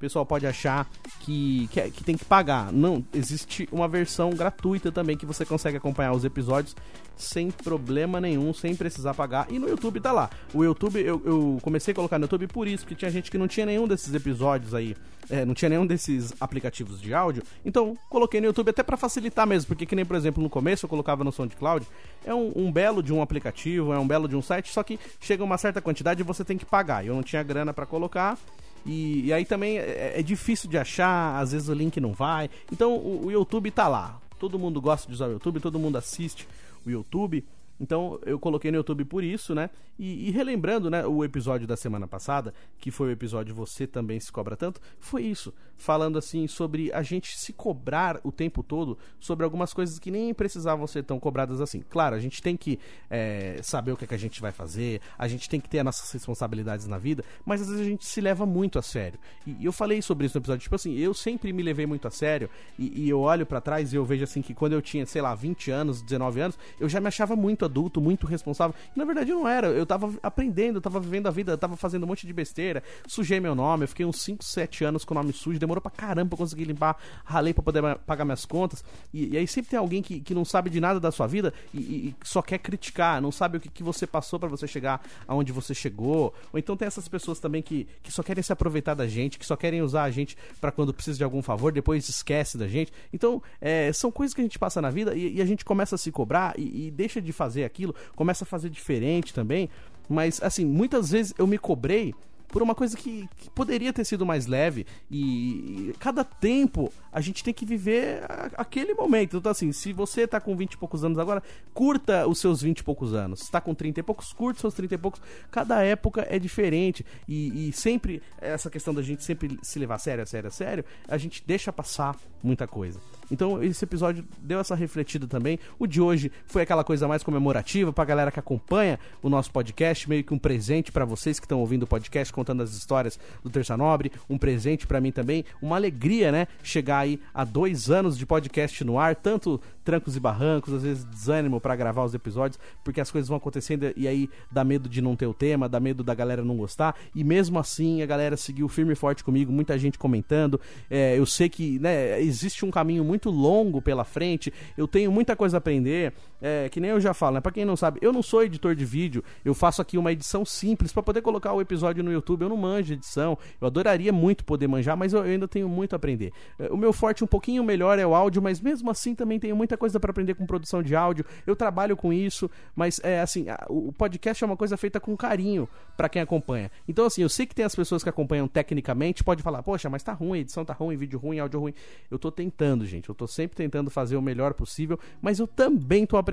pessoal 0.00 0.24
pode 0.24 0.46
achar 0.46 0.88
que, 1.20 1.68
que, 1.70 1.80
é, 1.80 1.90
que, 1.90 2.02
tem 2.02 2.16
que 2.16 2.24
pagar. 2.24 2.72
Não, 2.72 3.04
existe 3.12 3.68
uma 3.70 3.86
versão 3.86 4.30
gratuita 4.30 4.90
também 4.90 5.16
que 5.16 5.26
você 5.26 5.44
consegue 5.44 5.76
acompanhar 5.76 6.12
os 6.12 6.24
episódios 6.24 6.74
sem 7.16 7.50
problema 7.50 8.18
nenhum, 8.18 8.52
sem 8.54 8.74
precisar 8.74 9.12
pagar. 9.12 9.46
E 9.50 9.58
no 9.58 9.68
YouTube 9.68 10.00
tá 10.00 10.10
lá. 10.10 10.30
O 10.54 10.64
YouTube, 10.64 10.98
eu, 10.98 11.20
eu 11.24 11.58
comecei 11.62 11.92
a 11.92 11.94
colocar 11.94 12.18
no 12.18 12.24
YouTube 12.24 12.46
por 12.46 12.66
isso, 12.66 12.84
porque 12.84 12.94
tinha 12.94 13.10
gente 13.10 13.30
que 13.30 13.36
não 13.36 13.46
tinha 13.46 13.66
nenhum 13.66 13.86
desses 13.86 14.14
episódios 14.14 14.74
aí, 14.74 14.96
é, 15.28 15.44
não 15.44 15.52
tinha 15.52 15.68
nenhum 15.68 15.86
desses 15.86 16.32
aplicativos 16.40 17.00
de 17.00 17.12
áudio. 17.12 17.42
Então, 17.62 17.94
coloquei 18.08 18.40
no 18.40 18.46
YouTube 18.46 18.70
até 18.70 18.82
para 18.82 18.96
facilitar 18.96 19.46
mesmo, 19.46 19.68
porque 19.68 19.84
que 19.84 19.94
nem, 19.94 20.04
por 20.04 20.16
exemplo, 20.16 20.42
no 20.42 20.48
começo 20.48 20.86
eu 20.86 20.88
colocava 20.88 21.22
no 21.22 21.30
SoundCloud, 21.30 21.86
é 22.24 22.34
um, 22.34 22.52
um 22.56 22.72
belo 22.72 23.02
de 23.02 23.12
um 23.12 23.20
aplicativo, 23.20 23.92
é 23.92 23.98
um 23.98 24.08
belo 24.08 24.26
de 24.26 24.34
um 24.34 24.40
site, 24.40 24.72
só 24.72 24.82
que 24.82 24.98
chega 25.20 25.44
uma 25.44 25.58
certa 25.58 25.82
quantidade 25.82 26.22
e 26.22 26.24
você 26.24 26.42
tem 26.42 26.56
que 26.56 26.64
pagar. 26.64 27.04
Eu 27.04 27.14
não 27.14 27.22
tinha 27.22 27.42
grana 27.42 27.74
para 27.74 27.84
colocar 27.84 28.38
e, 28.84 29.26
e 29.26 29.32
aí 29.32 29.44
também 29.44 29.78
é, 29.78 30.18
é, 30.18 30.22
difícil 30.22 30.68
de 30.68 30.78
achar, 30.78 31.38
às 31.38 31.52
vezes 31.52 31.68
o 31.68 31.74
link 31.74 32.00
não 32.00 32.12
vai. 32.12 32.50
Então 32.72 32.96
o, 32.96 33.26
o 33.26 33.30
YouTube 33.30 33.70
tá 33.70 33.88
lá. 33.88 34.20
Todo 34.38 34.58
mundo 34.58 34.80
gosta 34.80 35.06
de 35.06 35.14
usar 35.14 35.28
o 35.28 35.32
YouTube, 35.32 35.60
todo 35.60 35.78
mundo 35.78 35.96
assiste 35.98 36.48
o 36.86 36.90
YouTube. 36.90 37.44
Então 37.80 38.18
eu 38.26 38.38
coloquei 38.38 38.70
no 38.70 38.76
YouTube 38.76 39.04
por 39.06 39.24
isso, 39.24 39.54
né? 39.54 39.70
E, 39.98 40.28
e, 40.28 40.30
relembrando, 40.30 40.90
né, 40.90 41.06
o 41.06 41.24
episódio 41.24 41.66
da 41.66 41.76
semana 41.76 42.06
passada, 42.06 42.54
que 42.78 42.90
foi 42.90 43.08
o 43.08 43.10
episódio 43.10 43.54
Você 43.54 43.86
Também 43.86 44.20
Se 44.20 44.30
Cobra 44.30 44.56
Tanto, 44.56 44.80
foi 44.98 45.22
isso. 45.22 45.52
Falando 45.80 46.18
assim 46.18 46.46
sobre 46.46 46.92
a 46.92 47.02
gente 47.02 47.38
se 47.38 47.54
cobrar 47.54 48.20
o 48.22 48.30
tempo 48.30 48.62
todo 48.62 48.98
sobre 49.18 49.44
algumas 49.44 49.72
coisas 49.72 49.98
que 49.98 50.10
nem 50.10 50.34
precisavam 50.34 50.86
ser 50.86 51.04
tão 51.04 51.18
cobradas 51.18 51.58
assim. 51.58 51.80
Claro, 51.88 52.14
a 52.14 52.18
gente 52.18 52.42
tem 52.42 52.54
que 52.54 52.78
é, 53.08 53.58
saber 53.62 53.92
o 53.92 53.96
que, 53.96 54.04
é 54.04 54.06
que 54.06 54.14
a 54.14 54.18
gente 54.18 54.42
vai 54.42 54.52
fazer, 54.52 55.00
a 55.16 55.26
gente 55.26 55.48
tem 55.48 55.58
que 55.58 55.70
ter 55.70 55.78
as 55.78 55.84
nossas 55.86 56.12
responsabilidades 56.12 56.86
na 56.86 56.98
vida, 56.98 57.24
mas 57.46 57.62
às 57.62 57.68
vezes 57.68 57.80
a 57.80 57.88
gente 57.88 58.04
se 58.04 58.20
leva 58.20 58.44
muito 58.44 58.78
a 58.78 58.82
sério. 58.82 59.18
E, 59.46 59.64
eu 59.64 59.72
falei 59.72 60.02
sobre 60.02 60.26
isso 60.26 60.36
no 60.36 60.42
episódio, 60.42 60.62
tipo 60.62 60.74
assim, 60.74 60.94
eu 60.98 61.14
sempre 61.14 61.50
me 61.50 61.62
levei 61.62 61.86
muito 61.86 62.06
a 62.06 62.10
sério 62.10 62.50
e, 62.78 63.04
e 63.04 63.08
eu 63.08 63.20
olho 63.20 63.46
para 63.46 63.60
trás 63.60 63.92
e 63.92 63.96
eu 63.96 64.04
vejo 64.04 64.24
assim 64.24 64.42
que 64.42 64.52
quando 64.52 64.74
eu 64.74 64.82
tinha, 64.82 65.06
sei 65.06 65.22
lá, 65.22 65.34
20 65.34 65.70
anos, 65.70 66.02
19 66.02 66.40
anos, 66.40 66.58
eu 66.78 66.90
já 66.90 67.00
me 67.00 67.08
achava 67.08 67.34
muito 67.34 67.64
adulto, 67.64 68.00
muito 68.00 68.26
responsável. 68.26 68.74
E, 68.94 68.98
na 68.98 69.06
verdade 69.06 69.30
eu 69.30 69.38
não 69.38 69.48
era. 69.48 69.68
Eu 69.68 69.86
tava 69.86 70.12
aprendendo, 70.22 70.76
eu 70.76 70.82
tava 70.82 71.00
vivendo 71.00 71.26
a 71.26 71.30
vida, 71.30 71.52
eu 71.52 71.58
tava 71.58 71.76
fazendo 71.76 72.04
um 72.04 72.06
monte 72.06 72.26
de 72.26 72.32
besteira. 72.32 72.82
Sujei 73.06 73.40
meu 73.40 73.54
nome, 73.54 73.84
eu 73.84 73.88
fiquei 73.88 74.04
uns 74.04 74.20
5, 74.20 74.44
7 74.44 74.84
anos 74.84 75.04
com 75.04 75.14
o 75.14 75.16
nome 75.16 75.32
sujo, 75.32 75.58
demorou 75.70 75.80
pra 75.80 75.90
caramba 75.90 76.30
pra 76.30 76.38
conseguir 76.38 76.64
limpar, 76.64 76.96
ralei 77.24 77.54
pra 77.54 77.62
poder 77.62 77.82
pagar 78.06 78.24
minhas 78.24 78.44
contas. 78.44 78.84
E, 79.12 79.34
e 79.34 79.36
aí 79.36 79.46
sempre 79.46 79.70
tem 79.70 79.78
alguém 79.78 80.02
que, 80.02 80.20
que 80.20 80.34
não 80.34 80.44
sabe 80.44 80.68
de 80.70 80.80
nada 80.80 80.98
da 80.98 81.12
sua 81.12 81.26
vida 81.26 81.54
e, 81.72 81.78
e 81.78 82.14
só 82.22 82.42
quer 82.42 82.58
criticar, 82.58 83.20
não 83.22 83.30
sabe 83.30 83.58
o 83.58 83.60
que, 83.60 83.68
que 83.68 83.82
você 83.82 84.06
passou 84.06 84.38
para 84.38 84.48
você 84.48 84.66
chegar 84.66 85.00
aonde 85.26 85.52
você 85.52 85.74
chegou. 85.74 86.34
Ou 86.52 86.58
então 86.58 86.76
tem 86.76 86.86
essas 86.86 87.08
pessoas 87.08 87.38
também 87.38 87.62
que, 87.62 87.86
que 88.02 88.12
só 88.12 88.22
querem 88.22 88.42
se 88.42 88.52
aproveitar 88.52 88.94
da 88.94 89.06
gente, 89.06 89.38
que 89.38 89.46
só 89.46 89.56
querem 89.56 89.82
usar 89.82 90.04
a 90.04 90.10
gente 90.10 90.36
para 90.60 90.72
quando 90.72 90.92
precisa 90.92 91.18
de 91.18 91.24
algum 91.24 91.42
favor, 91.42 91.72
depois 91.72 92.08
esquece 92.08 92.58
da 92.58 92.66
gente. 92.66 92.92
Então, 93.12 93.42
é, 93.60 93.92
são 93.92 94.10
coisas 94.10 94.34
que 94.34 94.40
a 94.40 94.44
gente 94.44 94.58
passa 94.58 94.82
na 94.82 94.90
vida 94.90 95.14
e, 95.14 95.36
e 95.36 95.42
a 95.42 95.44
gente 95.44 95.64
começa 95.64 95.94
a 95.94 95.98
se 95.98 96.10
cobrar 96.10 96.54
e, 96.58 96.86
e 96.86 96.90
deixa 96.90 97.20
de 97.20 97.32
fazer 97.32 97.64
aquilo 97.64 97.94
começa 98.16 98.44
a 98.44 98.46
fazer 98.46 98.70
diferente 98.70 99.32
também. 99.32 99.68
Mas, 100.08 100.42
assim, 100.42 100.64
muitas 100.64 101.10
vezes 101.10 101.32
eu 101.38 101.46
me 101.46 101.56
cobrei 101.56 102.14
por 102.50 102.62
uma 102.62 102.74
coisa 102.74 102.96
que, 102.96 103.28
que 103.36 103.50
poderia 103.50 103.92
ter 103.92 104.04
sido 104.04 104.26
mais 104.26 104.46
leve. 104.46 104.86
E, 105.10 105.90
e, 105.90 105.94
cada 105.98 106.24
tempo 106.24 106.92
a 107.12 107.20
gente 107.20 107.42
tem 107.42 107.54
que 107.54 107.64
viver 107.64 108.22
a, 108.24 108.50
aquele 108.58 108.94
momento. 108.94 109.36
Então, 109.36 109.50
assim, 109.50 109.72
se 109.72 109.92
você 109.92 110.26
tá 110.26 110.40
com 110.40 110.56
20 110.56 110.72
e 110.72 110.76
poucos 110.76 111.04
anos 111.04 111.18
agora, 111.18 111.42
curta 111.72 112.26
os 112.26 112.38
seus 112.38 112.62
20 112.62 112.78
e 112.80 112.84
poucos 112.84 113.14
anos. 113.14 113.40
Se 113.40 113.50
tá 113.50 113.60
com 113.60 113.74
30 113.74 114.00
e 114.00 114.02
poucos, 114.02 114.32
curta 114.32 114.56
os 114.56 114.60
seus 114.60 114.74
30 114.74 114.94
e 114.94 114.98
poucos. 114.98 115.20
Cada 115.50 115.82
época 115.82 116.26
é 116.28 116.38
diferente. 116.38 117.04
E, 117.28 117.68
e 117.68 117.72
sempre, 117.72 118.22
essa 118.40 118.68
questão 118.68 118.92
da 118.92 119.02
gente 119.02 119.24
sempre 119.24 119.58
se 119.62 119.78
levar 119.78 119.94
a 119.96 119.98
sério, 119.98 120.22
a 120.22 120.26
sério, 120.26 120.48
a 120.48 120.50
sério, 120.50 120.84
a 121.08 121.16
gente 121.16 121.42
deixa 121.46 121.72
passar 121.72 122.16
muita 122.42 122.66
coisa. 122.66 123.00
Então 123.30 123.62
esse 123.62 123.84
episódio 123.84 124.24
deu 124.40 124.60
essa 124.60 124.74
refletida 124.74 125.26
também. 125.26 125.58
O 125.78 125.86
de 125.86 126.00
hoje 126.00 126.32
foi 126.46 126.62
aquela 126.62 126.84
coisa 126.84 127.06
mais 127.06 127.22
comemorativa 127.22 127.92
pra 127.92 128.04
galera 128.04 128.30
que 128.30 128.40
acompanha 128.40 128.98
o 129.22 129.28
nosso 129.28 129.50
podcast, 129.50 130.08
meio 130.08 130.24
que 130.24 130.34
um 130.34 130.38
presente 130.38 130.90
para 130.90 131.04
vocês 131.04 131.38
que 131.38 131.46
estão 131.46 131.60
ouvindo 131.60 131.84
o 131.84 131.86
podcast 131.86 132.32
contando 132.32 132.62
as 132.62 132.72
histórias 132.72 133.18
do 133.42 133.50
Terça 133.50 133.76
Nobre, 133.76 134.12
um 134.28 134.38
presente 134.38 134.86
para 134.86 135.00
mim 135.00 135.12
também, 135.12 135.44
uma 135.60 135.76
alegria, 135.76 136.32
né? 136.32 136.46
Chegar 136.62 136.98
aí 136.98 137.20
a 137.32 137.44
dois 137.44 137.90
anos 137.90 138.16
de 138.18 138.26
podcast 138.26 138.82
no 138.84 138.98
ar, 138.98 139.14
tanto 139.14 139.60
trancos 139.90 140.14
e 140.14 140.20
barrancos, 140.20 140.72
às 140.72 140.84
vezes 140.84 141.04
desânimo 141.04 141.60
para 141.60 141.74
gravar 141.74 142.04
os 142.04 142.14
episódios, 142.14 142.60
porque 142.84 143.00
as 143.00 143.10
coisas 143.10 143.28
vão 143.28 143.36
acontecendo 143.36 143.92
e 143.96 144.06
aí 144.06 144.30
dá 144.48 144.62
medo 144.62 144.88
de 144.88 145.02
não 145.02 145.16
ter 145.16 145.26
o 145.26 145.34
tema, 145.34 145.68
dá 145.68 145.80
medo 145.80 146.04
da 146.04 146.14
galera 146.14 146.44
não 146.44 146.56
gostar, 146.56 146.94
e 147.12 147.24
mesmo 147.24 147.58
assim 147.58 148.00
a 148.00 148.06
galera 148.06 148.36
seguiu 148.36 148.68
firme 148.68 148.92
e 148.92 148.94
forte 148.94 149.24
comigo, 149.24 149.50
muita 149.50 149.76
gente 149.76 149.98
comentando. 149.98 150.60
É, 150.88 151.18
eu 151.18 151.26
sei 151.26 151.48
que 151.48 151.80
né, 151.80 152.22
existe 152.22 152.64
um 152.64 152.70
caminho 152.70 153.02
muito 153.02 153.30
longo 153.30 153.82
pela 153.82 154.04
frente, 154.04 154.52
eu 154.78 154.86
tenho 154.86 155.10
muita 155.10 155.34
coisa 155.34 155.56
a 155.56 155.58
aprender, 155.58 156.12
é, 156.40 156.68
que 156.68 156.80
nem 156.80 156.90
eu 156.90 157.00
já 157.00 157.12
falo, 157.12 157.34
né? 157.34 157.40
Pra 157.40 157.52
quem 157.52 157.64
não 157.64 157.76
sabe, 157.76 157.98
eu 158.02 158.12
não 158.12 158.22
sou 158.22 158.42
editor 158.42 158.74
de 158.74 158.84
vídeo, 158.84 159.22
eu 159.44 159.54
faço 159.54 159.82
aqui 159.82 159.98
uma 159.98 160.12
edição 160.12 160.44
simples 160.44 160.92
para 160.92 161.02
poder 161.02 161.22
colocar 161.22 161.52
o 161.52 161.60
episódio 161.60 162.02
no 162.02 162.12
YouTube. 162.12 162.42
Eu 162.42 162.48
não 162.48 162.56
manjo 162.56 162.92
edição, 162.94 163.38
eu 163.60 163.66
adoraria 163.66 164.12
muito 164.12 164.44
poder 164.44 164.66
manjar, 164.66 164.96
mas 164.96 165.12
eu 165.12 165.22
ainda 165.22 165.46
tenho 165.46 165.68
muito 165.68 165.92
a 165.92 165.96
aprender. 165.96 166.32
É, 166.58 166.68
o 166.70 166.76
meu 166.76 166.92
forte 166.92 167.22
um 167.22 167.26
pouquinho 167.26 167.62
melhor 167.62 167.98
é 167.98 168.06
o 168.06 168.14
áudio, 168.14 168.40
mas 168.40 168.60
mesmo 168.60 168.90
assim 168.90 169.14
também 169.14 169.38
tenho 169.38 169.54
muita 169.54 169.76
coisa 169.76 170.00
para 170.00 170.10
aprender 170.10 170.34
com 170.34 170.46
produção 170.46 170.82
de 170.82 170.94
áudio. 170.96 171.24
Eu 171.46 171.54
trabalho 171.54 171.96
com 171.96 172.12
isso, 172.12 172.50
mas 172.74 173.00
é 173.02 173.20
assim, 173.20 173.46
o 173.68 173.92
podcast 173.92 174.42
é 174.42 174.46
uma 174.46 174.56
coisa 174.56 174.76
feita 174.76 174.98
com 174.98 175.16
carinho 175.16 175.68
para 175.96 176.08
quem 176.08 176.22
acompanha. 176.22 176.70
Então 176.88 177.04
assim, 177.04 177.22
eu 177.22 177.28
sei 177.28 177.46
que 177.46 177.54
tem 177.54 177.64
as 177.64 177.74
pessoas 177.74 178.02
que 178.02 178.08
acompanham 178.08 178.48
tecnicamente, 178.48 179.22
pode 179.22 179.42
falar: 179.42 179.62
"Poxa, 179.62 179.90
mas 179.90 180.02
tá 180.02 180.12
ruim, 180.12 180.38
a 180.38 180.40
edição 180.40 180.64
tá 180.64 180.72
ruim, 180.72 180.96
vídeo 180.96 181.18
ruim, 181.18 181.38
áudio 181.38 181.60
ruim". 181.60 181.74
Eu 182.10 182.18
tô 182.18 182.30
tentando, 182.30 182.86
gente. 182.86 183.08
Eu 183.08 183.14
tô 183.14 183.26
sempre 183.26 183.56
tentando 183.56 183.90
fazer 183.90 184.16
o 184.16 184.22
melhor 184.22 184.54
possível, 184.54 184.98
mas 185.20 185.38
eu 185.38 185.46
também 185.46 186.06
tô 186.06 186.16
aprendendo. 186.16 186.29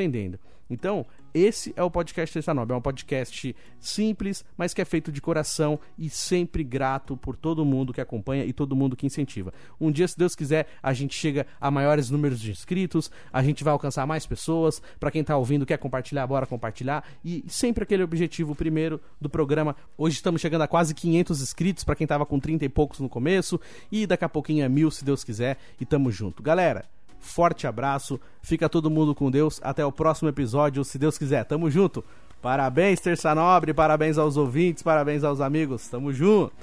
Então, 0.69 1.05
esse 1.33 1.73
é 1.75 1.83
o 1.83 1.91
podcast 1.91 2.33
Terça 2.33 2.53
Nobre. 2.53 2.73
É 2.73 2.77
um 2.77 2.81
podcast 2.81 3.55
simples, 3.79 4.43
mas 4.57 4.73
que 4.73 4.81
é 4.81 4.85
feito 4.85 5.11
de 5.11 5.21
coração 5.21 5.79
e 5.97 6.09
sempre 6.09 6.63
grato 6.63 7.15
por 7.15 7.35
todo 7.35 7.63
mundo 7.63 7.93
que 7.93 8.01
acompanha 8.01 8.43
e 8.43 8.51
todo 8.51 8.75
mundo 8.75 8.95
que 8.95 9.05
incentiva. 9.05 9.53
Um 9.79 9.91
dia, 9.91 10.07
se 10.07 10.17
Deus 10.17 10.35
quiser, 10.35 10.67
a 10.81 10.93
gente 10.93 11.15
chega 11.15 11.45
a 11.59 11.71
maiores 11.71 12.09
números 12.09 12.39
de 12.39 12.51
inscritos, 12.51 13.09
a 13.31 13.41
gente 13.43 13.63
vai 13.63 13.71
alcançar 13.71 14.05
mais 14.05 14.25
pessoas. 14.25 14.81
Para 14.99 15.11
quem 15.11 15.23
tá 15.23 15.37
ouvindo, 15.37 15.65
quer 15.65 15.77
compartilhar, 15.77 16.27
bora 16.27 16.45
compartilhar. 16.45 17.03
E 17.23 17.45
sempre 17.47 17.83
aquele 17.83 18.03
objetivo 18.03 18.55
primeiro 18.55 18.99
do 19.21 19.29
programa. 19.29 19.75
Hoje 19.97 20.15
estamos 20.15 20.41
chegando 20.41 20.63
a 20.63 20.67
quase 20.67 20.93
500 20.93 21.41
inscritos 21.41 21.83
para 21.83 21.95
quem 21.95 22.07
tava 22.07 22.25
com 22.25 22.39
30 22.39 22.65
e 22.65 22.69
poucos 22.69 22.99
no 22.99 23.07
começo. 23.07 23.59
E 23.91 24.05
daqui 24.05 24.25
a 24.25 24.29
pouquinho 24.29 24.65
é 24.65 24.69
mil, 24.69 24.91
se 24.91 25.05
Deus 25.05 25.23
quiser. 25.23 25.57
E 25.79 25.85
tamo 25.85 26.11
junto. 26.11 26.43
Galera, 26.43 26.85
Forte 27.27 27.67
abraço, 27.67 28.19
fica 28.41 28.69
todo 28.69 28.89
mundo 28.89 29.13
com 29.13 29.29
Deus. 29.29 29.59
Até 29.61 29.85
o 29.85 29.91
próximo 29.91 30.29
episódio, 30.29 30.83
se 30.83 30.97
Deus 30.97 31.17
quiser. 31.17 31.43
Tamo 31.43 31.69
junto. 31.69 32.03
Parabéns, 32.41 33.01
Terça 33.01 33.35
Nobre, 33.35 33.73
parabéns 33.73 34.17
aos 34.17 34.37
ouvintes, 34.37 34.81
parabéns 34.81 35.23
aos 35.23 35.41
amigos. 35.41 35.87
Tamo 35.87 36.13
junto. 36.13 36.53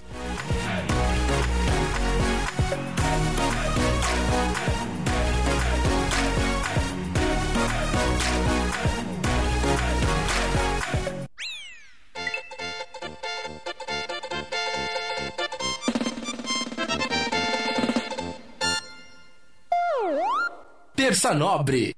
Terça 21.04 21.34
Nobre. 21.34 21.94